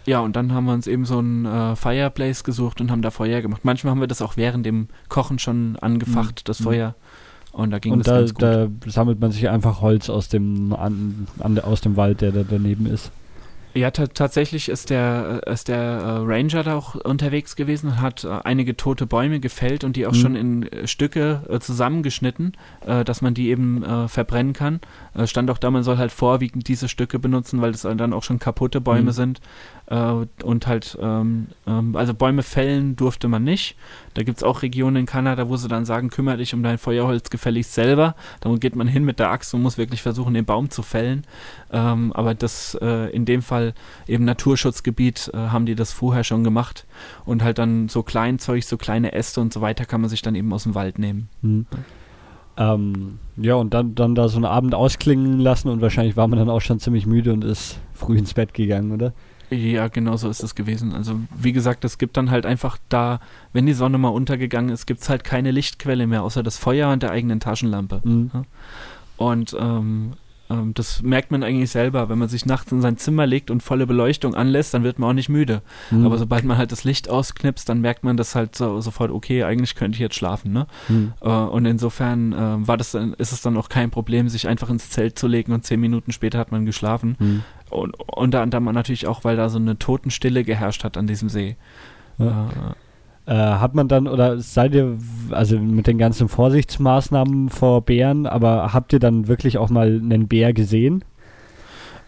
Ja, 0.06 0.20
und 0.20 0.36
dann 0.36 0.52
haben 0.52 0.64
wir 0.64 0.72
uns 0.72 0.86
eben 0.86 1.04
so 1.04 1.20
ein 1.20 1.44
äh, 1.44 1.76
Fireplace 1.76 2.44
gesucht 2.44 2.80
und 2.80 2.90
haben 2.90 3.02
da 3.02 3.10
Feuer 3.10 3.42
gemacht. 3.42 3.64
Manchmal 3.64 3.92
haben 3.92 4.00
wir 4.00 4.08
das 4.08 4.22
auch 4.22 4.36
während 4.36 4.64
dem 4.64 4.88
Kochen 5.08 5.38
schon 5.38 5.76
angefacht, 5.76 6.40
mhm. 6.40 6.44
das 6.44 6.62
Feuer. 6.62 6.94
Und 7.52 7.70
da 7.70 7.78
ging 7.78 7.92
und 7.92 8.00
das 8.00 8.06
da, 8.06 8.18
ganz 8.20 8.34
gut. 8.34 8.42
da 8.42 8.90
sammelt 8.90 9.20
man 9.20 9.32
sich 9.32 9.48
einfach 9.48 9.80
Holz 9.80 10.08
aus 10.08 10.28
dem, 10.28 10.72
an, 10.72 11.26
an, 11.40 11.58
aus 11.58 11.80
dem 11.80 11.96
Wald, 11.96 12.20
der 12.20 12.32
da 12.32 12.44
daneben 12.48 12.86
ist. 12.86 13.10
Ja, 13.72 13.92
tatsächlich 13.92 14.68
ist 14.68 14.90
der, 14.90 15.42
äh, 15.46 15.52
ist 15.52 15.68
der 15.68 15.78
äh, 15.78 16.10
Ranger 16.24 16.64
da 16.64 16.74
auch 16.74 16.96
unterwegs 16.96 17.54
gewesen 17.54 17.90
und 17.90 18.00
hat 18.00 18.24
äh, 18.24 18.28
einige 18.42 18.76
tote 18.76 19.06
Bäume 19.06 19.38
gefällt 19.38 19.84
und 19.84 19.94
die 19.94 20.06
auch 20.06 20.12
mhm. 20.12 20.16
schon 20.16 20.36
in 20.36 20.70
Stücke 20.86 21.42
zusammengeschnitten, 21.60 22.52
dass 23.04 23.22
man 23.22 23.34
die 23.34 23.48
eben 23.48 23.84
verbrennen 24.08 24.52
kann. 24.52 24.80
stand 25.24 25.50
auch 25.50 25.58
da, 25.58 25.70
man 25.70 25.82
soll 25.82 25.98
halt 25.98 26.12
vorwiegend 26.12 26.68
diese 26.68 26.88
Stücke 26.88 27.18
benutzen, 27.18 27.60
weil 27.60 27.72
das 27.72 27.82
dann 27.82 28.12
auch 28.12 28.22
schon 28.22 28.38
kaputte 28.38 28.80
Bäume 28.80 29.10
mhm. 29.10 29.12
sind. 29.12 29.40
Und 29.94 30.66
halt, 30.66 30.98
ähm, 31.00 31.48
ähm, 31.66 31.96
also 31.96 32.14
Bäume 32.14 32.42
fällen 32.42 32.96
durfte 32.96 33.28
man 33.28 33.44
nicht. 33.44 33.76
Da 34.14 34.22
gibt 34.22 34.38
es 34.38 34.42
auch 34.42 34.62
Regionen 34.62 34.96
in 34.96 35.06
Kanada, 35.06 35.48
wo 35.48 35.56
sie 35.56 35.68
dann 35.68 35.84
sagen, 35.84 36.10
kümmere 36.10 36.38
dich 36.38 36.54
um 36.54 36.62
dein 36.62 36.78
Feuerholz 36.78 37.30
gefälligst 37.30 37.74
selber. 37.74 38.14
Da 38.40 38.52
geht 38.56 38.74
man 38.74 38.88
hin 38.88 39.04
mit 39.04 39.18
der 39.18 39.30
Axt 39.30 39.54
und 39.54 39.62
muss 39.62 39.78
wirklich 39.78 40.02
versuchen, 40.02 40.34
den 40.34 40.44
Baum 40.44 40.70
zu 40.70 40.82
fällen. 40.82 41.24
Ähm, 41.72 42.12
aber 42.12 42.34
das 42.34 42.74
in 42.80 43.24
dem 43.24 43.42
Fall 43.42 43.60
Fall 43.60 43.74
eben 44.06 44.24
Naturschutzgebiet, 44.24 45.30
äh, 45.34 45.36
haben 45.36 45.66
die 45.66 45.74
das 45.74 45.92
vorher 45.92 46.24
schon 46.24 46.44
gemacht. 46.44 46.86
Und 47.24 47.42
halt 47.42 47.58
dann 47.58 47.88
so 47.88 48.02
Kleinzeug, 48.02 48.64
so 48.64 48.76
kleine 48.76 49.12
Äste 49.12 49.40
und 49.40 49.52
so 49.52 49.60
weiter 49.60 49.84
kann 49.84 50.00
man 50.00 50.08
sich 50.08 50.22
dann 50.22 50.34
eben 50.34 50.52
aus 50.52 50.62
dem 50.62 50.74
Wald 50.74 50.98
nehmen. 50.98 51.28
Mhm. 51.42 51.66
Ähm, 52.56 53.18
ja, 53.36 53.54
und 53.54 53.74
dann, 53.74 53.94
dann 53.94 54.14
da 54.14 54.28
so 54.28 54.36
einen 54.36 54.44
Abend 54.44 54.74
ausklingen 54.74 55.40
lassen 55.40 55.68
und 55.68 55.80
wahrscheinlich 55.80 56.16
war 56.16 56.28
man 56.28 56.38
dann 56.38 56.50
auch 56.50 56.60
schon 56.60 56.78
ziemlich 56.78 57.06
müde 57.06 57.32
und 57.32 57.44
ist 57.44 57.80
früh 57.92 58.18
ins 58.18 58.34
Bett 58.34 58.54
gegangen, 58.54 58.92
oder? 58.92 59.12
Ja, 59.50 59.88
genau 59.88 60.16
so 60.16 60.28
ist 60.30 60.42
es 60.42 60.54
gewesen. 60.54 60.94
Also 60.94 61.20
wie 61.36 61.52
gesagt, 61.52 61.84
es 61.84 61.98
gibt 61.98 62.16
dann 62.16 62.30
halt 62.30 62.46
einfach 62.46 62.78
da, 62.88 63.20
wenn 63.52 63.66
die 63.66 63.72
Sonne 63.72 63.98
mal 63.98 64.08
untergegangen 64.08 64.70
ist, 64.70 64.86
gibt 64.86 65.00
es 65.00 65.08
halt 65.08 65.24
keine 65.24 65.50
Lichtquelle 65.50 66.06
mehr, 66.06 66.22
außer 66.22 66.42
das 66.42 66.56
Feuer 66.56 66.90
und 66.92 67.02
der 67.02 67.10
eigenen 67.10 67.40
Taschenlampe. 67.40 68.00
Mhm. 68.04 68.30
Und 69.16 69.56
ähm, 69.58 69.80
ähm, 69.80 70.12
das 70.74 71.02
merkt 71.02 71.30
man 71.30 71.42
eigentlich 71.42 71.70
selber. 71.70 72.08
Wenn 72.08 72.18
man 72.18 72.28
sich 72.28 72.44
nachts 72.44 72.72
in 72.72 72.80
sein 72.80 72.96
Zimmer 72.96 73.26
legt 73.26 73.50
und 73.50 73.62
volle 73.62 73.86
Beleuchtung 73.86 74.34
anlässt, 74.34 74.74
dann 74.74 74.82
wird 74.82 74.98
man 74.98 75.10
auch 75.10 75.14
nicht 75.14 75.28
müde. 75.28 75.62
Mhm. 75.90 76.04
Aber 76.06 76.18
sobald 76.18 76.44
man 76.44 76.58
halt 76.58 76.72
das 76.72 76.84
Licht 76.84 77.08
ausknipst, 77.08 77.68
dann 77.68 77.80
merkt 77.80 78.02
man 78.02 78.16
das 78.16 78.34
halt 78.34 78.56
so, 78.56 78.80
sofort, 78.80 79.10
okay, 79.10 79.44
eigentlich 79.44 79.74
könnte 79.76 79.96
ich 79.96 80.00
jetzt 80.00 80.16
schlafen. 80.16 80.52
Ne? 80.52 80.66
Mhm. 80.88 81.12
Äh, 81.20 81.28
und 81.28 81.66
insofern 81.66 82.32
äh, 82.32 82.66
war 82.66 82.76
das 82.76 82.92
dann, 82.92 83.14
ist 83.14 83.32
es 83.32 83.42
dann 83.42 83.56
auch 83.56 83.68
kein 83.68 83.90
Problem, 83.90 84.28
sich 84.28 84.48
einfach 84.48 84.70
ins 84.70 84.90
Zelt 84.90 85.18
zu 85.18 85.28
legen 85.28 85.52
und 85.52 85.64
zehn 85.64 85.80
Minuten 85.80 86.12
später 86.12 86.38
hat 86.38 86.50
man 86.50 86.66
geschlafen. 86.66 87.16
Mhm. 87.18 87.42
Und 87.70 87.94
unter 88.08 88.40
anderem 88.42 88.64
natürlich 88.64 89.06
auch, 89.06 89.22
weil 89.22 89.36
da 89.36 89.48
so 89.48 89.58
eine 89.58 89.78
Totenstille 89.78 90.42
geherrscht 90.42 90.82
hat 90.82 90.96
an 90.96 91.06
diesem 91.06 91.28
See. 91.28 91.56
Ja. 92.18 92.48
Äh, 92.48 92.89
äh, 93.26 93.34
hat 93.34 93.74
man 93.74 93.88
dann, 93.88 94.08
oder 94.08 94.38
seid 94.40 94.74
ihr, 94.74 94.98
also 95.30 95.58
mit 95.58 95.86
den 95.86 95.98
ganzen 95.98 96.28
Vorsichtsmaßnahmen 96.28 97.48
vor 97.48 97.82
Bären, 97.82 98.26
aber 98.26 98.72
habt 98.72 98.92
ihr 98.92 98.98
dann 98.98 99.28
wirklich 99.28 99.58
auch 99.58 99.70
mal 99.70 99.86
einen 100.02 100.28
Bär 100.28 100.52
gesehen? 100.52 101.04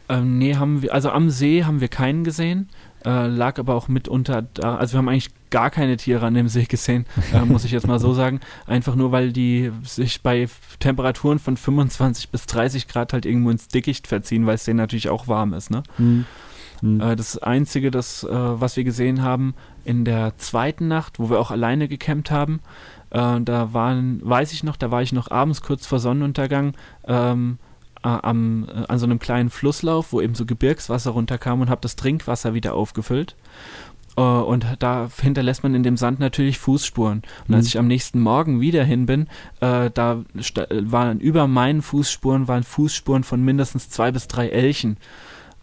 Ähm, 0.09 0.39
nee, 0.39 0.57
haben 0.57 0.83
wir, 0.83 0.93
also 0.93 1.11
am 1.11 1.31
See 1.31 1.65
haben 1.65 1.81
wir 1.81 1.89
keinen 1.89 2.25
gesehen, 2.25 2.69
äh, 3.05 3.27
lag 3.27 3.59
aber 3.59 3.75
auch 3.75 3.89
mitunter 3.89 4.43
da, 4.43 4.77
also 4.77 4.95
wir 4.95 4.99
haben 4.99 5.09
eigentlich 5.09 5.31
gar 5.51 5.71
keine 5.71 5.97
Tiere 5.97 6.27
an 6.27 6.35
dem 6.35 6.49
See 6.49 6.65
gesehen, 6.65 7.07
äh, 7.33 7.41
muss 7.45 7.65
ich 7.65 7.71
jetzt 7.71 7.87
mal 7.87 7.99
so 7.99 8.13
sagen. 8.13 8.41
Einfach 8.67 8.97
nur, 8.97 9.13
weil 9.13 9.33
die 9.33 9.71
sich 9.85 10.23
bei 10.23 10.49
Temperaturen 10.81 11.39
von 11.39 11.57
25 11.57 12.31
bis 12.31 12.47
30 12.47 12.89
Grad 12.89 13.13
halt 13.13 13.27
irgendwo 13.27 13.51
ins 13.51 13.69
Dickicht 13.69 14.07
verziehen, 14.07 14.47
weil 14.47 14.57
es 14.57 14.65
denen 14.65 14.79
natürlich 14.79 15.09
auch 15.09 15.29
warm 15.29 15.53
ist, 15.53 15.71
ne? 15.71 15.83
Mhm. 15.99 16.25
Mhm. 16.83 17.01
Äh, 17.01 17.17
das 17.17 17.39
Einzige, 17.39 17.91
das, 17.91 18.25
äh, 18.25 18.29
was 18.31 18.77
wir 18.77 18.85
gesehen 18.85 19.23
haben 19.23 19.55
in 19.85 20.05
der 20.05 20.37
zweiten 20.39 20.89
Nacht, 20.89 21.19
wo 21.19 21.31
wir 21.31 21.41
auch 21.41 21.51
alleine 21.51 21.89
gecampt 21.89 22.31
haben, 22.31 22.61
äh, 23.11 23.41
da 23.41 23.73
waren, 23.73 24.21
weiß 24.23 24.53
ich 24.53 24.65
noch, 24.65 24.77
da 24.77 24.91
war 24.91 25.03
ich 25.03 25.13
noch 25.13 25.31
abends 25.31 25.63
kurz 25.63 25.87
vor 25.87 25.99
Sonnenuntergang 25.99 26.75
ähm, 27.07 27.59
am, 28.03 28.67
an 28.89 28.99
so 28.99 29.07
einem 29.07 29.19
kleinen 29.19 29.51
Flusslauf, 29.51 30.13
wo 30.13 30.21
eben 30.21 30.35
so 30.35 30.45
Gebirgswasser 30.45 31.13
runterkam 31.13 31.61
und 31.61 31.71
habe 31.71 31.81
das 31.81 31.97
Trinkwasser 31.97 32.55
wieder 32.55 32.75
aufgefüllt. 32.75 33.37
Uh, 34.15 34.43
und 34.43 34.67
da 34.79 35.09
hinterlässt 35.23 35.63
man 35.63 35.75
in 35.75 35.83
dem 35.83 35.97
Sand 35.97 36.21
natürlich 36.21 36.59
Fußspuren. 36.59 37.23
Und 37.43 37.49
mhm. 37.49 37.55
als 37.55 37.67
ich 37.67 37.79
am 37.79 37.87
nächsten 37.87 38.21
Morgen 38.21 38.61
wieder 38.61 38.85
hin 38.85 39.07
bin, 39.07 39.23
uh, 39.63 39.89
da 39.89 40.23
waren 40.69 41.19
über 41.19 41.47
meinen 41.47 41.81
Fußspuren 41.81 42.47
waren 42.47 42.63
Fußspuren 42.63 43.25
von 43.25 43.43
mindestens 43.43 43.89
zwei 43.89 44.13
bis 44.13 44.29
drei 44.29 44.51
Elchen. 44.51 44.99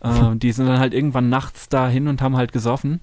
Äh, 0.01 0.35
die 0.35 0.51
sind 0.51 0.65
dann 0.65 0.79
halt 0.79 0.95
irgendwann 0.95 1.29
nachts 1.29 1.69
dahin 1.69 2.07
und 2.07 2.23
haben 2.23 2.37
halt 2.37 2.51
gesoffen. 2.51 3.01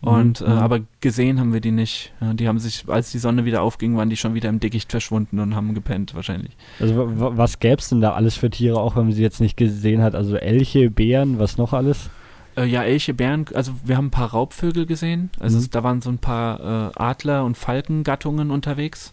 Und 0.00 0.40
mhm. 0.40 0.46
äh, 0.46 0.50
aber 0.50 0.80
gesehen 1.00 1.40
haben 1.40 1.52
wir 1.52 1.60
die 1.60 1.72
nicht. 1.72 2.12
Die 2.20 2.46
haben 2.46 2.58
sich, 2.58 2.84
als 2.86 3.10
die 3.10 3.18
Sonne 3.18 3.44
wieder 3.44 3.62
aufging, 3.62 3.96
waren 3.96 4.08
die 4.08 4.16
schon 4.16 4.34
wieder 4.34 4.48
im 4.48 4.60
Dickicht 4.60 4.90
verschwunden 4.90 5.40
und 5.40 5.56
haben 5.56 5.74
gepennt 5.74 6.14
wahrscheinlich. 6.14 6.56
Also 6.78 6.94
was 6.96 7.58
gäbe 7.58 7.80
es 7.80 7.88
denn 7.88 8.00
da 8.00 8.12
alles 8.12 8.36
für 8.36 8.48
Tiere, 8.48 8.80
auch 8.80 8.94
wenn 8.94 9.04
man 9.04 9.12
sie 9.12 9.22
jetzt 9.22 9.40
nicht 9.40 9.56
gesehen 9.56 10.02
hat? 10.02 10.14
Also 10.14 10.36
Elche, 10.36 10.90
Bären, 10.90 11.40
was 11.40 11.58
noch 11.58 11.72
alles? 11.72 12.10
Äh, 12.56 12.66
ja, 12.66 12.84
Elche, 12.84 13.12
Bären, 13.12 13.46
also 13.54 13.72
wir 13.84 13.96
haben 13.96 14.06
ein 14.06 14.10
paar 14.12 14.30
Raubvögel 14.30 14.86
gesehen. 14.86 15.30
Also 15.40 15.56
mhm. 15.56 15.62
es, 15.62 15.70
da 15.70 15.82
waren 15.82 16.00
so 16.00 16.10
ein 16.10 16.18
paar 16.18 16.60
äh, 16.60 16.92
Adler- 16.96 17.44
und 17.44 17.56
Falkengattungen 17.56 18.52
unterwegs, 18.52 19.12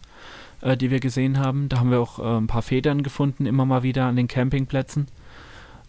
äh, 0.62 0.78
die 0.78 0.92
wir 0.92 1.00
gesehen 1.00 1.40
haben. 1.40 1.68
Da 1.68 1.80
haben 1.80 1.90
wir 1.90 2.00
auch 2.00 2.20
äh, 2.20 2.38
ein 2.38 2.48
paar 2.48 2.62
Federn 2.62 3.02
gefunden, 3.02 3.48
immer 3.48 3.66
mal 3.66 3.82
wieder 3.82 4.06
an 4.06 4.18
den 4.18 4.28
Campingplätzen. 4.28 5.08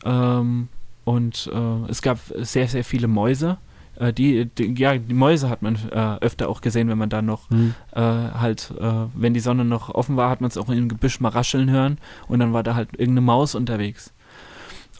Ähm, 0.07 0.69
und 1.05 1.51
äh, 1.53 1.91
es 1.91 2.01
gab 2.01 2.19
sehr, 2.37 2.69
sehr 2.69 2.83
viele 2.83 3.09
Mäuse. 3.09 3.59
Äh, 3.99 4.13
die, 4.13 4.47
die, 4.47 4.75
ja, 4.75 4.97
die 4.97 5.15
Mäuse 5.15 5.49
hat 5.49 5.63
man 5.63 5.77
äh, 5.91 6.17
öfter 6.21 6.49
auch 6.49 6.61
gesehen, 6.61 6.89
wenn 6.89 6.99
man 6.99 7.09
da 7.09 7.23
noch 7.23 7.51
mhm. 7.51 7.75
halt, 7.95 8.73
äh, 8.79 8.93
wenn 9.15 9.35
die 9.35 9.41
Sonne 9.41 9.65
noch 9.65 9.95
offen 9.95 10.17
war, 10.17 10.31
hat 10.31 10.41
man 10.41 10.49
es 10.49 10.57
auch 10.57 10.69
im 10.69 10.89
Gebüsch 10.89 11.21
mal 11.21 11.31
rascheln 11.31 11.71
hören 11.71 11.99
und 12.29 12.41
dann 12.41 12.53
war 12.53 12.63
da 12.63 12.75
halt 12.75 12.91
irgendeine 12.93 13.23
Maus 13.23 13.55
unterwegs. 13.55 14.13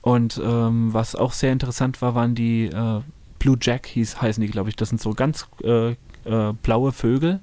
Und 0.03 0.41
ähm, 0.45 0.95
was 0.95 1.17
auch 1.17 1.33
sehr 1.33 1.53
interessant 1.53 2.01
war, 2.01 2.15
waren 2.15 2.35
die 2.35 2.67
äh, 2.67 3.01
Blue 3.39 3.59
Jack, 3.61 3.87
hieß, 3.87 4.23
heißen 4.23 4.41
die, 4.41 4.49
glaube 4.49 4.71
ich. 4.71 4.77
Das 4.77 4.89
sind 4.89 5.01
so 5.01 5.13
ganz 5.13 5.47
blaue 6.63 6.91
Vögel 6.91 7.41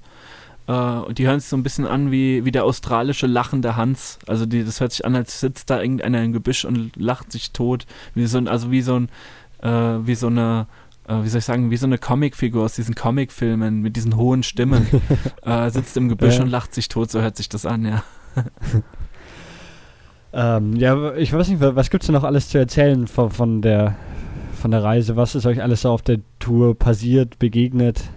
äh, 0.67 0.71
und 0.71 1.17
die 1.17 1.27
hören 1.27 1.39
sich 1.39 1.49
so 1.49 1.57
ein 1.57 1.63
bisschen 1.63 1.85
an 1.85 2.11
wie, 2.11 2.45
wie 2.45 2.51
der 2.51 2.63
australische 2.63 3.27
lachende 3.27 3.75
Hans. 3.75 4.19
Also 4.27 4.45
die, 4.45 4.63
das 4.63 4.79
hört 4.79 4.91
sich 4.91 5.05
an, 5.05 5.15
als 5.15 5.39
sitzt 5.39 5.69
da 5.69 5.81
irgendeiner 5.81 6.23
im 6.23 6.33
Gebüsch 6.33 6.65
und 6.65 6.95
lacht 6.95 7.31
sich 7.31 7.51
tot. 7.51 7.85
Wie 8.15 8.25
so 8.25 8.37
ein, 8.37 8.47
also 8.47 8.71
wie 8.71 8.81
so 8.81 8.95
ein, 8.95 9.09
äh, 9.61 10.05
wie 10.05 10.15
so 10.15 10.27
eine, 10.27 10.67
äh, 10.69 10.82
wie 11.07 11.27
soll 11.27 11.39
ich 11.39 11.45
sagen, 11.45 11.71
wie 11.71 11.77
so 11.77 11.85
eine 11.85 11.97
Comicfigur 11.97 12.63
aus 12.63 12.75
diesen 12.75 12.95
Comicfilmen 12.95 13.81
mit 13.81 13.95
diesen 13.95 14.15
hohen 14.15 14.43
Stimmen. 14.43 14.87
äh, 15.43 15.69
sitzt 15.69 15.97
im 15.97 16.09
Gebüsch 16.09 16.37
ja. 16.37 16.43
und 16.43 16.49
lacht 16.49 16.73
sich 16.73 16.87
tot, 16.87 17.11
so 17.11 17.21
hört 17.21 17.35
sich 17.35 17.49
das 17.49 17.65
an, 17.65 17.85
ja. 17.85 18.03
ähm, 20.33 20.75
ja, 20.75 21.13
ich 21.15 21.33
weiß 21.33 21.49
nicht, 21.49 21.61
was 21.61 21.89
gibt 21.89 22.03
es 22.03 22.07
denn 22.07 22.13
noch 22.13 22.23
alles 22.23 22.49
zu 22.49 22.57
erzählen 22.57 23.07
von, 23.07 23.29
von 23.29 23.61
der 23.61 23.95
von 24.63 24.71
der 24.71 24.81
Reise? 24.81 25.17
Was 25.17 25.35
ist 25.35 25.45
euch 25.45 25.61
alles 25.61 25.81
so 25.81 25.89
auf 25.89 26.01
der 26.01 26.19
Tour 26.39 26.79
passiert, 26.79 27.37
begegnet? 27.37 28.09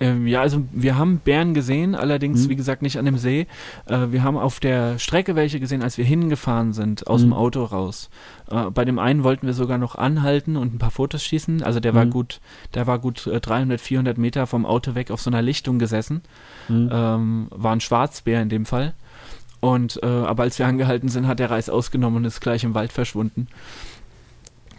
Ähm, 0.00 0.26
ja, 0.26 0.40
also 0.40 0.64
wir 0.72 0.96
haben 0.96 1.18
Bären 1.18 1.54
gesehen, 1.54 1.94
allerdings 1.94 2.44
mhm. 2.44 2.50
wie 2.50 2.56
gesagt 2.56 2.82
nicht 2.82 2.98
an 2.98 3.04
dem 3.04 3.18
See. 3.18 3.46
Äh, 3.86 4.06
wir 4.10 4.22
haben 4.22 4.36
auf 4.36 4.60
der 4.60 4.98
Strecke 4.98 5.36
welche 5.36 5.60
gesehen, 5.60 5.82
als 5.82 5.98
wir 5.98 6.04
hingefahren 6.04 6.72
sind, 6.72 7.06
aus 7.06 7.22
mhm. 7.22 7.26
dem 7.26 7.32
Auto 7.34 7.64
raus. 7.64 8.10
Äh, 8.50 8.70
bei 8.70 8.84
dem 8.84 8.98
einen 8.98 9.24
wollten 9.24 9.46
wir 9.46 9.54
sogar 9.54 9.78
noch 9.78 9.94
anhalten 9.94 10.56
und 10.56 10.74
ein 10.74 10.78
paar 10.78 10.90
Fotos 10.90 11.22
schießen. 11.22 11.62
Also 11.62 11.80
der 11.80 11.92
mhm. 11.92 11.96
war 11.96 12.06
gut, 12.06 12.40
der 12.74 12.86
war 12.86 12.98
gut 12.98 13.26
äh, 13.26 13.40
300, 13.40 13.80
400 13.80 14.18
Meter 14.18 14.46
vom 14.46 14.66
Auto 14.66 14.94
weg 14.94 15.10
auf 15.10 15.20
so 15.20 15.30
einer 15.30 15.42
Lichtung 15.42 15.78
gesessen. 15.78 16.22
Mhm. 16.68 16.90
Ähm, 16.92 17.46
war 17.50 17.72
ein 17.72 17.80
Schwarzbär 17.80 18.42
in 18.42 18.48
dem 18.48 18.66
Fall. 18.66 18.94
Und 19.60 20.00
äh, 20.02 20.06
aber 20.06 20.44
als 20.44 20.58
wir 20.58 20.66
angehalten 20.66 21.08
sind, 21.08 21.26
hat 21.26 21.38
der 21.38 21.50
Reis 21.50 21.70
ausgenommen 21.70 22.18
und 22.18 22.24
ist 22.24 22.40
gleich 22.40 22.62
im 22.64 22.74
Wald 22.74 22.92
verschwunden. 22.92 23.48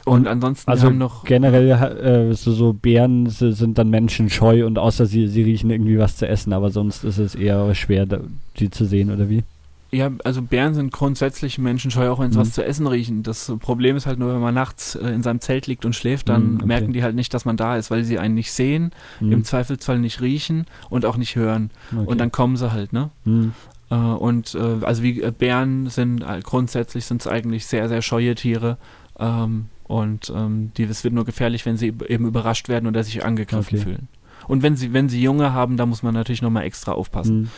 Und 0.08 0.26
ansonsten 0.28 0.72
also 0.72 0.88
haben 0.88 0.98
noch 0.98 1.26
generell 1.26 1.70
äh, 1.70 2.34
so, 2.34 2.54
so 2.54 2.72
Bären 2.72 3.28
sind 3.30 3.78
dann 3.78 3.90
Menschen 3.90 4.30
scheu 4.30 4.66
und 4.66 4.80
außer 4.80 5.06
sie, 5.06 5.28
sie 5.28 5.44
riechen 5.44 5.70
irgendwie 5.70 6.00
was 6.00 6.16
zu 6.16 6.28
essen, 6.28 6.54
aber 6.54 6.70
sonst 6.70 7.04
ist 7.04 7.18
es 7.18 7.36
eher 7.36 7.76
schwer, 7.76 8.06
da, 8.06 8.22
die 8.58 8.70
zu 8.70 8.86
sehen 8.86 9.12
oder 9.12 9.28
wie? 9.28 9.44
Ja, 9.92 10.10
also 10.24 10.42
Bären 10.42 10.74
sind 10.74 10.94
grundsätzlich 10.94 11.58
menschenscheu, 11.58 12.10
auch 12.10 12.20
wenn 12.20 12.32
sie 12.32 12.38
mhm. 12.38 12.42
was 12.42 12.54
zu 12.54 12.64
essen 12.64 12.88
riechen. 12.88 13.24
Das 13.24 13.52
Problem 13.60 13.98
ist 13.98 14.06
halt 14.06 14.18
nur, 14.18 14.34
wenn 14.34 14.40
man 14.40 14.54
nachts 14.54 14.96
äh, 14.96 15.10
in 15.10 15.24
seinem 15.24 15.42
Zelt 15.42 15.68
liegt 15.68 15.86
und 15.86 15.94
schläft, 15.94 16.30
dann 16.30 16.52
mhm, 16.52 16.56
okay. 16.58 16.66
merken 16.66 16.94
die 16.94 17.04
halt 17.04 17.16
nicht, 17.16 17.34
dass 17.34 17.44
man 17.44 17.58
da 17.58 17.76
ist, 17.76 17.92
weil 17.92 18.06
sie 18.06 18.18
einen 18.18 18.36
nicht 18.36 18.54
sehen, 18.54 18.92
mhm. 19.20 19.32
im 19.34 19.44
Zweifelsfall 19.44 20.00
nicht 20.00 20.22
riechen 20.22 20.68
und 20.90 21.06
auch 21.06 21.18
nicht 21.18 21.36
hören. 21.36 21.70
Okay. 21.92 22.06
Und 22.06 22.20
dann 22.20 22.32
kommen 22.32 22.56
sie 22.56 22.72
halt, 22.72 22.94
ne? 22.94 23.10
Mhm. 23.26 23.54
Äh, 23.90 23.96
und 23.96 24.56
äh, 24.56 24.86
also 24.86 25.04
wie 25.04 25.22
äh, 25.22 25.32
Bären 25.32 25.90
sind 25.90 26.22
äh, 26.22 26.40
grundsätzlich 26.42 27.06
sind 27.06 27.22
es 27.22 27.28
eigentlich 27.28 27.66
sehr, 27.66 27.90
sehr 27.90 28.02
scheue 28.02 28.36
Tiere. 28.36 28.78
Ähm, 29.20 29.66
und 29.88 30.32
ähm, 30.36 30.72
die, 30.78 30.84
es 30.84 31.04
wird 31.04 31.14
nur 31.14 31.26
gefährlich, 31.26 31.66
wenn 31.66 31.78
sie 31.78 31.94
eben 32.08 32.26
überrascht 32.26 32.70
werden 32.70 32.88
oder 32.88 33.04
sich 33.04 33.24
angegriffen 33.24 33.78
okay. 33.78 33.84
fühlen. 33.84 34.08
Und 34.48 34.64
wenn 34.64 34.76
sie, 34.76 34.94
wenn 34.94 35.10
sie 35.10 35.22
Junge 35.22 35.54
haben, 35.54 35.78
da 35.78 35.86
muss 35.86 36.04
man 36.04 36.14
natürlich 36.14 36.42
nochmal 36.42 36.64
extra 36.64 36.94
aufpassen. 36.94 37.50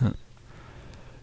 Mhm. 0.00 0.06
Ja. 0.06 0.12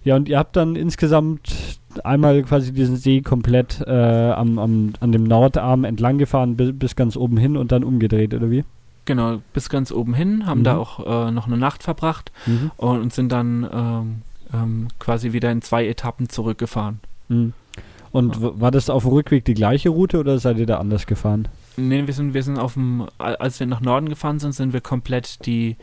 ja, 0.04 0.16
und 0.16 0.30
ihr 0.30 0.38
habt 0.38 0.56
dann 0.56 0.76
insgesamt 0.76 1.80
einmal 2.04 2.44
quasi 2.44 2.74
diesen 2.74 2.98
See 2.98 3.22
komplett 3.22 3.82
äh, 3.86 4.32
am, 4.32 4.60
am, 4.60 4.94
an 5.00 5.12
dem 5.12 5.24
Nordarm 5.24 5.84
entlang 5.84 6.18
gefahren 6.18 6.56
bis, 6.56 6.72
bis 6.74 6.96
ganz 6.96 7.18
oben 7.18 7.38
hin 7.38 7.58
und 7.58 7.72
dann 7.72 7.84
umgedreht, 7.84 8.34
oder 8.34 8.52
wie? 8.52 8.64
Genau, 9.06 9.42
bis 9.54 9.70
ganz 9.70 9.92
oben 9.92 10.14
hin, 10.14 10.46
haben 10.46 10.60
mhm. 10.60 10.66
da 10.66 10.78
auch 10.78 11.28
äh, 11.28 11.32
noch 11.32 11.48
eine 11.48 11.58
Nacht 11.58 11.84
verbracht 11.84 12.32
mhm. 12.46 12.72
und 12.76 13.14
sind 13.14 13.32
dann 13.32 13.68
ähm, 13.72 14.22
ähm, 14.54 14.88
quasi 15.00 15.34
wieder 15.34 15.52
in 15.52 15.62
zwei 15.62 15.88
Etappen 15.88 16.30
zurückgefahren. 16.30 17.00
Mhm. 17.30 17.54
Und 18.18 18.38
ja. 18.38 18.60
war 18.60 18.72
das 18.72 18.90
auf 18.90 19.04
dem 19.04 19.12
Rückweg 19.12 19.46
die 19.46 19.54
gleiche 19.54 19.90
Route 19.90 20.20
oder 20.20 20.40
seid 20.40 20.58
ihr 20.58 20.66
da 20.66 20.80
anders 20.80 21.06
gefahren? 21.06 21.48
Nee, 21.76 22.08
wir 22.08 22.16
sind, 22.16 22.34
wir 22.34 22.42
sind 22.42 22.58
auf 22.58 22.74
dem, 22.74 23.06
als 23.20 23.60
wir 23.60 23.68
nach 23.68 23.80
Norden 23.80 24.10
gefahren 24.10 24.40
sind, 24.40 24.54
sind 24.54 24.74
wir 24.74 24.82
komplett 24.82 25.46
die, 25.46 25.76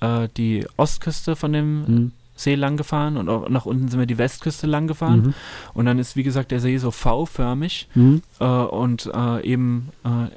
äh, 0.00 0.28
die 0.34 0.64
Ostküste 0.78 1.36
von 1.36 1.52
dem 1.52 1.80
mhm. 1.82 2.12
See 2.36 2.54
lang 2.54 2.78
gefahren 2.78 3.18
und 3.18 3.28
auch 3.28 3.50
nach 3.50 3.66
unten 3.66 3.88
sind 3.88 4.00
wir 4.00 4.06
die 4.06 4.16
Westküste 4.16 4.66
lang 4.66 4.86
gefahren. 4.86 5.20
Mhm. 5.20 5.34
Und 5.74 5.84
dann 5.84 5.98
ist, 5.98 6.16
wie 6.16 6.22
gesagt, 6.22 6.52
der 6.52 6.60
See 6.60 6.78
so 6.78 6.90
V-förmig 6.90 7.86
mhm. 7.94 8.22
äh, 8.40 8.44
und 8.46 9.10
äh, 9.14 9.46
eben 9.46 9.90
äh, 10.04 10.30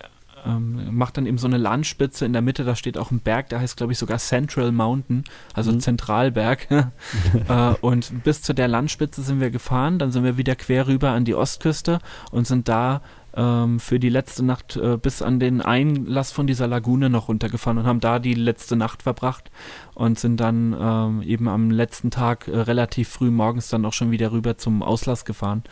ähm, 0.47 0.95
macht 0.95 1.17
dann 1.17 1.25
eben 1.25 1.37
so 1.37 1.47
eine 1.47 1.57
Landspitze 1.57 2.25
in 2.25 2.33
der 2.33 2.41
Mitte, 2.41 2.63
da 2.63 2.75
steht 2.75 2.97
auch 2.97 3.11
ein 3.11 3.19
Berg, 3.19 3.49
der 3.49 3.59
heißt 3.59 3.77
glaube 3.77 3.93
ich 3.93 3.99
sogar 3.99 4.17
Central 4.17 4.71
Mountain, 4.71 5.23
also 5.53 5.71
mhm. 5.71 5.79
Zentralberg. 5.79 6.67
äh, 7.47 7.73
und 7.81 8.23
bis 8.23 8.41
zu 8.41 8.53
der 8.53 8.67
Landspitze 8.67 9.21
sind 9.21 9.39
wir 9.39 9.49
gefahren, 9.49 9.99
dann 9.99 10.11
sind 10.11 10.23
wir 10.23 10.37
wieder 10.37 10.55
quer 10.55 10.87
rüber 10.87 11.11
an 11.11 11.25
die 11.25 11.35
Ostküste 11.35 11.99
und 12.31 12.47
sind 12.47 12.67
da 12.67 13.01
ähm, 13.37 13.79
für 13.79 13.99
die 13.99 14.09
letzte 14.09 14.43
Nacht 14.43 14.75
äh, 14.75 14.97
bis 14.97 15.21
an 15.21 15.39
den 15.39 15.61
Einlass 15.61 16.31
von 16.31 16.47
dieser 16.47 16.67
Lagune 16.67 17.09
noch 17.09 17.29
runtergefahren 17.29 17.77
und 17.77 17.85
haben 17.85 17.99
da 17.99 18.19
die 18.19 18.33
letzte 18.33 18.75
Nacht 18.75 19.03
verbracht 19.03 19.51
und 19.93 20.19
sind 20.19 20.39
dann 20.39 20.75
ähm, 20.77 21.21
eben 21.21 21.47
am 21.47 21.69
letzten 21.69 22.09
Tag 22.09 22.47
äh, 22.47 22.57
relativ 22.57 23.09
früh 23.09 23.29
morgens 23.29 23.69
dann 23.69 23.85
auch 23.85 23.93
schon 23.93 24.11
wieder 24.11 24.31
rüber 24.31 24.57
zum 24.57 24.81
Auslass 24.81 25.23
gefahren. 25.23 25.63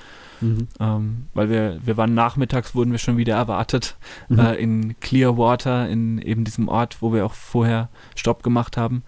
Mhm. 0.41 0.67
Ähm, 0.79 1.25
weil 1.33 1.49
wir, 1.49 1.79
wir 1.83 1.97
waren 1.97 2.13
nachmittags, 2.13 2.75
wurden 2.75 2.91
wir 2.91 2.99
schon 2.99 3.17
wieder 3.17 3.36
erwartet 3.36 3.95
mhm. 4.29 4.39
äh, 4.39 4.55
in 4.55 4.99
Clearwater, 4.99 5.88
in 5.89 6.19
eben 6.21 6.43
diesem 6.43 6.67
Ort, 6.67 7.01
wo 7.01 7.13
wir 7.13 7.25
auch 7.25 7.33
vorher 7.33 7.89
Stopp 8.15 8.43
gemacht 8.43 8.77
haben. 8.77 9.03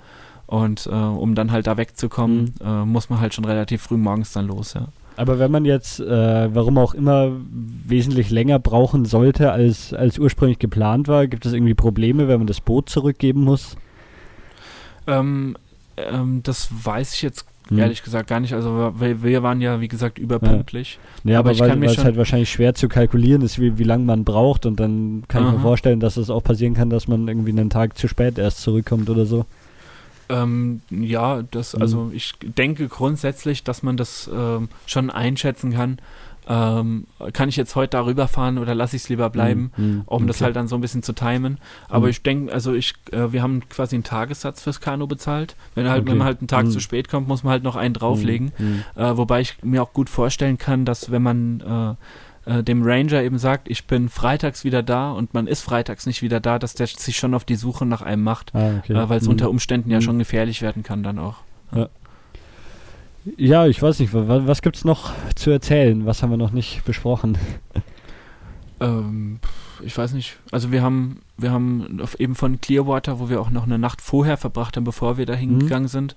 Und 0.46 0.88
äh, 0.88 0.92
um 0.92 1.36
dann 1.36 1.52
halt 1.52 1.68
da 1.68 1.76
wegzukommen, 1.78 2.56
mhm. 2.62 2.66
äh, 2.66 2.86
muss 2.86 3.10
man 3.10 3.20
halt 3.20 3.34
schon 3.34 3.46
relativ 3.46 3.82
früh 3.82 3.98
morgens 3.98 4.32
dann 4.32 4.48
los, 4.48 4.74
ja. 4.74 4.88
Aber 5.18 5.40
wenn 5.40 5.50
man 5.50 5.66
jetzt, 5.66 6.00
äh, 6.00 6.56
warum 6.56 6.78
auch 6.78 6.94
immer, 6.94 7.32
wesentlich 7.50 8.30
länger 8.30 8.60
brauchen 8.60 9.04
sollte, 9.06 9.52
als, 9.52 9.92
als 9.92 10.20
ursprünglich 10.20 10.60
geplant 10.60 11.08
war, 11.08 11.26
gibt 11.26 11.46
es 11.48 11.54
irgendwie 11.54 11.74
Probleme, 11.74 12.28
wenn 12.28 12.38
man 12.38 12.46
das 12.46 12.62
Boot 12.62 12.88
zurückgeben 12.88 13.44
muss? 13.44 13.76
Ähm, 15.08 15.58
ähm, 15.98 16.42
das 16.44 16.70
weiß 16.72 17.16
ich 17.16 17.24
jetzt 17.24 17.46
hm. 17.70 17.80
ehrlich 17.80 18.04
gesagt 18.04 18.30
gar 18.30 18.40
nicht. 18.40 18.54
Also 18.54 18.94
wir, 19.00 19.24
wir 19.24 19.44
waren 19.44 19.62
ja, 19.62 19.82
wie 19.82 19.88
gesagt, 19.88 20.20
überpünktlich. 20.20 21.00
Ja, 21.24 21.34
ja 21.34 21.40
aber, 21.40 21.50
aber 21.50 21.54
ich 21.54 21.60
weil, 21.60 21.70
kann 21.70 21.84
es 21.84 21.98
halt 21.98 22.18
wahrscheinlich 22.18 22.52
schwer 22.52 22.74
zu 22.74 22.88
kalkulieren 22.88 23.42
ist, 23.42 23.60
wie, 23.60 23.78
wie 23.78 23.84
lange 23.84 24.06
man 24.06 24.24
braucht. 24.24 24.66
Und 24.66 24.80
dann 24.80 25.24
kann 25.28 25.44
Aha. 25.44 25.50
ich 25.50 25.56
mir 25.58 25.62
vorstellen, 25.62 26.00
dass 26.00 26.18
es 26.18 26.30
auch 26.30 26.44
passieren 26.44 26.74
kann, 26.74 26.90
dass 26.90 27.08
man 27.08 27.28
irgendwie 27.28 27.52
einen 27.52 27.70
Tag 27.70 27.98
zu 27.98 28.08
spät 28.08 28.38
erst 28.38 28.62
zurückkommt 28.62 29.10
oder 29.10 29.26
so. 29.26 29.46
Ähm, 30.30 30.82
ja, 30.90 31.44
das, 31.52 31.74
mhm. 31.74 31.82
also 31.82 32.12
ich 32.14 32.34
denke 32.42 32.88
grundsätzlich, 32.88 33.64
dass 33.64 33.84
man 33.84 33.98
das 33.98 34.30
ähm, 34.34 34.70
schon 34.86 35.10
einschätzen 35.10 35.74
kann. 35.74 36.00
Ähm, 36.50 37.08
kann 37.34 37.50
ich 37.50 37.58
jetzt 37.58 37.76
heute 37.76 37.92
darüber 37.92 38.28
fahren 38.28 38.58
oder 38.58 38.74
lasse 38.74 38.96
ich 38.96 39.04
es 39.04 39.10
lieber 39.10 39.30
bleiben, 39.30 39.72
mm, 39.76 40.02
um 40.06 40.06
okay. 40.06 40.26
das 40.28 40.42
halt 40.42 40.56
dann 40.56 40.68
so 40.68 40.76
ein 40.76 40.82
bisschen 40.82 41.04
zu 41.04 41.14
timen. 41.14 41.58
Aber 41.90 42.08
mm. 42.08 42.10
ich 42.10 42.24
denke, 42.24 42.54
also 42.54 42.74
ich, 42.74 42.94
äh, 43.12 43.34
wir 43.34 43.42
haben 43.42 43.68
quasi 43.68 43.96
einen 43.96 44.04
Tagessatz 44.04 44.62
fürs 44.62 44.80
Kanu 44.80 45.08
bezahlt. 45.08 45.56
Wenn, 45.76 45.90
halt, 45.90 46.04
okay. 46.04 46.12
wenn 46.12 46.18
man 46.20 46.28
halt 46.28 46.40
einen 46.40 46.48
Tag 46.48 46.66
mm. 46.66 46.72
zu 46.72 46.80
spät 46.80 47.10
kommt, 47.10 47.28
muss 47.28 47.44
man 47.44 47.52
halt 47.52 47.64
noch 47.64 47.76
einen 47.76 47.94
drauflegen. 47.94 48.54
Äh, 48.96 49.18
wobei 49.18 49.42
ich 49.42 49.58
mir 49.64 49.84
auch 49.84 49.94
gut 49.94 50.10
vorstellen 50.10 50.58
kann, 50.58 50.86
dass 50.86 51.12
wenn 51.12 51.22
man 51.22 51.98
äh, 52.48 52.60
äh, 52.60 52.64
dem 52.64 52.82
Ranger 52.84 53.22
eben 53.24 53.38
sagt, 53.38 53.70
ich 53.70 53.86
bin 53.86 54.08
freitags 54.08 54.64
wieder 54.64 54.82
da 54.82 55.12
und 55.12 55.34
man 55.34 55.48
ist 55.48 55.62
freitags 55.62 56.06
nicht 56.06 56.22
wieder 56.22 56.40
da, 56.40 56.60
dass 56.60 56.76
der 56.76 56.88
sich 56.88 57.18
schon 57.18 57.34
auf 57.34 57.44
die 57.44 57.56
Suche 57.56 57.86
nach 57.86 58.02
einem 58.02 58.24
macht, 58.24 58.56
ah, 58.56 58.78
okay. 58.78 58.94
äh, 58.94 59.10
weil 59.10 59.20
es 59.20 59.28
unter 59.28 59.50
Umständen 59.50 59.92
ja 59.92 60.00
schon 60.00 60.18
gefährlich 60.18 60.62
werden 60.62 60.82
kann 60.84 61.04
dann 61.04 61.20
auch. 61.20 61.36
Ja. 61.76 61.90
Ja 63.36 63.68
ich 63.68 63.82
weiß 63.82 64.00
nicht, 64.00 64.14
was, 64.14 64.48
was 64.48 64.62
gibt 64.62 64.78
es 64.78 64.86
noch 64.86 65.12
zu 65.36 65.52
erzählen? 65.52 66.06
Was 66.06 66.24
haben 66.24 66.30
wir 66.30 66.38
noch 66.38 66.52
nicht 66.52 66.86
besprochen? 66.86 67.38
Ähm, 68.80 69.40
ich 69.84 69.98
weiß 69.98 70.14
nicht. 70.14 70.38
Also 70.52 70.72
wir 70.72 70.82
haben, 70.82 71.22
wir 71.38 71.52
haben 71.52 72.00
eben 72.20 72.36
von 72.36 72.62
Clearwater, 72.62 73.20
wo 73.20 73.30
wir 73.30 73.42
auch 73.42 73.50
noch 73.50 73.64
eine 73.64 73.80
Nacht 73.80 74.02
vorher 74.02 74.38
verbracht 74.38 74.78
haben, 74.78 74.84
bevor 74.84 75.18
wir 75.18 75.26
da 75.26 75.34
hingegangen 75.34 75.84
mhm. 75.84 75.88
sind, 75.88 76.16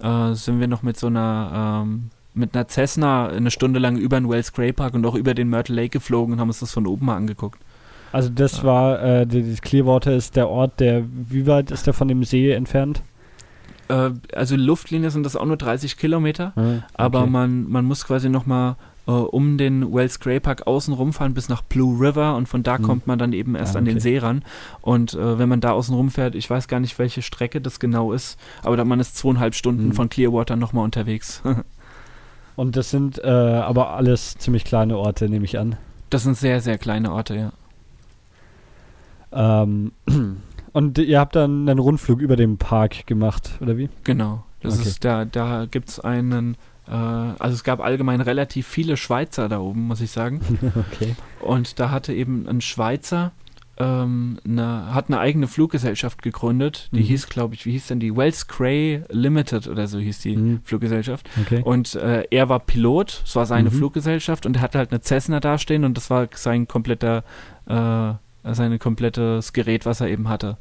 äh, 0.00 0.34
sind 0.34 0.60
wir 0.60 0.68
noch 0.68 0.82
mit 0.82 0.98
so 0.98 1.06
einer 1.06 1.84
ähm, 1.84 2.10
mit 2.34 2.54
einer 2.54 2.66
Cessna 2.66 3.28
eine 3.28 3.50
Stunde 3.50 3.78
lang 3.78 3.96
über 3.96 4.18
den 4.18 4.28
Wells 4.28 4.52
Gray 4.52 4.72
Park 4.72 4.94
und 4.94 5.04
auch 5.04 5.14
über 5.14 5.34
den 5.34 5.48
Myrtle 5.48 5.76
Lake 5.76 5.90
geflogen 5.90 6.34
und 6.34 6.40
haben 6.40 6.48
uns 6.48 6.60
das 6.60 6.72
von 6.72 6.86
oben 6.86 7.06
mal 7.06 7.16
angeguckt. 7.16 7.60
Also 8.10 8.28
das 8.28 8.58
ja. 8.58 8.64
war, 8.64 9.02
äh, 9.02 9.26
das 9.26 9.60
Clearwater 9.60 10.14
ist 10.14 10.36
der 10.36 10.48
Ort, 10.48 10.80
der, 10.80 11.04
wie 11.28 11.46
weit 11.46 11.70
ist 11.70 11.86
der 11.86 11.94
von 11.94 12.08
dem 12.08 12.24
See 12.24 12.50
entfernt? 12.50 13.02
Äh, 13.92 14.12
also 14.34 14.56
Luftlinie 14.56 15.10
sind 15.10 15.24
das 15.24 15.36
auch 15.36 15.44
nur 15.44 15.56
30 15.56 15.96
Kilometer, 15.96 16.52
ah, 16.56 16.60
okay. 16.60 16.82
aber 16.94 17.26
man, 17.26 17.68
man 17.68 17.84
muss 17.84 18.06
quasi 18.06 18.28
nochmal 18.28 18.76
äh, 19.06 19.10
um 19.10 19.58
den 19.58 19.92
Wells 19.92 20.18
Gray 20.18 20.40
Park 20.40 20.66
außen 20.66 20.94
rumfahren 20.94 21.34
bis 21.34 21.48
nach 21.48 21.62
Blue 21.62 22.00
River 22.00 22.36
und 22.36 22.48
von 22.48 22.62
da 22.62 22.78
hm. 22.78 22.84
kommt 22.84 23.06
man 23.06 23.18
dann 23.18 23.32
eben 23.32 23.54
erst 23.54 23.76
ah, 23.76 23.78
okay. 23.78 23.78
an 23.78 23.84
den 23.84 24.00
See 24.00 24.18
ran. 24.18 24.44
Und 24.80 25.14
äh, 25.14 25.38
wenn 25.38 25.48
man 25.48 25.60
da 25.60 25.72
außen 25.72 25.94
rumfährt, 25.94 26.34
ich 26.34 26.48
weiß 26.48 26.68
gar 26.68 26.80
nicht, 26.80 26.98
welche 26.98 27.20
Strecke 27.20 27.60
das 27.60 27.80
genau 27.80 28.12
ist, 28.12 28.38
aber 28.62 28.76
da 28.76 28.84
man 28.84 29.00
ist 29.00 29.16
zweieinhalb 29.16 29.54
Stunden 29.54 29.88
hm. 29.88 29.92
von 29.92 30.08
Clearwater 30.08 30.56
nochmal 30.56 30.84
unterwegs. 30.84 31.42
Und 32.56 32.76
das 32.76 32.90
sind 32.90 33.18
äh, 33.24 33.28
aber 33.28 33.90
alles 33.90 34.36
ziemlich 34.36 34.64
kleine 34.64 34.98
Orte, 34.98 35.28
nehme 35.28 35.46
ich 35.46 35.58
an. 35.58 35.76
Das 36.10 36.22
sind 36.22 36.36
sehr, 36.36 36.60
sehr 36.60 36.76
kleine 36.76 37.12
Orte, 37.12 37.34
ja. 37.34 37.52
Ähm, 39.62 39.92
und 40.72 40.98
ihr 40.98 41.18
habt 41.18 41.36
dann 41.36 41.68
einen 41.68 41.78
Rundflug 41.78 42.20
über 42.20 42.36
den 42.36 42.58
Park 42.58 43.06
gemacht, 43.06 43.58
oder 43.60 43.76
wie? 43.76 43.88
Genau. 44.04 44.44
Das 44.60 44.78
okay. 44.78 44.88
ist 44.88 45.04
da, 45.04 45.24
da 45.24 45.66
gibt 45.70 45.88
es 45.88 46.00
einen, 46.00 46.56
äh, 46.86 46.92
also 46.92 47.54
es 47.54 47.64
gab 47.64 47.80
allgemein 47.80 48.20
relativ 48.20 48.66
viele 48.66 48.96
Schweizer 48.96 49.48
da 49.48 49.58
oben, 49.58 49.82
muss 49.82 50.00
ich 50.00 50.10
sagen. 50.10 50.40
okay. 50.92 51.14
Und 51.40 51.80
da 51.80 51.90
hatte 51.90 52.12
eben 52.12 52.46
ein 52.48 52.60
Schweizer 52.60 53.32
ähm, 53.78 54.38
eine, 54.44 54.94
hat 54.94 55.08
eine 55.08 55.18
eigene 55.18 55.48
Fluggesellschaft 55.48 56.22
gegründet. 56.22 56.88
Die 56.92 57.00
mhm. 57.00 57.04
hieß, 57.04 57.28
glaube 57.28 57.54
ich, 57.54 57.64
wie 57.64 57.72
hieß 57.72 57.88
denn 57.88 58.00
die? 58.00 58.14
Wells 58.14 58.46
Cray 58.46 59.02
Limited 59.08 59.66
oder 59.66 59.86
so 59.86 59.98
hieß 59.98 60.20
die 60.20 60.36
mhm. 60.36 60.60
Fluggesellschaft. 60.62 61.28
Okay. 61.40 61.62
Und 61.64 61.94
äh, 61.94 62.24
er 62.30 62.48
war 62.48 62.60
Pilot, 62.60 63.22
es 63.24 63.34
war 63.34 63.46
seine 63.46 63.70
mhm. 63.70 63.74
Fluggesellschaft 63.74 64.46
und 64.46 64.56
er 64.56 64.62
hatte 64.62 64.78
halt 64.78 64.92
eine 64.92 65.00
Cessna 65.00 65.40
dastehen 65.40 65.84
und 65.84 65.96
das 65.96 66.10
war 66.10 66.28
sein 66.34 66.68
kompletter, 66.68 67.24
äh, 67.66 68.14
sein 68.44 68.78
komplettes 68.78 69.52
Gerät, 69.52 69.86
was 69.86 70.00
er 70.00 70.08
eben 70.08 70.28
hatte. 70.28 70.56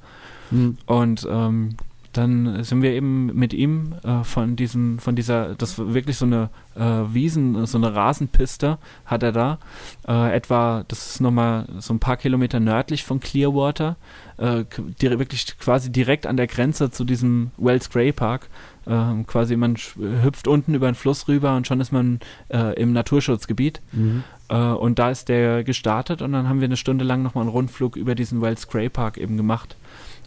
Mhm. 0.52 0.78
Und 0.86 1.28
ähm, 1.30 1.76
dann 2.14 2.64
sind 2.64 2.82
wir 2.82 2.92
eben 2.92 3.28
mit 3.28 3.54
ihm 3.54 3.96
äh, 4.04 4.24
von 4.24 4.56
diesem, 4.56 5.00
von 5.00 5.16
dieser, 5.16 5.56
das 5.56 5.80
war 5.80 5.94
wirklich 5.94 6.18
so 6.18 6.26
eine 6.26 6.50
äh, 6.76 7.14
Wiesen, 7.14 7.66
so 7.66 7.78
eine 7.78 7.96
Rasenpiste 7.96 8.78
hat 9.06 9.24
er 9.24 9.32
da. 9.32 9.60
Äh, 10.08 10.36
etwa, 10.36 10.84
das 10.88 11.12
ist 11.12 11.22
nochmal 11.22 11.68
so 11.80 11.94
ein 11.94 12.00
paar 12.00 12.18
Kilometer 12.18 12.60
nördlich 12.60 13.06
von 13.06 13.20
Clearwater, 13.20 13.96
äh, 14.38 14.66
wirklich 15.00 15.58
quasi 15.58 15.92
direkt 15.92 16.28
an 16.28 16.38
der 16.38 16.48
Grenze 16.48 16.92
zu 16.92 17.06
diesem 17.06 17.52
Wells 17.58 17.90
Gray 17.90 18.12
Park. 18.12 18.50
Ähm, 18.88 19.28
quasi 19.28 19.56
man 19.56 19.76
hüpft 19.76 20.48
unten 20.48 20.74
über 20.74 20.90
den 20.90 20.96
Fluss 20.96 21.28
rüber 21.28 21.56
und 21.56 21.68
schon 21.68 21.80
ist 21.80 21.92
man 21.92 22.20
äh, 22.50 22.74
im 22.82 22.94
Naturschutzgebiet. 22.94 23.80
Mhm. 23.92 24.24
Äh, 24.52 24.74
und 24.74 25.00
da 25.00 25.10
ist 25.10 25.30
der 25.30 25.64
gestartet 25.64 26.22
und 26.22 26.34
dann 26.34 26.48
haben 26.50 26.60
wir 26.60 26.66
eine 26.66 26.78
Stunde 26.78 27.06
lang 27.06 27.24
nochmal 27.24 27.44
einen 27.44 27.52
Rundflug 27.52 27.96
über 27.96 28.16
diesen 28.16 28.42
Wells 28.42 28.68
Gray 28.68 28.90
Park 28.90 29.18
eben 29.18 29.38
gemacht 29.38 29.78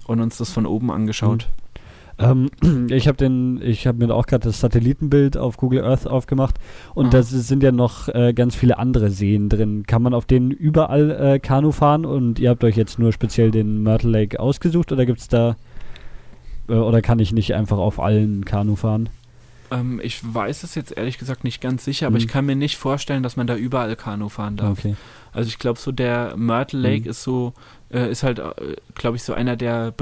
und 0.07 0.20
uns 0.20 0.39
das 0.39 0.51
von 0.51 0.66
oben 0.66 0.91
angeschaut. 0.91 1.49
Mhm. 2.18 2.51
Ähm, 2.62 2.89
ich 2.91 3.07
habe 3.07 3.18
den, 3.18 3.61
ich 3.62 3.87
habe 3.87 3.99
mir 3.99 4.14
auch 4.14 4.27
gerade 4.27 4.45
das 4.45 4.61
Satellitenbild 4.61 5.37
auf 5.37 5.59
Google 5.59 5.85
Earth 5.85 6.07
aufgemacht 6.07 6.55
und 6.95 7.12
da 7.12 7.22
sind 7.22 7.62
ja 7.62 7.70
noch 7.70 8.09
äh, 8.09 8.33
ganz 8.33 8.55
viele 8.55 8.79
andere 8.79 9.11
Seen 9.11 9.51
drin. 9.51 9.85
Kann 9.87 10.03
man 10.03 10.14
auf 10.14 10.25
denen 10.25 10.51
überall 10.51 11.11
äh, 11.11 11.39
Kanu 11.39 11.70
fahren 11.70 12.07
und 12.07 12.39
ihr 12.39 12.51
habt 12.51 12.64
euch 12.64 12.77
jetzt 12.77 12.99
nur 12.99 13.12
speziell 13.12 13.51
den 13.51 13.83
Myrtle 13.83 14.11
Lake 14.11 14.41
ausgesucht 14.41 14.91
oder 14.91 15.05
gibt's 15.05 15.29
da 15.29 15.57
äh, 16.68 16.75
oder 16.75 17.03
kann 17.03 17.18
ich 17.18 17.33
nicht 17.33 17.55
einfach 17.55 17.79
auf 17.79 18.01
allen 18.01 18.47
Kanu 18.47 18.77
fahren? 18.77 19.11
Ähm, 19.70 20.00
ich 20.02 20.20
weiß 20.22 20.62
es 20.62 20.74
jetzt 20.74 20.96
ehrlich 20.96 21.18
gesagt 21.18 21.44
nicht 21.44 21.60
ganz 21.60 21.84
sicher, 21.84 22.06
aber 22.06 22.14
mhm. 22.14 22.22
ich 22.22 22.28
kann 22.28 22.46
mir 22.46 22.56
nicht 22.56 22.76
vorstellen, 22.76 23.22
dass 23.22 23.36
man 23.36 23.46
da 23.46 23.56
überall 23.56 23.96
Kanu 23.96 24.28
fahren 24.28 24.56
darf. 24.56 24.78
Okay. 24.78 24.96
Also 25.32 25.48
ich 25.48 25.58
glaube, 25.58 25.78
so 25.78 25.92
der 25.92 26.36
Myrtle 26.36 26.80
Lake 26.80 27.04
mhm. 27.04 27.10
ist 27.10 27.22
so, 27.22 27.54
äh, 27.92 28.10
ist 28.10 28.22
halt, 28.22 28.38
äh, 28.38 28.52
glaube 28.94 29.16
ich, 29.16 29.22
so 29.22 29.34
einer 29.34 29.56
der, 29.56 29.92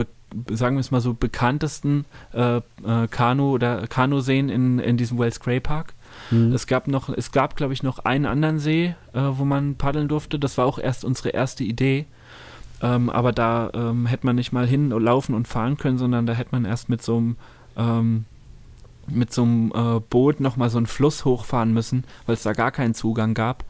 sagen 0.51 0.77
wir 0.77 0.81
es 0.81 0.91
mal 0.91 1.01
so, 1.01 1.15
bekanntesten 1.15 2.05
äh, 2.33 2.57
äh, 2.57 3.09
Kanu- 3.11 3.53
oder 3.53 3.87
Kanuseen 3.87 4.49
in, 4.49 4.79
in 4.79 4.97
diesem 4.97 5.19
Wells 5.19 5.41
Gray 5.41 5.61
Park. 5.61 5.95
Mhm. 6.31 6.53
Es 6.53 6.67
gab 6.67 6.89
noch, 6.89 7.09
es 7.09 7.33
gab, 7.33 7.57
glaube 7.57 7.73
ich, 7.73 7.83
noch 7.83 8.01
einen 8.01 8.27
anderen 8.27 8.59
See, 8.59 8.95
äh, 9.15 9.21
wo 9.21 9.45
man 9.45 9.77
paddeln 9.77 10.09
durfte. 10.09 10.39
Das 10.39 10.59
war 10.59 10.67
auch 10.67 10.79
erst 10.79 11.05
unsere 11.05 11.31
erste 11.31 11.65
Idee. 11.65 12.07
Ähm, 12.83 13.11
aber 13.11 13.33
da 13.33 13.71
ähm, 13.75 14.07
hätte 14.07 14.27
man 14.27 14.37
nicht 14.37 14.53
mal 14.53 14.67
hinlaufen 14.67 15.35
und 15.35 15.47
fahren 15.47 15.77
können, 15.77 15.99
sondern 15.99 16.27
da 16.27 16.33
hätte 16.33 16.51
man 16.53 16.65
erst 16.65 16.89
mit 16.89 17.01
so 17.01 17.17
einem 17.17 17.37
ähm, 17.77 18.25
mit 19.15 19.33
so 19.33 19.43
einem 19.43 19.73
äh, 19.75 20.01
Boot 20.01 20.41
nochmal 20.41 20.71
so 20.71 20.79
einen 20.79 20.87
Fluss 20.87 21.25
hochfahren 21.25 21.73
müssen, 21.73 22.05
weil 22.27 22.35
es 22.35 22.43
da 22.43 22.53
gar 22.53 22.71
keinen 22.71 22.95
Zugang 22.95 23.35
gab. 23.35 23.65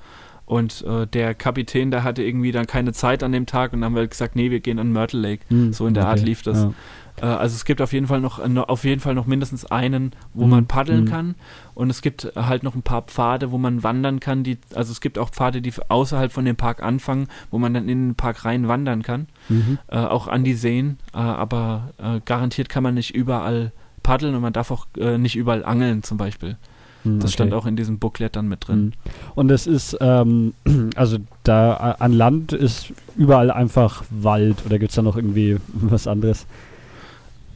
Und 0.44 0.82
äh, 0.82 1.06
der 1.06 1.34
Kapitän, 1.34 1.90
der 1.90 2.04
hatte 2.04 2.22
irgendwie 2.22 2.52
dann 2.52 2.66
keine 2.66 2.92
Zeit 2.92 3.22
an 3.22 3.32
dem 3.32 3.46
Tag 3.46 3.72
und 3.72 3.80
dann 3.80 3.86
haben 3.86 3.94
wir 3.94 4.00
halt 4.00 4.10
gesagt, 4.10 4.36
nee, 4.36 4.50
wir 4.50 4.60
gehen 4.60 4.78
an 4.78 4.92
Myrtle 4.92 5.20
Lake. 5.20 5.44
Hm, 5.48 5.72
so 5.72 5.86
in 5.86 5.94
der 5.94 6.04
okay. 6.04 6.10
Art 6.10 6.20
lief 6.20 6.42
das. 6.42 6.64
Ja. 6.64 6.72
Äh, 7.20 7.26
also 7.26 7.54
es 7.54 7.64
gibt 7.64 7.80
auf 7.80 7.92
jeden 7.92 8.06
Fall 8.06 8.20
noch, 8.20 8.38
auf 8.38 8.84
jeden 8.84 9.00
Fall 9.00 9.14
noch 9.14 9.26
mindestens 9.26 9.64
einen, 9.66 10.12
wo 10.34 10.42
hm, 10.42 10.50
man 10.50 10.66
paddeln 10.66 11.02
hm. 11.02 11.08
kann. 11.08 11.34
Und 11.74 11.90
es 11.90 12.02
gibt 12.02 12.32
halt 12.36 12.64
noch 12.64 12.74
ein 12.74 12.82
paar 12.82 13.02
Pfade, 13.02 13.52
wo 13.52 13.58
man 13.58 13.82
wandern 13.82 14.20
kann. 14.20 14.42
Die, 14.44 14.58
also 14.74 14.92
es 14.92 15.00
gibt 15.00 15.18
auch 15.18 15.30
Pfade, 15.30 15.62
die 15.62 15.72
außerhalb 15.88 16.32
von 16.32 16.44
dem 16.44 16.56
Park 16.56 16.82
anfangen, 16.82 17.28
wo 17.50 17.58
man 17.58 17.72
dann 17.72 17.88
in 17.88 18.08
den 18.08 18.14
Park 18.14 18.44
rein 18.44 18.68
wandern 18.68 19.02
kann. 19.02 19.28
Mhm. 19.48 19.78
Äh, 19.88 19.98
auch 19.98 20.28
an 20.28 20.44
die 20.44 20.54
Seen. 20.54 20.98
Äh, 21.14 21.18
aber 21.18 21.90
äh, 21.98 22.20
garantiert 22.24 22.68
kann 22.68 22.82
man 22.82 22.94
nicht 22.94 23.14
überall 23.14 23.72
paddeln 24.02 24.34
und 24.34 24.42
man 24.42 24.52
darf 24.52 24.70
auch 24.70 24.86
äh, 24.98 25.18
nicht 25.18 25.36
überall 25.36 25.64
angeln 25.64 26.02
zum 26.02 26.18
Beispiel. 26.18 26.56
Hm, 27.02 27.18
das 27.18 27.30
okay. 27.30 27.34
stand 27.34 27.54
auch 27.54 27.66
in 27.66 27.76
diesem 27.76 27.98
Booklet 27.98 28.36
dann 28.36 28.48
mit 28.48 28.68
drin. 28.68 28.92
Hm. 29.04 29.12
Und 29.34 29.50
es 29.50 29.66
ist, 29.66 29.96
ähm, 30.00 30.54
also 30.96 31.18
da 31.44 31.74
an 31.98 32.12
Land 32.12 32.52
ist 32.52 32.92
überall 33.16 33.50
einfach 33.50 34.04
Wald 34.10 34.64
oder 34.66 34.78
gibt 34.78 34.90
es 34.90 34.96
da 34.96 35.02
noch 35.02 35.16
irgendwie 35.16 35.58
was 35.72 36.06
anderes? 36.06 36.46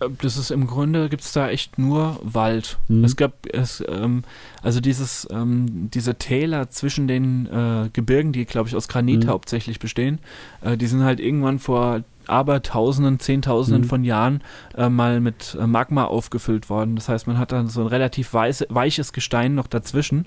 Äh, 0.00 0.08
das 0.20 0.36
ist 0.36 0.50
im 0.50 0.66
Grunde 0.66 1.08
gibt 1.08 1.22
es 1.22 1.32
da 1.32 1.48
echt 1.48 1.78
nur 1.78 2.18
Wald. 2.22 2.78
Mhm. 2.88 3.04
Es 3.04 3.16
gab 3.16 3.32
es 3.52 3.82
ähm, 3.88 4.24
also 4.62 4.80
dieses 4.80 5.26
ähm, 5.30 5.90
diese 5.92 6.16
Täler 6.16 6.70
zwischen 6.70 7.08
den 7.08 7.46
äh, 7.46 7.90
Gebirgen, 7.92 8.32
die 8.32 8.44
glaube 8.44 8.68
ich 8.68 8.76
aus 8.76 8.88
Granit 8.88 9.24
mhm. 9.24 9.28
hauptsächlich 9.28 9.78
bestehen, 9.78 10.18
äh, 10.62 10.76
die 10.76 10.86
sind 10.86 11.02
halt 11.04 11.20
irgendwann 11.20 11.58
vor 11.58 12.02
aber 12.28 12.62
Tausenden, 12.62 13.18
Zehntausenden 13.18 13.82
mhm. 13.82 13.88
von 13.88 14.04
Jahren 14.04 14.42
äh, 14.76 14.88
mal 14.88 15.20
mit 15.20 15.56
äh, 15.60 15.66
Magma 15.66 16.04
aufgefüllt 16.04 16.70
worden. 16.70 16.96
Das 16.96 17.08
heißt, 17.08 17.26
man 17.26 17.38
hat 17.38 17.52
dann 17.52 17.68
so 17.68 17.80
ein 17.82 17.86
relativ 17.86 18.32
weiße, 18.32 18.66
weiches 18.68 19.12
Gestein 19.12 19.54
noch 19.54 19.66
dazwischen. 19.66 20.26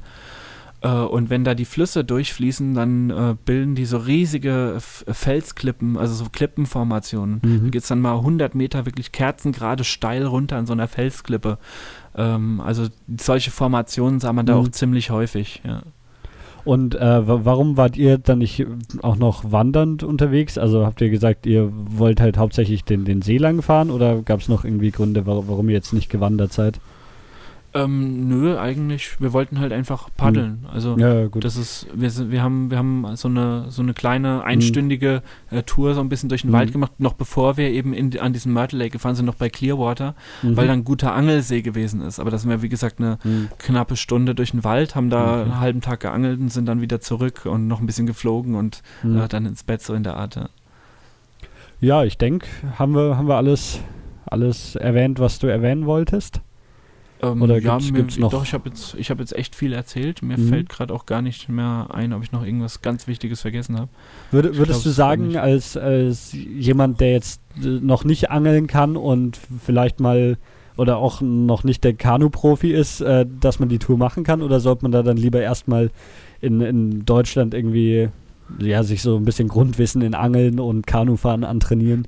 Äh, 0.82 0.90
und 0.90 1.30
wenn 1.30 1.44
da 1.44 1.56
die 1.56 1.66
Flüsse 1.66 2.04
durchfließen, 2.04 2.74
dann 2.74 3.10
äh, 3.10 3.36
bilden 3.44 3.76
die 3.76 3.86
so 3.86 3.98
riesige 3.98 4.76
F 4.78 5.06
Felsklippen, 5.08 5.98
also 5.98 6.14
so 6.14 6.30
Klippenformationen. 6.30 7.42
Mhm. 7.44 7.64
Da 7.64 7.70
geht 7.70 7.82
es 7.82 7.88
dann 7.88 8.02
mal 8.02 8.16
100 8.16 8.56
Meter 8.56 8.86
wirklich 8.86 9.12
kerzengerade 9.12 9.84
steil 9.84 10.26
runter 10.26 10.58
an 10.58 10.66
so 10.66 10.74
einer 10.74 10.88
Felsklippe. 10.88 11.58
Ähm, 12.16 12.62
also 12.62 12.88
solche 13.18 13.52
Formationen 13.52 14.20
sah 14.20 14.34
man 14.34 14.46
da 14.46 14.56
mhm. 14.56 14.62
auch 14.62 14.70
ziemlich 14.70 15.10
häufig. 15.10 15.62
Ja. 15.66 15.84
Und 16.70 16.94
äh, 16.94 17.28
warum 17.28 17.78
wart 17.78 17.98
ihr 17.98 18.20
dann 18.20 18.38
nicht 18.38 18.64
auch 19.02 19.16
noch 19.16 19.52
wandernd 19.52 20.04
unterwegs? 20.04 20.60
Also 20.60 20.86
habt 20.86 21.02
ihr 21.02 21.10
gesagt, 21.10 21.48
ihr 21.48 21.72
wollt 21.74 22.22
halt 22.22 22.38
hauptsächlich 22.38 22.84
den, 22.84 23.06
den 23.06 23.24
See 23.24 23.40
lang 23.40 23.64
fahren 23.64 23.90
oder 23.90 24.22
gab 24.22 24.42
es 24.42 24.50
noch 24.50 24.66
irgendwie 24.66 24.92
Gründe, 24.92 25.26
warum, 25.26 25.48
warum 25.48 25.70
ihr 25.70 25.74
jetzt 25.74 25.94
nicht 25.94 26.12
gewandert 26.12 26.54
seid? 26.54 26.80
Ähm, 27.72 28.28
nö, 28.28 28.58
eigentlich, 28.58 29.22
wir 29.22 29.32
wollten 29.32 29.60
halt 29.60 29.72
einfach 29.72 30.10
paddeln. 30.18 30.64
Hm. 30.64 30.70
Also 30.74 30.98
ja, 30.98 31.28
gut. 31.28 31.44
das 31.44 31.56
ist, 31.56 31.86
wir 31.94 32.10
wir 32.32 32.42
haben, 32.42 32.72
wir 32.72 32.80
haben 32.80 33.16
so 33.16 33.28
eine 33.28 33.70
so 33.70 33.84
eine 33.84 33.94
kleine 33.94 34.44
einstündige 34.44 35.22
hm. 35.50 35.58
äh, 35.60 35.64
Tour 35.64 35.94
so 35.94 36.02
ein 36.02 36.10
bisschen 36.10 36.30
durch 36.30 36.42
den 36.42 36.48
hm. 36.48 36.58
Wald 36.58 36.72
gemacht, 36.72 36.94
noch 37.00 37.14
bevor 37.14 37.58
wir 37.58 37.70
eben 37.70 37.94
in, 37.94 38.18
an 38.20 38.34
diesen 38.34 38.54
Myrtle 38.54 38.80
Lake 38.80 38.94
gefahren 38.94 39.14
sind, 39.14 39.26
noch 39.26 39.36
bei 39.36 39.50
Clearwater, 39.50 40.16
mhm. 40.42 40.58
weil 40.58 40.66
da 40.66 40.74
ein 40.74 40.84
guter 40.84 41.14
Angelsee 41.14 41.62
gewesen 41.62 42.02
ist. 42.02 42.20
Aber 42.20 42.32
das 42.32 42.42
sind 42.42 42.50
wir, 42.50 42.64
wie 42.64 42.70
gesagt, 42.70 43.00
eine 43.00 43.20
hm. 43.22 43.50
knappe 43.60 43.96
Stunde 43.98 44.34
durch 44.34 44.50
den 44.52 44.64
Wald, 44.64 44.96
haben 44.96 45.12
da 45.12 45.36
mhm. 45.36 45.42
einen 45.42 45.60
halben 45.60 45.82
Tag 45.82 46.00
geangelt 46.00 46.40
und 46.40 46.52
sind 46.52 46.66
dann 46.66 46.82
wieder 46.82 47.02
zurück 47.02 47.46
und 47.46 47.68
noch 47.68 47.82
ein 47.82 47.86
bisschen 47.86 48.08
geflogen 48.08 48.56
und 48.56 48.82
hm. 49.02 49.20
äh, 49.20 49.28
dann 49.28 49.46
ins 49.46 49.64
Bett 49.64 49.84
so 49.84 49.94
in 49.94 50.02
der 50.02 50.16
Art. 50.16 50.36
Ja, 50.36 50.50
ja 51.82 52.04
ich 52.04 52.18
denke, 52.18 52.48
haben 52.80 52.96
wir, 52.96 53.16
haben 53.16 53.28
wir 53.28 53.36
alles, 53.36 53.80
alles 54.26 54.76
erwähnt, 54.76 55.20
was 55.20 55.38
du 55.38 55.46
erwähnen 55.46 55.86
wolltest? 55.86 56.42
Ähm, 57.22 57.42
Oder 57.42 57.60
ja, 57.60 57.78
gibt's, 57.78 57.92
mir, 57.92 57.98
gibt's 58.00 58.18
noch? 58.18 58.32
Doch, 58.32 58.44
ich 58.44 58.54
habe 58.54 58.70
jetzt, 58.70 58.96
hab 58.96 59.20
jetzt 59.20 59.36
echt 59.36 59.56
viel 59.56 59.74
erzählt. 59.74 60.22
Mir 60.22 60.38
mhm. 60.38 60.48
fällt 60.48 60.70
gerade 60.70 60.94
auch 60.94 61.06
gar 61.06 61.22
nicht 61.22 61.50
mehr 61.50 61.88
ein, 61.92 62.14
ob 62.14 62.24
ich 62.24 62.32
noch 62.32 62.46
irgendwas 62.46 62.82
ganz 62.82 63.08
Wichtiges 63.08 63.42
vergessen 63.42 63.78
habe. 63.78 63.90
Würde, 64.32 64.56
würdest 64.58 64.82
glaub, 64.82 64.84
du 64.84 64.90
sagen, 64.90 65.38
als, 65.38 65.76
als 65.76 66.34
jemand, 66.34 67.02
der 67.02 67.12
jetzt 67.12 67.42
äh, 67.62 67.68
noch 67.68 68.06
nicht 68.06 68.32
angeln 68.32 68.68
kann 68.68 68.96
und 68.96 69.38
vielleicht 69.64 70.00
mal 70.00 70.38
oder 70.78 70.98
auch 70.98 71.20
noch 71.20 71.66
nicht 71.66 71.84
der 71.84 71.94
Kanu-Profi 71.94 72.72
ist, 72.72 73.02
äh, 73.02 73.26
dass 73.42 73.60
man 73.60 73.68
die 73.68 73.80
Tour 73.80 73.98
machen 73.98 74.24
kann? 74.24 74.42
Oder 74.42 74.62
sollte 74.62 74.84
man 74.84 74.94
da 74.94 75.04
dann 75.04 75.18
lieber 75.18 75.42
erstmal 75.42 75.92
in, 76.40 76.62
in 76.62 77.06
Deutschland 77.06 77.54
irgendwie 77.54 78.08
ja, 78.60 78.84
sich 78.84 79.02
so 79.02 79.18
ein 79.18 79.26
bisschen 79.26 79.50
Grundwissen 79.50 80.02
in 80.02 80.16
Angeln 80.16 80.58
und 80.58 80.88
Kanufahren 80.88 81.44
antrainieren? 81.44 82.08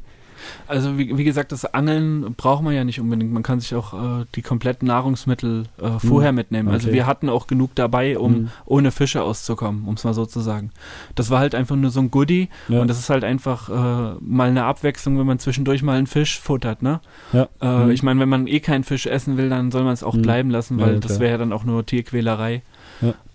Also 0.67 0.97
wie, 0.97 1.17
wie, 1.17 1.23
gesagt, 1.23 1.51
das 1.51 1.65
Angeln 1.65 2.33
braucht 2.35 2.63
man 2.63 2.73
ja 2.73 2.83
nicht 2.83 2.99
unbedingt. 2.99 3.31
Man 3.31 3.43
kann 3.43 3.59
sich 3.59 3.75
auch 3.75 4.21
äh, 4.21 4.25
die 4.35 4.41
kompletten 4.41 4.87
Nahrungsmittel 4.87 5.65
äh, 5.81 5.99
vorher 5.99 6.29
hm. 6.29 6.35
mitnehmen. 6.35 6.69
Also 6.69 6.87
okay. 6.87 6.87
Also 6.87 6.95
wir 6.95 7.05
hatten 7.07 7.29
auch 7.29 7.47
genug 7.47 7.75
dabei, 7.75 8.17
um 8.17 8.33
hm. 8.33 8.49
ohne 8.65 8.91
Fische 8.91 9.23
auszukommen, 9.23 9.85
um 9.85 9.95
es 9.95 10.03
mal 10.03 10.13
so 10.13 10.25
zu 10.25 10.39
sagen. 10.39 10.71
Das 11.15 11.29
war 11.29 11.39
halt 11.39 11.55
einfach 11.55 11.75
nur 11.75 11.91
so 11.91 11.99
ein 11.99 12.11
Goodie 12.11 12.49
ja. 12.67 12.81
und 12.81 12.87
das 12.87 12.99
ist 12.99 13.09
halt 13.09 13.23
einfach 13.23 13.69
äh, 13.69 14.15
mal 14.19 14.49
eine 14.49 14.63
Abwechslung, 14.63 15.19
wenn 15.19 15.27
man 15.27 15.39
zwischendurch 15.39 15.83
mal 15.83 15.97
einen 15.97 16.07
Fisch 16.07 16.39
futtert. 16.39 16.81
Ne? 16.81 16.99
Ja. 17.33 17.47
Hm. 17.59 17.91
Ich 17.91 18.03
meine, 18.03 18.19
wenn 18.19 18.29
man 18.29 18.47
eh 18.47 18.59
keinen 18.59 18.83
Fisch 18.83 19.05
essen 19.05 19.37
will, 19.37 19.49
dann 19.49 19.71
soll 19.71 19.83
man 19.83 19.93
es 19.93 20.03
auch 20.03 20.15
hm. 20.15 20.21
bleiben 20.21 20.49
lassen, 20.49 20.79
weil 20.79 20.95
ja, 20.95 20.99
das 20.99 21.19
wäre 21.19 21.31
ja 21.31 21.37
dann 21.37 21.53
auch 21.53 21.63
nur 21.63 21.85
Tierquälerei. 21.85 22.61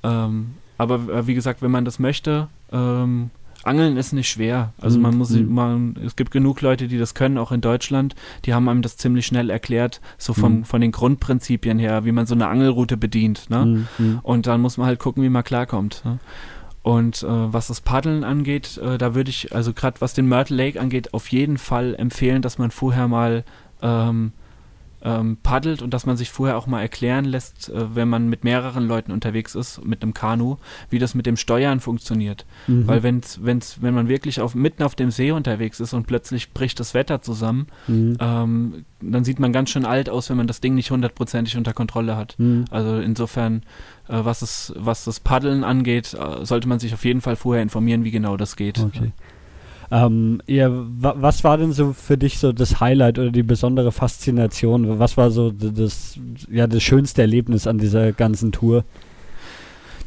Ähm, 0.02 0.54
aber 0.78 0.94
äh, 1.12 1.26
wie 1.26 1.34
gesagt, 1.34 1.62
wenn 1.62 1.70
man 1.70 1.84
das 1.84 1.98
möchte, 1.98 2.48
ähm, 2.72 3.30
Angeln 3.66 3.96
ist 3.96 4.12
nicht 4.12 4.28
schwer. 4.28 4.72
Also 4.80 4.98
man 4.98 5.16
muss, 5.16 5.30
mhm. 5.30 5.52
man, 5.52 5.96
es 6.04 6.16
gibt 6.16 6.30
genug 6.30 6.60
Leute, 6.60 6.88
die 6.88 6.98
das 6.98 7.14
können, 7.14 7.38
auch 7.38 7.52
in 7.52 7.60
Deutschland. 7.60 8.14
Die 8.44 8.54
haben 8.54 8.68
einem 8.68 8.82
das 8.82 8.96
ziemlich 8.96 9.26
schnell 9.26 9.50
erklärt, 9.50 10.00
so 10.18 10.32
von, 10.32 10.58
mhm. 10.58 10.64
von 10.64 10.80
den 10.80 10.92
Grundprinzipien 10.92 11.78
her, 11.78 12.04
wie 12.04 12.12
man 12.12 12.26
so 12.26 12.34
eine 12.34 12.48
Angelroute 12.48 12.96
bedient. 12.96 13.50
Ne? 13.50 13.86
Mhm. 13.98 14.20
Und 14.22 14.46
dann 14.46 14.60
muss 14.60 14.76
man 14.78 14.86
halt 14.86 14.98
gucken, 14.98 15.22
wie 15.22 15.28
man 15.28 15.44
klarkommt. 15.44 16.02
Ne? 16.04 16.18
Und 16.82 17.24
äh, 17.24 17.26
was 17.28 17.66
das 17.66 17.80
Paddeln 17.80 18.22
angeht, 18.22 18.78
äh, 18.78 18.96
da 18.96 19.14
würde 19.16 19.30
ich, 19.30 19.52
also 19.52 19.72
gerade 19.72 20.00
was 20.00 20.14
den 20.14 20.28
Myrtle 20.28 20.56
Lake 20.56 20.80
angeht, 20.80 21.14
auf 21.14 21.28
jeden 21.32 21.58
Fall 21.58 21.96
empfehlen, 21.96 22.42
dass 22.42 22.58
man 22.58 22.70
vorher 22.70 23.08
mal 23.08 23.44
ähm, 23.82 24.32
ähm, 25.03 25.38
paddelt 25.42 25.82
und 25.82 25.92
dass 25.94 26.07
man 26.07 26.16
sich 26.16 26.30
vorher 26.30 26.57
auch 26.57 26.66
mal 26.66 26.80
erklären 26.80 27.24
lässt, 27.24 27.68
äh, 27.68 27.94
wenn 27.94 28.09
man 28.09 28.28
mit 28.28 28.44
mehreren 28.44 28.86
Leuten 28.86 29.12
unterwegs 29.12 29.55
ist, 29.55 29.84
mit 29.84 30.03
einem 30.03 30.14
Kanu, 30.14 30.57
wie 30.90 30.99
das 30.99 31.14
mit 31.14 31.26
dem 31.26 31.36
Steuern 31.36 31.80
funktioniert. 31.80 32.47
Mhm. 32.66 32.86
Weil 32.86 33.03
wenn's, 33.03 33.40
wenn's, 33.42 33.82
wenn 33.82 33.94
man 33.94 34.09
wirklich 34.09 34.40
auf, 34.40 34.55
mitten 34.55 34.82
auf 34.82 34.94
dem 34.94 35.11
See 35.11 35.30
unterwegs 35.30 35.80
ist 35.80 35.92
und 35.92 36.07
plötzlich 36.07 36.53
bricht 36.53 36.80
das 36.80 36.94
Wetter 36.94 37.20
zusammen, 37.20 37.66
mhm. 37.86 38.16
ähm, 38.20 38.84
dann 39.01 39.24
sieht 39.24 39.38
man 39.38 39.53
ganz 39.53 39.70
schön 39.70 39.84
alt 39.84 40.09
aus, 40.09 40.30
wenn 40.30 40.36
man 40.36 40.47
das 40.47 40.61
Ding 40.61 40.74
nicht 40.74 40.90
hundertprozentig 40.90 41.57
unter 41.57 41.72
Kontrolle 41.72 42.16
hat. 42.16 42.34
Mhm. 42.38 42.64
Also 42.70 42.99
insofern, 42.99 43.62
äh, 44.09 44.24
was, 44.24 44.42
es, 44.42 44.72
was 44.76 45.05
das 45.05 45.20
Paddeln 45.20 45.64
angeht, 45.64 46.14
äh, 46.14 46.44
sollte 46.44 46.68
man 46.68 46.78
sich 46.78 46.94
auf 46.94 47.05
jeden 47.05 47.20
Fall 47.20 47.36
vorher 47.36 47.62
informieren, 47.62 48.05
wie 48.05 48.11
genau 48.11 48.36
das 48.36 48.57
geht. 48.57 48.78
Okay. 48.78 49.12
Ähm, 49.91 50.43
ja, 50.47 50.68
was 50.70 51.45
war 51.45 51.59
denn 51.59 51.72
so 51.72 51.93
für 51.93 52.18
dich 52.18 52.39
so 52.39 52.53
das 52.53 52.80
Highlight 52.80 53.18
oder 53.18 53.30
die 53.30 53.43
besondere 53.43 53.93
Faszination? 53.93 54.99
Was 54.99 55.16
war 55.16 55.30
so 55.30 55.51
das, 55.51 56.18
ja, 56.51 56.66
das 56.66 56.82
schönste 56.82 57.22
Erlebnis 57.22 57.66
an 57.66 57.78
dieser 57.78 58.12
ganzen 58.12 58.53
Tour? 58.53 58.84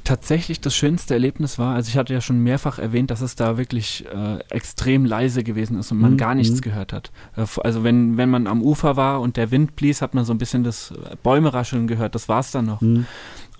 Tatsächlich 0.03 0.59
das 0.59 0.75
schönste 0.75 1.13
Erlebnis 1.13 1.59
war, 1.59 1.75
also 1.75 1.89
ich 1.89 1.97
hatte 1.97 2.13
ja 2.13 2.21
schon 2.21 2.39
mehrfach 2.39 2.79
erwähnt, 2.79 3.11
dass 3.11 3.21
es 3.21 3.35
da 3.35 3.57
wirklich 3.57 4.05
äh, 4.07 4.39
extrem 4.49 5.05
leise 5.05 5.43
gewesen 5.43 5.77
ist 5.77 5.91
und 5.91 5.99
man 5.99 6.13
mhm. 6.13 6.17
gar 6.17 6.35
nichts 6.35 6.57
mhm. 6.57 6.61
gehört 6.61 6.93
hat. 6.93 7.11
Äh, 7.35 7.45
also 7.63 7.83
wenn, 7.83 8.17
wenn 8.17 8.29
man 8.29 8.47
am 8.47 8.61
Ufer 8.63 8.95
war 8.95 9.21
und 9.21 9.37
der 9.37 9.51
Wind 9.51 9.75
blies, 9.75 10.01
hat 10.01 10.15
man 10.15 10.25
so 10.25 10.33
ein 10.33 10.39
bisschen 10.39 10.63
das 10.63 10.93
Bäumerascheln 11.21 11.87
gehört, 11.87 12.15
das 12.15 12.27
war 12.27 12.39
es 12.39 12.51
dann 12.51 12.65
noch. 12.65 12.81
Mhm. 12.81 13.05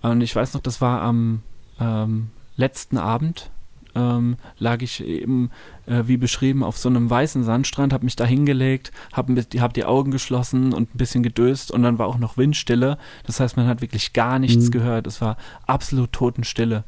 Und 0.02 0.22
ich 0.22 0.36
weiß 0.36 0.54
noch, 0.54 0.62
das 0.62 0.82
war 0.82 1.02
am 1.02 1.44
ähm, 1.80 2.30
letzten 2.56 2.98
Abend, 2.98 3.52
ähm, 4.00 4.38
lag 4.58 4.82
ich 4.82 5.04
eben, 5.04 5.52
äh, 5.86 6.04
wie 6.06 6.18
beschrieben, 6.18 6.64
auf 6.64 6.78
so 6.78 6.90
einem 6.90 7.10
weißen 7.10 7.44
Sandstrand, 7.44 7.94
habe 7.94 8.06
mich 8.06 8.16
da 8.16 8.26
hingelegt, 8.26 8.92
habe 9.14 9.46
hab 9.58 9.74
die 9.74 9.86
Augen 9.86 10.12
geschlossen 10.12 10.74
und 10.74 10.94
ein 10.94 10.98
bisschen 10.98 11.24
gedöst 11.24 11.72
und 11.72 11.84
dann 11.84 12.00
war 12.00 12.08
auch 12.08 12.18
noch 12.18 12.38
Windstille. 12.38 12.98
Das 13.26 13.40
heißt, 13.40 13.58
man 13.58 13.68
hat 13.68 13.82
wirklich 13.82 14.14
gar 14.14 14.40
nichts 14.40 14.68
mhm. 14.68 14.72
gehört. 14.72 15.08
Es 15.08 15.22
war 15.22 15.38
absolut 15.68 16.14
Totenstille. 16.14 16.84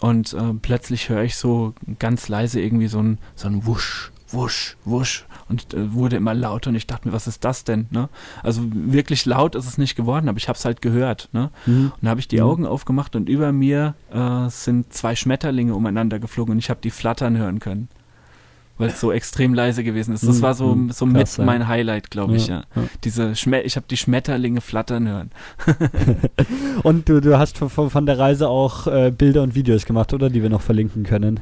Und 0.00 0.34
äh, 0.34 0.52
plötzlich 0.60 1.08
höre 1.08 1.22
ich 1.22 1.36
so 1.36 1.74
ganz 1.98 2.28
leise 2.28 2.60
irgendwie 2.60 2.88
so 2.88 3.00
ein, 3.00 3.18
so 3.34 3.48
ein 3.48 3.66
Wusch, 3.66 4.12
Wusch, 4.30 4.76
Wusch. 4.84 5.24
Und 5.48 5.74
äh, 5.74 5.92
wurde 5.92 6.16
immer 6.16 6.34
lauter 6.34 6.70
und 6.70 6.76
ich 6.76 6.86
dachte 6.86 7.08
mir, 7.08 7.14
was 7.14 7.26
ist 7.26 7.44
das 7.44 7.64
denn? 7.64 7.86
Ne? 7.90 8.08
Also 8.42 8.62
wirklich 8.72 9.26
laut 9.26 9.54
ist 9.54 9.66
es 9.66 9.78
nicht 9.78 9.96
geworden, 9.96 10.28
aber 10.28 10.38
ich 10.38 10.48
habe 10.48 10.56
es 10.56 10.64
halt 10.64 10.82
gehört. 10.82 11.28
Ne? 11.32 11.50
Mhm. 11.66 11.86
Und 11.86 12.02
dann 12.02 12.10
habe 12.10 12.20
ich 12.20 12.28
die 12.28 12.38
mhm. 12.38 12.42
Augen 12.42 12.66
aufgemacht 12.66 13.16
und 13.16 13.28
über 13.28 13.52
mir 13.52 13.94
äh, 14.12 14.48
sind 14.48 14.92
zwei 14.92 15.14
Schmetterlinge 15.14 15.74
umeinander 15.74 16.18
geflogen 16.18 16.52
und 16.52 16.58
ich 16.58 16.70
habe 16.70 16.80
die 16.82 16.90
flattern 16.90 17.36
hören 17.36 17.60
können 17.60 17.88
weil 18.78 18.88
es 18.88 19.00
so 19.00 19.12
extrem 19.12 19.54
leise 19.54 19.84
gewesen 19.84 20.12
ist. 20.12 20.26
Das 20.26 20.38
mhm. 20.38 20.42
war 20.42 20.54
so, 20.54 20.74
mhm. 20.74 20.90
so 20.90 21.06
Krass, 21.06 21.38
mit 21.38 21.46
mein 21.46 21.68
Highlight, 21.68 22.10
glaube 22.10 22.36
ich, 22.36 22.48
ja. 22.48 22.64
ja. 22.74 22.82
Diese 23.04 23.34
Schme 23.34 23.62
ich 23.62 23.76
habe 23.76 23.86
die 23.88 23.96
Schmetterlinge 23.96 24.60
flattern 24.60 25.08
hören. 25.08 25.30
und 26.82 27.08
du, 27.08 27.20
du 27.20 27.38
hast 27.38 27.58
von, 27.58 27.90
von 27.90 28.06
der 28.06 28.18
Reise 28.18 28.48
auch 28.48 28.86
äh, 28.86 29.10
Bilder 29.10 29.42
und 29.42 29.54
Videos 29.54 29.86
gemacht, 29.86 30.12
oder? 30.12 30.30
Die 30.30 30.42
wir 30.42 30.50
noch 30.50 30.62
verlinken 30.62 31.04
können. 31.04 31.40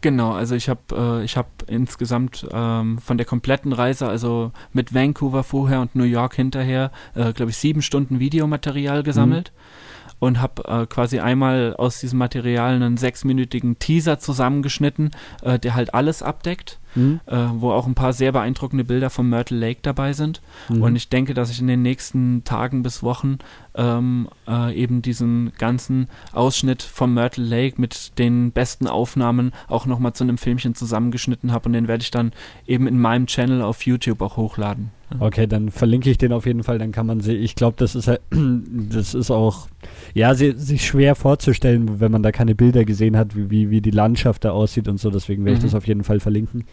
Genau, 0.00 0.32
also 0.32 0.54
ich 0.54 0.68
habe 0.68 0.80
äh, 0.92 1.24
ich 1.24 1.38
habe 1.38 1.48
insgesamt 1.66 2.46
ähm, 2.52 2.98
von 2.98 3.16
der 3.16 3.24
kompletten 3.24 3.72
Reise, 3.72 4.06
also 4.06 4.52
mit 4.72 4.92
Vancouver 4.92 5.42
vorher 5.42 5.80
und 5.80 5.94
New 5.94 6.04
York 6.04 6.34
hinterher, 6.34 6.90
äh, 7.14 7.32
glaube 7.32 7.52
ich, 7.52 7.56
sieben 7.56 7.80
Stunden 7.80 8.20
Videomaterial 8.20 9.02
gesammelt. 9.02 9.52
Mhm 9.54 9.83
und 10.18 10.40
habe 10.40 10.64
äh, 10.66 10.86
quasi 10.86 11.20
einmal 11.20 11.74
aus 11.76 12.00
diesem 12.00 12.18
Material 12.18 12.74
einen 12.74 12.96
sechsminütigen 12.96 13.78
Teaser 13.78 14.18
zusammengeschnitten, 14.18 15.10
äh, 15.42 15.58
der 15.58 15.74
halt 15.74 15.94
alles 15.94 16.22
abdeckt, 16.22 16.78
mhm. 16.94 17.20
äh, 17.26 17.36
wo 17.54 17.72
auch 17.72 17.86
ein 17.86 17.94
paar 17.94 18.12
sehr 18.12 18.32
beeindruckende 18.32 18.84
Bilder 18.84 19.10
von 19.10 19.28
Myrtle 19.28 19.58
Lake 19.58 19.80
dabei 19.82 20.12
sind. 20.12 20.40
Mhm. 20.68 20.82
Und 20.82 20.96
ich 20.96 21.08
denke, 21.08 21.34
dass 21.34 21.50
ich 21.50 21.60
in 21.60 21.66
den 21.66 21.82
nächsten 21.82 22.44
Tagen 22.44 22.82
bis 22.82 23.02
Wochen 23.02 23.38
ähm, 23.76 24.28
äh, 24.48 24.74
eben 24.74 25.02
diesen 25.02 25.52
ganzen 25.58 26.08
Ausschnitt 26.32 26.82
vom 26.82 27.14
Myrtle 27.14 27.44
Lake 27.44 27.80
mit 27.80 28.18
den 28.18 28.52
besten 28.52 28.86
Aufnahmen 28.86 29.52
auch 29.68 29.86
nochmal 29.86 30.12
zu 30.12 30.24
einem 30.24 30.38
Filmchen 30.38 30.74
zusammengeschnitten 30.74 31.52
habe 31.52 31.66
und 31.66 31.72
den 31.72 31.88
werde 31.88 32.02
ich 32.02 32.10
dann 32.10 32.32
eben 32.66 32.86
in 32.86 33.00
meinem 33.00 33.26
Channel 33.26 33.62
auf 33.62 33.84
YouTube 33.84 34.20
auch 34.22 34.36
hochladen. 34.36 34.90
Okay, 35.20 35.46
dann 35.46 35.70
verlinke 35.70 36.10
ich 36.10 36.18
den 36.18 36.32
auf 36.32 36.46
jeden 36.46 36.62
Fall, 36.62 36.78
dann 36.78 36.92
kann 36.92 37.06
man 37.06 37.20
sehen. 37.20 37.42
Ich 37.42 37.54
glaube, 37.54 37.76
das 37.78 37.94
ist 37.94 38.08
halt, 38.08 38.20
das 38.30 39.14
ist 39.14 39.30
auch, 39.30 39.68
ja, 40.12 40.34
sich 40.34 40.84
schwer 40.84 41.14
vorzustellen, 41.14 42.00
wenn 42.00 42.10
man 42.10 42.22
da 42.22 42.32
keine 42.32 42.54
Bilder 42.54 42.84
gesehen 42.84 43.16
hat, 43.16 43.36
wie, 43.36 43.70
wie 43.70 43.80
die 43.80 43.90
Landschaft 43.90 44.44
da 44.44 44.50
aussieht 44.50 44.88
und 44.88 44.98
so. 44.98 45.10
Deswegen 45.10 45.44
werde 45.44 45.58
ich 45.58 45.62
mhm. 45.62 45.68
das 45.68 45.74
auf 45.74 45.86
jeden 45.86 46.04
Fall 46.04 46.20
verlinken. 46.20 46.64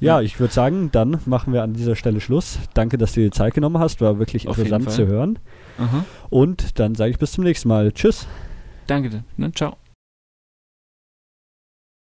Ja, 0.00 0.20
ich 0.20 0.38
würde 0.38 0.54
sagen, 0.54 0.90
dann 0.92 1.18
machen 1.26 1.52
wir 1.52 1.62
an 1.64 1.72
dieser 1.72 1.96
Stelle 1.96 2.20
Schluss. 2.20 2.60
Danke, 2.72 2.98
dass 2.98 3.14
du 3.14 3.20
dir 3.20 3.32
Zeit 3.32 3.54
genommen 3.54 3.78
hast. 3.78 4.00
War 4.00 4.18
wirklich 4.18 4.46
interessant 4.46 4.90
zu 4.90 5.06
hören. 5.06 5.38
Aha. 5.78 6.04
Und 6.30 6.78
dann 6.78 6.94
sage 6.94 7.10
ich 7.10 7.18
bis 7.18 7.32
zum 7.32 7.44
nächsten 7.44 7.68
Mal. 7.68 7.92
Tschüss. 7.92 8.26
Danke. 8.86 9.22
Ne? 9.36 9.52
Ciao. 9.52 9.76